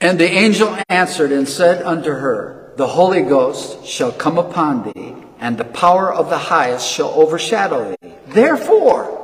And 0.00 0.18
the 0.18 0.30
angel 0.30 0.78
answered 0.88 1.30
and 1.30 1.48
said 1.48 1.82
unto 1.82 2.10
her, 2.10 2.72
The 2.76 2.86
Holy 2.86 3.22
Ghost 3.22 3.84
shall 3.84 4.12
come 4.12 4.38
upon 4.38 4.84
thee, 4.84 5.14
and 5.40 5.58
the 5.58 5.64
power 5.64 6.12
of 6.12 6.30
the 6.30 6.38
highest 6.38 6.88
shall 6.88 7.10
overshadow 7.10 7.96
thee. 8.00 8.12
Therefore, 8.28 9.17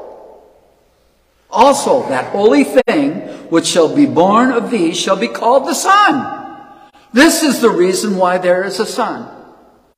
also 1.55 2.09
that 2.09 2.33
holy 2.33 2.65
thing 2.65 3.21
which 3.49 3.67
shall 3.67 3.95
be 3.95 4.07
born 4.07 4.51
of 4.51 4.71
thee 4.71 4.93
shall 4.93 5.17
be 5.17 5.29
called 5.29 5.67
the 5.67 5.75
Son. 5.75 6.43
This 7.13 7.45
is 7.45 7.61
the 7.61 7.71
reason 7.71 8.17
why 8.17 8.39
there 8.39 8.65
is 8.65 8.81
a 8.81 8.87
son. 8.87 9.31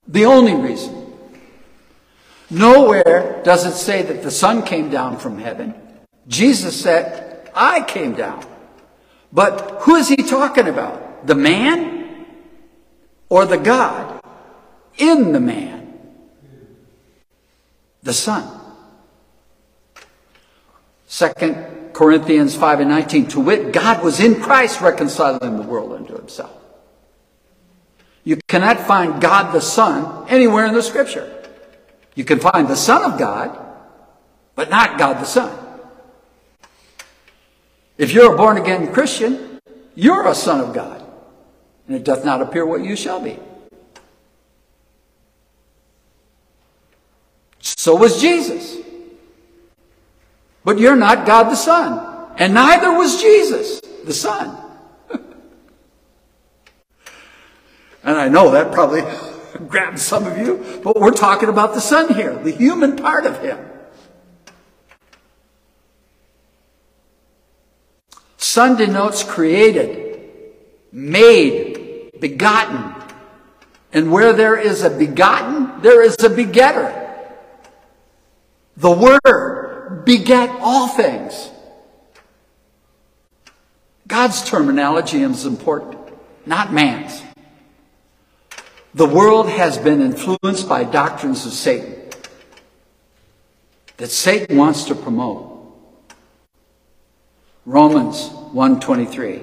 The 0.07 0.27
only 0.27 0.55
reason. 0.55 1.15
Nowhere 2.51 3.41
does 3.43 3.65
it 3.65 3.73
say 3.73 4.03
that 4.03 4.23
the 4.23 4.31
son 4.31 4.63
came 4.63 4.91
down 4.91 5.17
from 5.17 5.39
heaven. 5.39 5.75
Jesus 6.29 6.79
said, 6.79 7.51
I 7.55 7.83
came 7.83 8.13
down. 8.13 8.45
But 9.33 9.79
who 9.81 9.97
is 9.97 10.09
he 10.09 10.17
talking 10.17 10.69
about? 10.69 11.27
The 11.27 11.35
man 11.35 12.27
or 13.31 13.47
the 13.47 13.57
God 13.57 14.21
in 14.99 15.33
the 15.33 15.41
man? 15.41 15.99
The 18.03 18.13
son. 18.13 18.56
Second 21.07 21.93
Corinthians 21.93 22.55
5 22.55 22.81
and 22.81 22.91
19, 22.91 23.29
to 23.29 23.41
wit, 23.41 23.73
God 23.73 24.05
was 24.05 24.21
in 24.21 24.41
Christ 24.41 24.81
reconciling 24.81 25.57
the 25.57 25.63
world 25.63 25.93
unto 25.93 26.17
himself. 26.17 26.53
You 28.25 28.39
cannot 28.49 28.81
find 28.81 29.21
God 29.21 29.53
the 29.53 29.61
Son 29.61 30.29
anywhere 30.29 30.67
in 30.67 30.75
the 30.75 30.83
scripture. 30.83 31.33
You 32.15 32.25
can 32.25 32.41
find 32.41 32.69
the 32.69 32.77
Son 32.77 33.11
of 33.11 33.19
God, 33.19 33.57
but 34.55 34.69
not 34.69 34.99
God 34.99 35.21
the 35.21 35.25
Son. 35.25 35.67
If 37.99 38.13
you're 38.13 38.35
a 38.35 38.37
born 38.37 38.59
again 38.59 38.93
Christian, 38.93 39.59
you're 39.95 40.29
a 40.29 40.35
son 40.35 40.61
of 40.61 40.75
God, 40.75 41.03
and 41.87 41.97
it 41.97 42.05
doth 42.05 42.25
not 42.25 42.43
appear 42.43 42.67
what 42.67 42.83
you 42.83 42.95
shall 42.95 43.21
be. 43.21 43.39
So 47.61 47.97
was 47.97 48.21
Jesus. 48.21 48.86
But 50.67 50.81
you're 50.81 50.97
not 50.97 51.27
God 51.27 51.45
the 51.45 51.55
Son, 51.55 52.29
and 52.39 52.53
neither 52.53 52.91
was 52.91 53.23
Jesus 53.23 53.81
the 54.05 54.13
Son. 54.13 54.59
And 58.03 58.17
I 58.17 58.29
know 58.29 58.51
that 58.51 58.73
probably 58.73 59.03
grabbed 59.69 60.01
some 60.01 60.27
of 60.27 60.37
you, 60.39 60.81
but 60.83 60.99
we're 60.99 61.13
talking 61.13 61.49
about 61.49 61.75
the 61.75 61.81
Son 61.81 62.13
here, 62.13 62.35
the 62.35 62.51
human 62.51 62.97
part 62.97 63.27
of 63.27 63.41
Him. 63.41 63.59
Son 68.37 68.77
denotes 68.77 69.23
created, 69.23 70.19
made, 70.91 72.11
begotten. 72.19 72.93
And 73.93 74.11
where 74.11 74.33
there 74.33 74.57
is 74.57 74.83
a 74.83 74.91
begotten, 74.91 75.81
there 75.83 76.03
is 76.03 76.21
a 76.25 76.31
begetter. 76.31 76.93
The 78.77 78.91
Word 78.91 79.56
beget 80.07 80.49
all 80.61 80.89
things. 80.89 81.51
God's 84.09 84.49
terminology 84.49 85.21
is 85.23 85.45
important, 85.45 85.99
not 86.47 86.73
man's. 86.73 87.23
The 88.95 89.05
world 89.05 89.51
has 89.51 89.77
been 89.77 90.01
influenced 90.01 90.67
by 90.69 90.85
doctrines 90.85 91.45
of 91.45 91.53
Satan 91.53 91.95
that 93.99 94.09
Satan 94.09 94.57
wants 94.57 94.85
to 94.85 94.95
promote. 94.95 95.53
Romans 97.67 98.31
1:23 98.53 99.43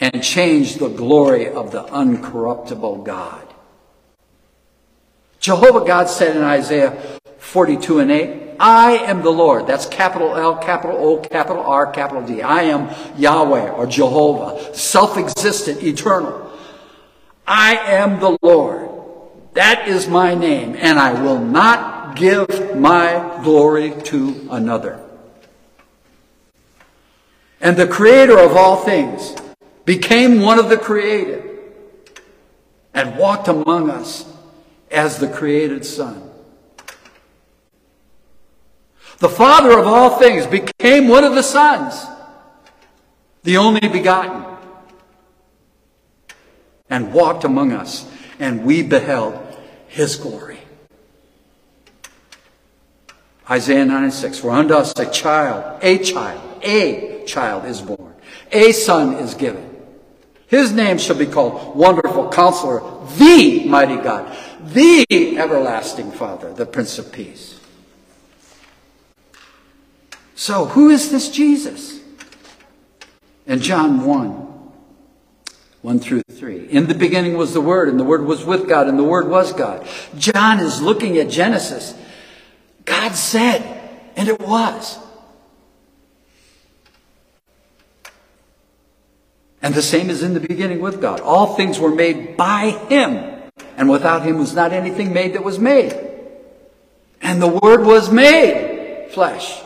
and 0.00 0.22
change 0.22 0.76
the 0.76 0.88
glory 0.88 1.48
of 1.48 1.70
the 1.70 1.84
uncorruptible 1.84 3.04
God. 3.04 3.46
Jehovah 5.38 5.84
God 5.86 6.08
said 6.08 6.36
in 6.36 6.42
Isaiah 6.42 6.96
42 7.38 7.98
and 7.98 8.10
8, 8.10 8.49
I 8.60 8.98
am 8.98 9.22
the 9.22 9.32
Lord. 9.32 9.66
That's 9.66 9.86
capital 9.86 10.36
L, 10.36 10.56
capital 10.58 10.96
O, 10.98 11.16
capital 11.18 11.62
R, 11.62 11.90
capital 11.90 12.22
D. 12.22 12.42
I 12.42 12.64
am 12.64 12.90
Yahweh 13.16 13.70
or 13.70 13.86
Jehovah, 13.86 14.74
self-existent, 14.74 15.82
eternal. 15.82 16.52
I 17.46 17.76
am 17.76 18.20
the 18.20 18.36
Lord. 18.42 18.90
That 19.54 19.88
is 19.88 20.08
my 20.08 20.34
name, 20.34 20.76
and 20.78 20.98
I 20.98 21.22
will 21.22 21.38
not 21.38 22.16
give 22.16 22.76
my 22.76 23.40
glory 23.42 23.94
to 24.04 24.48
another. 24.50 25.00
And 27.62 27.78
the 27.78 27.88
creator 27.88 28.38
of 28.38 28.56
all 28.56 28.76
things 28.76 29.34
became 29.86 30.42
one 30.42 30.58
of 30.58 30.68
the 30.68 30.76
created 30.76 31.60
and 32.92 33.16
walked 33.16 33.48
among 33.48 33.88
us 33.88 34.30
as 34.90 35.18
the 35.18 35.28
created 35.28 35.86
Son. 35.86 36.29
The 39.20 39.28
Father 39.28 39.78
of 39.78 39.86
all 39.86 40.18
things 40.18 40.46
became 40.46 41.08
one 41.08 41.24
of 41.24 41.34
the 41.34 41.42
sons, 41.42 42.04
the 43.42 43.58
only 43.58 43.86
begotten 43.86 44.44
and 46.88 47.12
walked 47.12 47.44
among 47.44 47.72
us, 47.72 48.10
and 48.38 48.64
we 48.64 48.82
beheld 48.82 49.38
his 49.86 50.16
glory. 50.16 50.58
Isaiah 53.48 53.84
9 53.84 54.04
and 54.04 54.12
6. 54.12 54.38
For 54.38 54.50
unto 54.50 54.74
us 54.74 54.98
a 54.98 55.10
child, 55.10 55.78
a 55.82 55.98
child 55.98 56.50
a 56.62 57.24
child 57.26 57.64
is 57.64 57.80
born, 57.80 58.14
a 58.52 58.72
son 58.72 59.14
is 59.14 59.34
given. 59.34 59.68
His 60.46 60.72
name 60.72 60.98
shall 60.98 61.16
be 61.16 61.26
called 61.26 61.76
Wonderful 61.76 62.30
Counselor, 62.30 62.80
the 63.18 63.64
Mighty 63.66 63.96
God, 63.96 64.36
the 64.60 65.06
Everlasting 65.38 66.10
Father, 66.10 66.52
the 66.52 66.66
Prince 66.66 66.98
of 66.98 67.12
Peace. 67.12 67.49
So, 70.40 70.64
who 70.64 70.88
is 70.88 71.10
this 71.10 71.28
Jesus? 71.28 72.00
In 73.44 73.60
John 73.60 74.06
1, 74.06 74.24
1 75.82 76.00
through 76.00 76.22
3. 76.30 76.68
In 76.70 76.86
the 76.86 76.94
beginning 76.94 77.36
was 77.36 77.52
the 77.52 77.60
Word, 77.60 77.90
and 77.90 78.00
the 78.00 78.04
Word 78.04 78.24
was 78.24 78.42
with 78.42 78.66
God, 78.66 78.88
and 78.88 78.98
the 78.98 79.04
Word 79.04 79.28
was 79.28 79.52
God. 79.52 79.86
John 80.16 80.58
is 80.58 80.80
looking 80.80 81.18
at 81.18 81.28
Genesis. 81.28 81.94
God 82.86 83.12
said, 83.16 83.60
and 84.16 84.30
it 84.30 84.40
was. 84.40 84.98
And 89.60 89.74
the 89.74 89.82
same 89.82 90.08
is 90.08 90.22
in 90.22 90.32
the 90.32 90.40
beginning 90.40 90.80
with 90.80 91.02
God. 91.02 91.20
All 91.20 91.54
things 91.54 91.78
were 91.78 91.94
made 91.94 92.38
by 92.38 92.70
Him, 92.88 93.42
and 93.76 93.90
without 93.90 94.22
Him 94.22 94.38
was 94.38 94.54
not 94.54 94.72
anything 94.72 95.12
made 95.12 95.34
that 95.34 95.44
was 95.44 95.58
made. 95.58 95.92
And 97.20 97.42
the 97.42 97.58
Word 97.62 97.84
was 97.84 98.10
made 98.10 99.08
flesh 99.10 99.64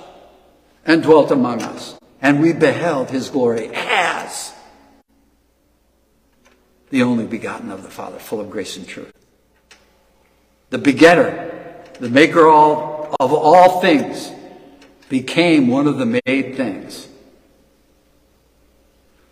and 0.87 1.03
dwelt 1.03 1.31
among 1.31 1.63
us, 1.63 1.99
and 2.21 2.41
we 2.41 2.53
beheld 2.53 3.11
His 3.11 3.31
glory 3.31 3.71
as 3.75 4.53
the 6.91 7.03
only 7.03 7.27
begotten 7.27 7.71
of 7.71 7.83
the 7.83 7.91
Father, 7.91 8.19
full 8.19 8.41
of 8.41 8.51
grace 8.51 8.77
and 8.77 8.87
truth. 8.87 9.13
The 10.71 10.79
begetter, 10.79 11.83
the 11.99 12.09
maker 12.09 12.47
all, 12.47 13.15
of 13.19 13.33
all 13.33 13.81
things, 13.81 14.31
became 15.09 15.69
one 15.69 15.87
of 15.87 15.99
the 15.99 16.21
made 16.25 16.57
things. 16.57 17.09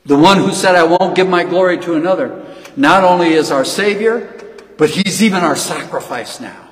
The 0.04 0.16
one 0.16 0.38
who 0.38 0.52
said, 0.52 0.74
I 0.74 0.82
won't 0.82 1.14
give 1.14 1.28
my 1.28 1.44
glory 1.44 1.78
to 1.78 1.94
another, 1.94 2.44
not 2.76 3.04
only 3.04 3.34
is 3.34 3.50
our 3.50 3.64
Savior, 3.64 4.54
but 4.76 4.90
He's 4.90 5.22
even 5.22 5.44
our 5.44 5.56
sacrifice 5.56 6.40
now. 6.40 6.70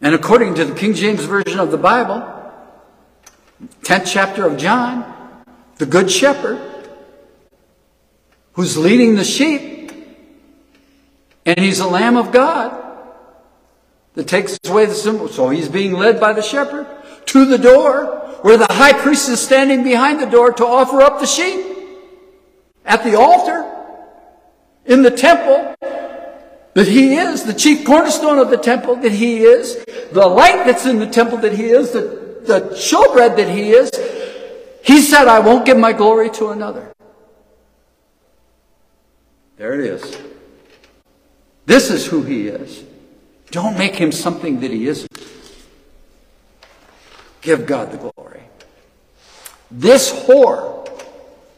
And 0.00 0.14
according 0.14 0.54
to 0.54 0.64
the 0.64 0.74
King 0.74 0.94
James 0.94 1.24
Version 1.24 1.60
of 1.60 1.70
the 1.70 1.78
Bible, 1.78 2.26
10th 3.82 4.06
chapter 4.06 4.46
of 4.46 4.56
John, 4.56 5.44
the 5.76 5.86
Good 5.86 6.10
Shepherd 6.10 6.70
who's 8.52 8.76
leading 8.76 9.14
the 9.14 9.24
sheep, 9.24 9.92
and 11.46 11.58
he's 11.58 11.80
a 11.80 11.86
lamb 11.86 12.16
of 12.16 12.32
God 12.32 12.76
that 14.14 14.26
takes 14.26 14.58
away 14.66 14.86
the 14.86 14.94
symbol. 14.94 15.28
So 15.28 15.48
he's 15.48 15.68
being 15.68 15.92
led 15.92 16.20
by 16.20 16.32
the 16.32 16.42
shepherd 16.42 16.86
to 17.26 17.44
the 17.44 17.58
door 17.58 18.38
where 18.42 18.56
the 18.56 18.66
high 18.70 18.92
priest 18.92 19.28
is 19.28 19.40
standing 19.40 19.82
behind 19.82 20.20
the 20.20 20.26
door 20.26 20.52
to 20.52 20.66
offer 20.66 21.00
up 21.00 21.20
the 21.20 21.26
sheep. 21.26 21.66
At 22.84 23.04
the 23.04 23.18
altar, 23.18 23.64
in 24.84 25.02
the 25.02 25.10
temple, 25.10 25.74
that 26.80 26.88
he 26.88 27.16
is, 27.16 27.44
the 27.44 27.52
chief 27.52 27.84
cornerstone 27.84 28.38
of 28.38 28.48
the 28.48 28.56
temple 28.56 28.96
that 28.96 29.12
he 29.12 29.40
is, 29.40 29.84
the 30.12 30.26
light 30.26 30.64
that's 30.64 30.86
in 30.86 30.98
the 30.98 31.06
temple 31.06 31.36
that 31.36 31.52
he 31.52 31.66
is, 31.66 31.90
the, 31.90 32.40
the 32.44 32.70
showbread 32.74 33.36
that 33.36 33.50
he 33.50 33.72
is, 33.72 33.90
he 34.82 35.02
said, 35.02 35.28
I 35.28 35.40
won't 35.40 35.66
give 35.66 35.76
my 35.76 35.92
glory 35.92 36.30
to 36.30 36.48
another. 36.48 36.90
There 39.58 39.78
it 39.78 39.80
is. 39.80 40.18
This 41.66 41.90
is 41.90 42.06
who 42.06 42.22
he 42.22 42.48
is. 42.48 42.82
Don't 43.50 43.76
make 43.76 43.96
him 43.96 44.10
something 44.10 44.60
that 44.60 44.70
he 44.70 44.86
isn't. 44.86 45.12
Give 47.42 47.66
God 47.66 47.92
the 47.92 48.10
glory. 48.10 48.44
This 49.70 50.10
whore 50.10 50.88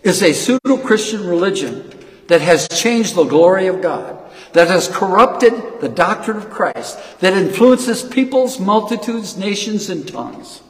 is 0.03 0.21
a 0.21 0.33
pseudo 0.33 0.79
Christian 0.79 1.25
religion 1.25 1.97
that 2.27 2.41
has 2.41 2.67
changed 2.67 3.15
the 3.15 3.23
glory 3.23 3.69
of 3.69 3.81
God, 3.81 4.19
that 4.53 4.69
has 4.69 4.89
corrupted 4.89 5.81
the 5.81 5.89
doctrine 5.89 6.37
of 6.37 6.51
Christ, 6.51 6.99
that 7.21 7.33
influences 7.33 8.03
peoples, 8.03 8.61
multitudes, 8.61 9.37
nations, 9.37 9.89
and 9.89 10.07
tongues. 10.07 10.63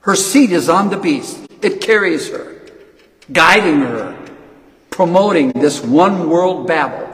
Her 0.00 0.16
seat 0.16 0.52
is 0.52 0.68
on 0.68 0.90
the 0.90 0.96
beast, 0.96 1.38
it 1.62 1.80
carries 1.80 2.30
her, 2.30 2.60
guiding 3.32 3.80
her 3.80 4.18
promoting 4.98 5.50
this 5.50 5.80
one 5.80 6.28
world 6.28 6.66
Babel, 6.66 7.08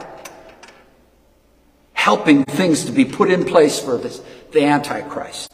helping 1.93 2.43
things 2.43 2.85
to 2.85 2.91
be 2.91 3.05
put 3.05 3.29
in 3.29 3.45
place 3.45 3.79
for 3.79 3.95
this, 3.95 4.23
the 4.53 4.65
Antichrist. 4.65 5.53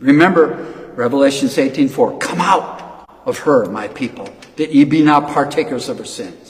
Remember 0.00 0.92
Revelations 0.96 1.56
18:4, 1.56 2.18
come 2.18 2.40
out 2.40 3.06
of 3.24 3.38
her, 3.46 3.66
my 3.66 3.86
people, 3.86 4.28
that 4.56 4.74
ye 4.74 4.82
be 4.82 5.00
not 5.00 5.28
partakers 5.28 5.88
of 5.88 5.98
her 5.98 6.04
sins. 6.04 6.47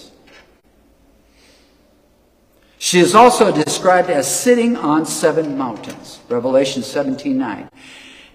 She 2.78 3.00
is 3.00 3.14
also 3.14 3.52
described 3.52 4.08
as 4.08 4.32
sitting 4.32 4.76
on 4.76 5.04
seven 5.04 5.58
mountains, 5.58 6.20
Revelation 6.28 6.82
17:9. 6.82 7.68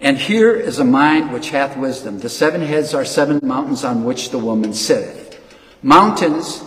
And 0.01 0.17
here 0.17 0.53
is 0.53 0.79
a 0.79 0.83
mind 0.83 1.31
which 1.31 1.51
hath 1.51 1.77
wisdom. 1.77 2.19
The 2.19 2.29
seven 2.29 2.61
heads 2.61 2.93
are 2.93 3.05
seven 3.05 3.39
mountains 3.41 3.85
on 3.85 4.03
which 4.03 4.31
the 4.31 4.37
woman 4.37 4.73
sitteth. 4.73 5.39
Mountains, 5.81 6.61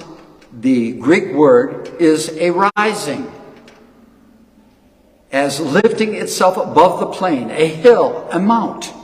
the 0.58 0.92
Greek 0.92 1.34
word, 1.34 1.90
is 1.98 2.30
a 2.38 2.50
rising, 2.50 3.30
as 5.30 5.60
lifting 5.60 6.14
itself 6.14 6.56
above 6.56 7.00
the 7.00 7.06
plain, 7.06 7.50
a 7.50 7.66
hill, 7.66 8.26
a 8.32 8.38
mount. 8.38 8.94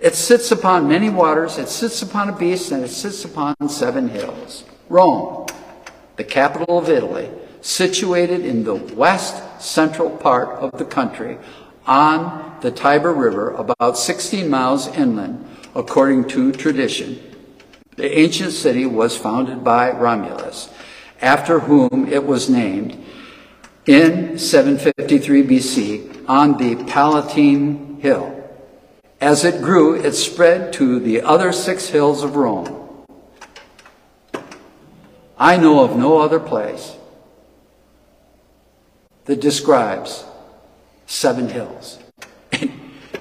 It 0.00 0.14
sits 0.14 0.52
upon 0.52 0.88
many 0.88 1.10
waters, 1.10 1.58
it 1.58 1.68
sits 1.68 2.02
upon 2.02 2.28
a 2.28 2.32
beast, 2.32 2.70
and 2.70 2.84
it 2.84 2.90
sits 2.90 3.24
upon 3.24 3.56
seven 3.68 4.08
hills. 4.08 4.62
Rome, 4.88 5.41
the 6.16 6.24
capital 6.24 6.78
of 6.78 6.88
Italy, 6.88 7.30
situated 7.60 8.44
in 8.44 8.64
the 8.64 8.74
west 8.74 9.62
central 9.62 10.10
part 10.10 10.48
of 10.58 10.72
the 10.78 10.84
country 10.84 11.38
on 11.86 12.58
the 12.60 12.70
Tiber 12.70 13.12
River, 13.12 13.50
about 13.50 13.98
16 13.98 14.48
miles 14.48 14.88
inland, 14.88 15.44
according 15.74 16.28
to 16.28 16.52
tradition. 16.52 17.20
The 17.96 18.18
ancient 18.18 18.52
city 18.52 18.86
was 18.86 19.16
founded 19.16 19.64
by 19.64 19.90
Romulus, 19.90 20.70
after 21.20 21.60
whom 21.60 22.08
it 22.08 22.24
was 22.24 22.48
named 22.48 23.04
in 23.86 24.38
753 24.38 25.42
BC 25.42 26.24
on 26.28 26.56
the 26.56 26.82
Palatine 26.84 28.00
Hill. 28.00 28.38
As 29.20 29.44
it 29.44 29.62
grew, 29.62 29.94
it 29.94 30.12
spread 30.12 30.72
to 30.74 30.98
the 30.98 31.22
other 31.22 31.52
six 31.52 31.88
hills 31.88 32.24
of 32.24 32.36
Rome. 32.36 32.81
I 35.42 35.56
know 35.56 35.82
of 35.82 35.96
no 35.96 36.18
other 36.18 36.38
place 36.38 36.96
that 39.24 39.40
describes 39.40 40.24
seven 41.06 41.48
hills. 41.48 41.98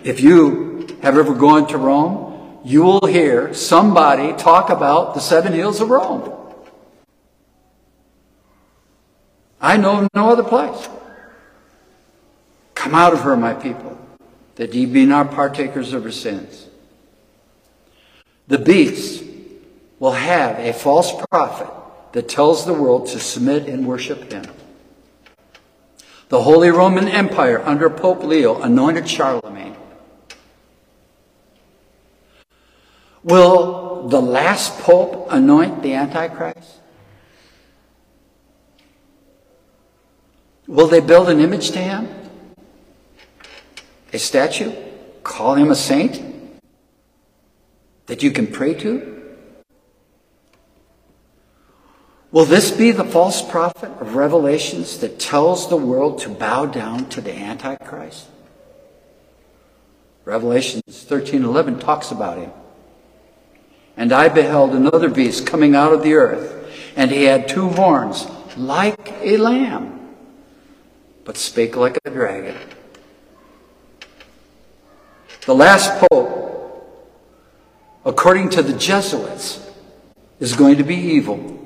if 0.04 0.22
you 0.22 0.86
have 1.02 1.18
ever 1.18 1.34
gone 1.34 1.66
to 1.70 1.80
Rome, 1.80 2.60
you 2.64 2.84
will 2.84 3.08
hear 3.08 3.56
somebody 3.56 4.34
talk 4.34 4.70
about 4.70 5.16
the 5.16 5.20
seven 5.20 5.52
hills 5.52 5.82
of 5.82 5.90
Rome. 5.90 6.32
I 9.60 9.78
know 9.78 10.02
of 10.02 10.10
no 10.14 10.30
other 10.30 10.44
place. 10.44 10.90
Come 12.76 12.94
out 12.94 13.14
of 13.14 13.22
her, 13.22 13.36
my 13.36 13.56
people, 13.56 13.98
that 14.58 14.76
ye 14.76 14.86
be 14.86 15.08
not 15.08 15.32
partakers 15.32 15.92
of 15.92 16.04
her 16.04 16.12
sins. 16.12 16.68
The 18.48 18.60
beast 18.60 19.24
will 19.98 20.12
have 20.12 20.60
a 20.60 20.72
false 20.72 21.12
prophet 21.32 21.81
that 22.14 22.28
tells 22.28 22.66
the 22.66 22.74
world 22.74 23.08
to 23.08 23.20
submit 23.20 23.68
and 23.68 23.88
worship 23.88 24.32
him. 24.32 24.46
The 26.30 26.44
Holy 26.44 26.70
Roman 26.70 27.08
Empire 27.08 27.62
under 27.66 27.90
Pope 27.90 28.24
Leo 28.24 28.62
anointed 28.62 29.10
Charlemagne 29.10 29.76
Will 33.24 34.08
the 34.08 34.22
last 34.22 34.80
pope 34.80 35.28
anoint 35.30 35.84
the 35.84 35.94
Antichrist? 35.94 36.80
Will 40.68 40.88
they 40.88 41.02
build 41.02 41.30
an 41.30 41.40
image 41.40 41.72
to 41.72 41.80
him? 41.80 42.08
A 44.14 44.18
statue? 44.18 44.74
Call 45.24 45.56
him 45.56 45.70
a 45.70 45.76
saint? 45.76 46.22
That 48.08 48.24
you 48.24 48.32
can 48.32 48.48
pray 48.48 48.74
to? 48.76 49.21
Will 52.32 52.46
this 52.46 52.72
be 52.72 52.92
the 52.92 53.04
false 53.04 53.42
prophet 53.42 53.92
of 54.00 54.16
Revelations 54.16 55.00
that 55.00 55.20
tells 55.20 55.68
the 55.68 55.76
world 55.76 56.20
to 56.20 56.30
bow 56.30 56.66
down 56.66 57.10
to 57.10 57.20
the 57.20 57.34
Antichrist? 57.34 58.28
Revelations 60.24 61.04
13:11 61.04 61.80
talks 61.80 62.10
about 62.10 62.38
him. 62.38 62.52
And 63.98 64.14
I 64.14 64.30
beheld 64.30 64.72
another 64.72 65.10
beast 65.10 65.46
coming 65.46 65.76
out 65.76 65.92
of 65.92 66.04
the 66.04 66.14
earth, 66.14 66.72
and 66.96 67.12
he 67.12 67.26
had 67.26 67.50
two 67.50 67.68
horns, 67.68 68.28
like 68.56 69.14
a 69.22 69.36
lamb, 69.36 70.00
but 71.26 71.36
spake 71.36 71.76
like 71.76 72.00
a 72.06 72.10
dragon. 72.10 72.56
The 75.46 75.56
last 75.56 76.00
pope, 76.00 76.88
according 78.06 78.50
to 78.52 78.62
the 78.62 78.74
Jesuits, 78.74 79.60
is 80.40 80.54
going 80.54 80.78
to 80.78 80.84
be 80.84 80.96
evil. 80.96 81.61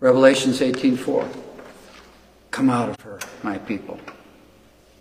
Revelations 0.00 0.60
18:4. 0.60 1.28
Come 2.50 2.70
out 2.70 2.88
of 2.90 3.00
her, 3.00 3.18
my 3.42 3.58
people. 3.58 3.98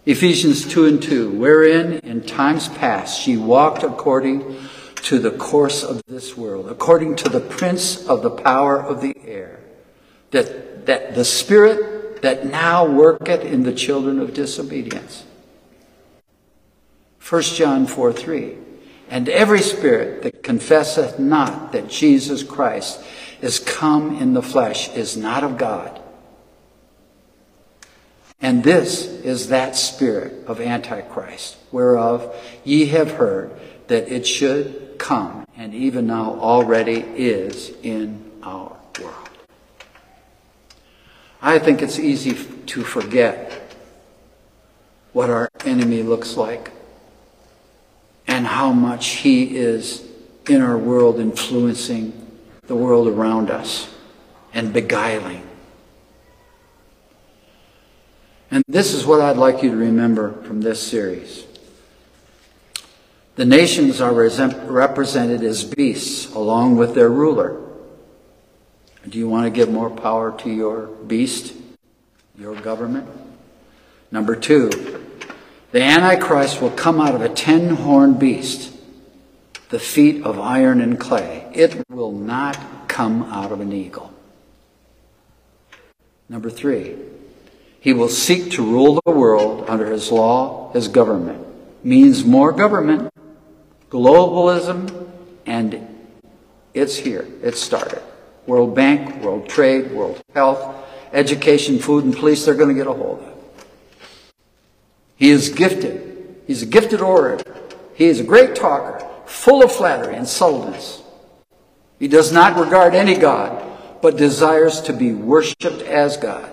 Ephesians 0.05 0.67
2 0.67 0.85
and 0.85 1.01
2, 1.01 1.31
wherein 1.31 1.93
in 1.99 2.21
times 2.21 2.69
past 2.69 3.19
she 3.19 3.37
walked 3.37 3.83
according 3.83 4.55
to 4.97 5.19
the 5.19 5.31
course 5.31 5.83
of 5.83 6.01
this 6.07 6.37
world, 6.37 6.69
according 6.69 7.15
to 7.15 7.29
the 7.29 7.39
prince 7.39 8.05
of 8.07 8.21
the 8.21 8.29
power 8.29 8.79
of 8.79 9.01
the 9.01 9.15
air, 9.25 9.59
that, 10.31 10.85
that 10.85 11.15
the 11.15 11.25
spirit 11.25 12.21
that 12.21 12.45
now 12.45 12.85
worketh 12.85 13.43
in 13.43 13.63
the 13.63 13.73
children 13.73 14.19
of 14.19 14.33
disobedience. 14.33 15.25
1 17.27 17.41
John 17.41 17.87
4 17.87 18.13
3. 18.13 18.57
And 19.09 19.29
every 19.29 19.61
spirit 19.61 20.23
that 20.23 20.43
confesseth 20.43 21.19
not 21.19 21.71
that 21.71 21.87
Jesus 21.87 22.43
Christ 22.43 23.03
is 23.45 23.59
come 23.59 24.17
in 24.17 24.33
the 24.33 24.41
flesh 24.41 24.89
is 24.95 25.15
not 25.15 25.43
of 25.43 25.55
God. 25.55 26.01
And 28.41 28.63
this 28.63 29.05
is 29.05 29.49
that 29.49 29.75
spirit 29.75 30.47
of 30.47 30.59
Antichrist, 30.59 31.55
whereof 31.71 32.35
ye 32.63 32.87
have 32.87 33.11
heard 33.11 33.51
that 33.85 34.11
it 34.11 34.25
should 34.25 34.95
come, 34.97 35.45
and 35.55 35.75
even 35.75 36.07
now 36.07 36.33
already 36.39 37.01
is 37.01 37.71
in 37.83 38.31
our 38.41 38.75
world. 38.99 39.29
I 41.39 41.59
think 41.59 41.83
it's 41.83 41.99
easy 41.99 42.33
to 42.33 42.83
forget 42.83 43.75
what 45.13 45.29
our 45.29 45.49
enemy 45.65 46.01
looks 46.01 46.35
like 46.35 46.71
and 48.25 48.47
how 48.47 48.71
much 48.71 49.07
he 49.07 49.55
is 49.55 50.03
in 50.49 50.63
our 50.63 50.77
world 50.79 51.19
influencing 51.19 52.24
the 52.67 52.75
world 52.75 53.07
around 53.07 53.49
us 53.49 53.93
and 54.53 54.73
beguiling. 54.73 55.41
And 58.51 58.63
this 58.67 58.93
is 58.93 59.05
what 59.05 59.21
I'd 59.21 59.37
like 59.37 59.63
you 59.63 59.71
to 59.71 59.75
remember 59.77 60.41
from 60.43 60.61
this 60.61 60.81
series. 60.81 61.45
The 63.35 63.45
nations 63.45 63.99
are 63.99 64.13
represented 64.13 65.43
as 65.43 65.65
beasts 65.65 66.33
along 66.33 66.77
with 66.77 66.95
their 66.95 67.09
ruler. 67.09 67.61
Do 69.07 69.19
you 69.19 69.27
want 69.27 69.45
to 69.45 69.49
give 69.49 69.69
more 69.69 69.89
power 69.89 70.35
to 70.39 70.49
your 70.49 70.87
beast, 70.87 71.53
your 72.37 72.55
government? 72.55 73.07
Number 74.09 74.35
two, 74.35 74.69
the 75.71 75.81
Antichrist 75.81 76.61
will 76.61 76.71
come 76.71 77.01
out 77.01 77.13
of 77.13 77.21
a 77.21 77.29
ten 77.29 77.75
horned 77.75 78.19
beast, 78.19 78.71
the 79.69 79.79
feet 79.79 80.23
of 80.23 80.39
iron 80.39 80.81
and 80.81 80.99
clay. 80.99 81.49
It 81.53 81.83
will 81.89 82.11
not 82.11 82.57
come 82.87 83.23
out 83.23 83.51
of 83.51 83.61
an 83.61 83.73
eagle. 83.73 84.13
Number 86.29 86.49
three, 86.49 86.95
he 87.79 87.93
will 87.93 88.09
seek 88.09 88.51
to 88.51 88.63
rule 88.63 88.99
the 89.05 89.11
world 89.11 89.65
under 89.67 89.91
his 89.91 90.11
law, 90.11 90.71
his 90.73 90.87
government. 90.87 91.45
Means 91.83 92.25
more 92.25 92.51
government, 92.51 93.13
globalism, 93.89 95.07
and 95.45 95.87
it's 96.73 96.95
here. 96.95 97.27
It 97.43 97.55
started. 97.55 98.01
World 98.47 98.75
Bank, 98.75 99.21
World 99.23 99.47
Trade, 99.47 99.91
World 99.91 100.21
Health, 100.33 100.75
Education, 101.13 101.79
Food, 101.79 102.05
and 102.05 102.15
Police, 102.15 102.45
they're 102.45 102.55
going 102.55 102.69
to 102.69 102.75
get 102.75 102.87
a 102.87 102.93
hold 102.93 103.19
of. 103.19 103.33
He 105.15 105.29
is 105.29 105.49
gifted. 105.49 106.43
He's 106.45 106.61
a 106.61 106.65
gifted 106.65 107.01
orator. 107.01 107.55
He 107.93 108.05
is 108.05 108.19
a 108.19 108.23
great 108.23 108.55
talker, 108.55 109.07
full 109.25 109.63
of 109.63 109.71
flattery 109.71 110.15
and 110.15 110.27
subtleness. 110.27 111.01
He 111.99 112.07
does 112.07 112.31
not 112.31 112.57
regard 112.57 112.93
any 112.93 113.15
God, 113.15 113.63
but 114.01 114.17
desires 114.17 114.81
to 114.81 114.93
be 114.93 115.13
worshiped 115.13 115.81
as 115.81 116.17
God. 116.17 116.51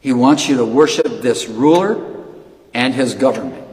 He 0.00 0.12
wants 0.12 0.48
you 0.48 0.56
to 0.56 0.64
worship 0.64 1.22
this 1.22 1.46
ruler 1.46 2.24
and 2.74 2.94
his 2.94 3.14
government, 3.14 3.64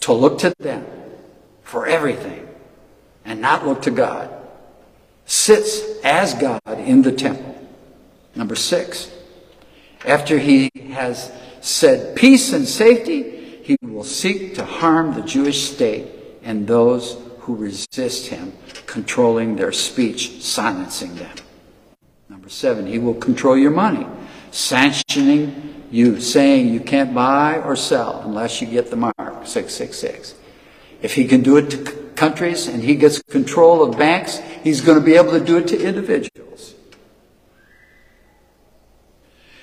to 0.00 0.12
look 0.12 0.38
to 0.38 0.54
them 0.58 0.86
for 1.62 1.86
everything 1.86 2.48
and 3.24 3.40
not 3.40 3.66
look 3.66 3.82
to 3.82 3.90
God. 3.90 4.30
Sits 5.26 6.00
as 6.04 6.34
God 6.34 6.60
in 6.66 7.02
the 7.02 7.12
temple. 7.12 7.58
Number 8.34 8.54
six, 8.54 9.10
after 10.06 10.38
he 10.38 10.70
has 10.92 11.30
said 11.60 12.16
peace 12.16 12.52
and 12.52 12.66
safety, 12.66 13.60
he 13.62 13.76
will 13.82 14.04
seek 14.04 14.54
to 14.54 14.64
harm 14.64 15.14
the 15.14 15.22
Jewish 15.22 15.70
state 15.70 16.06
and 16.42 16.66
those 16.66 17.16
who 17.40 17.56
resist 17.56 18.28
him, 18.28 18.52
controlling 18.86 19.56
their 19.56 19.72
speech, 19.72 20.42
silencing 20.42 21.14
them. 21.16 21.36
Number 22.28 22.48
seven, 22.48 22.86
he 22.86 22.98
will 22.98 23.14
control 23.14 23.56
your 23.56 23.70
money, 23.70 24.06
sanctioning 24.50 25.84
you, 25.90 26.20
saying 26.20 26.72
you 26.72 26.80
can't 26.80 27.14
buy 27.14 27.58
or 27.58 27.76
sell 27.76 28.22
unless 28.24 28.60
you 28.60 28.66
get 28.66 28.90
the 28.90 28.96
mark 28.96 29.14
666. 29.18 30.34
If 31.02 31.14
he 31.14 31.26
can 31.26 31.42
do 31.42 31.56
it 31.56 31.70
to 31.70 31.92
countries 32.14 32.68
and 32.68 32.82
he 32.82 32.94
gets 32.94 33.20
control 33.22 33.82
of 33.82 33.98
banks, 33.98 34.38
he's 34.62 34.80
going 34.80 34.98
to 34.98 35.04
be 35.04 35.14
able 35.14 35.32
to 35.32 35.44
do 35.44 35.58
it 35.58 35.66
to 35.68 35.80
individuals. 35.80 36.74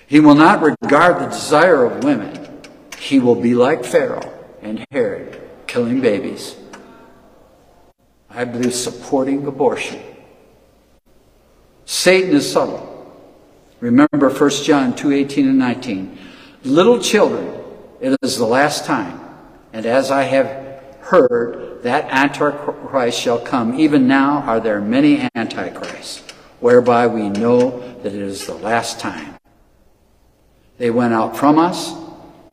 He 0.06 0.20
will 0.20 0.36
not 0.36 0.62
regard 0.62 1.20
the 1.20 1.28
desire 1.28 1.86
of 1.86 2.04
women. 2.04 2.62
He 2.98 3.20
will 3.20 3.36
be 3.36 3.56
like 3.56 3.86
Pharaoh 3.86 4.34
and 4.62 4.86
Herod, 4.92 5.40
killing 5.68 6.02
babies. 6.02 6.56
I 8.30 8.46
believe 8.46 8.74
supporting 8.74 9.46
abortion. 9.48 10.00
Satan 11.86 12.36
is 12.36 12.52
subtle. 12.52 12.86
Remember 13.80 14.30
1 14.30 14.50
John 14.64 14.96
2 14.96 15.12
18 15.12 15.48
and 15.48 15.60
19. 15.60 16.18
Little 16.64 17.00
children, 17.00 17.64
it 18.00 18.18
is 18.22 18.38
the 18.38 18.46
last 18.46 18.86
time, 18.86 19.20
and 19.74 19.86
as 19.86 20.12
I 20.12 20.24
have 20.24 20.84
heard, 21.02 21.82
that 21.84 22.06
Antichrist 22.12 23.20
shall 23.20 23.40
come. 23.40 23.80
Even 23.80 24.08
now 24.08 24.42
are 24.42 24.60
there 24.60 24.82
many 24.82 25.28
Antichrists, 25.36 26.22
whereby 26.60 27.08
we 27.08 27.30
know 27.30 27.80
that 28.02 28.14
it 28.14 28.22
is 28.22 28.46
the 28.46 28.56
last 28.56 29.00
time. 29.00 29.36
They 30.78 30.90
went 30.92 31.14
out 31.14 31.36
from 31.36 31.58
us, 31.58 31.94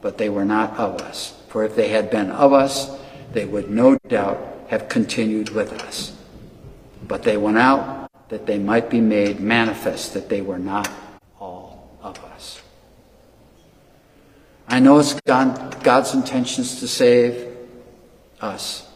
but 0.00 0.18
they 0.18 0.28
were 0.28 0.44
not 0.44 0.76
of 0.78 1.00
us. 1.00 1.40
For 1.48 1.64
if 1.64 1.76
they 1.76 1.88
had 1.88 2.10
been 2.10 2.30
of 2.30 2.52
us, 2.52 2.98
they 3.36 3.44
would 3.44 3.68
no 3.68 3.98
doubt 4.08 4.38
have 4.68 4.88
continued 4.88 5.50
with 5.50 5.70
us. 5.70 6.16
But 7.06 7.22
they 7.22 7.36
went 7.36 7.58
out 7.58 8.10
that 8.30 8.46
they 8.46 8.58
might 8.58 8.88
be 8.88 8.98
made 8.98 9.40
manifest 9.40 10.14
that 10.14 10.30
they 10.30 10.40
were 10.40 10.58
not 10.58 10.88
all 11.38 11.90
of 12.00 12.18
us. 12.24 12.62
I 14.66 14.80
know 14.80 14.98
it's 14.98 15.20
God, 15.26 15.84
God's 15.84 16.14
intentions 16.14 16.80
to 16.80 16.88
save 16.88 17.54
us 18.40 18.88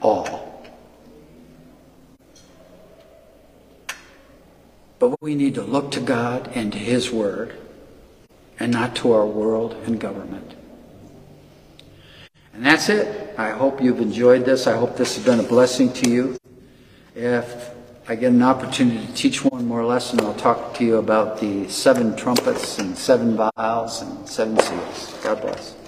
all. 0.00 0.64
But 4.98 5.20
we 5.20 5.34
need 5.34 5.54
to 5.56 5.62
look 5.62 5.90
to 5.90 6.00
God 6.00 6.50
and 6.54 6.72
to 6.72 6.78
His 6.78 7.10
Word 7.10 7.58
and 8.58 8.72
not 8.72 8.96
to 8.96 9.12
our 9.12 9.26
world 9.26 9.74
and 9.84 10.00
government. 10.00 10.51
And 12.54 12.64
that's 12.64 12.88
it. 12.88 13.34
I 13.38 13.50
hope 13.50 13.82
you've 13.82 14.00
enjoyed 14.00 14.44
this. 14.44 14.66
I 14.66 14.76
hope 14.76 14.96
this 14.96 15.16
has 15.16 15.24
been 15.24 15.40
a 15.40 15.48
blessing 15.48 15.92
to 15.94 16.10
you. 16.10 16.36
If 17.14 17.70
I 18.08 18.14
get 18.14 18.32
an 18.32 18.42
opportunity 18.42 19.06
to 19.06 19.12
teach 19.14 19.44
one 19.44 19.66
more 19.66 19.84
lesson, 19.84 20.20
I'll 20.20 20.34
talk 20.34 20.74
to 20.74 20.84
you 20.84 20.96
about 20.96 21.40
the 21.40 21.68
seven 21.68 22.14
trumpets 22.16 22.78
and 22.78 22.96
seven 22.96 23.36
vials 23.36 24.02
and 24.02 24.28
seven 24.28 24.58
seals. 24.58 25.18
God 25.22 25.40
bless. 25.40 25.81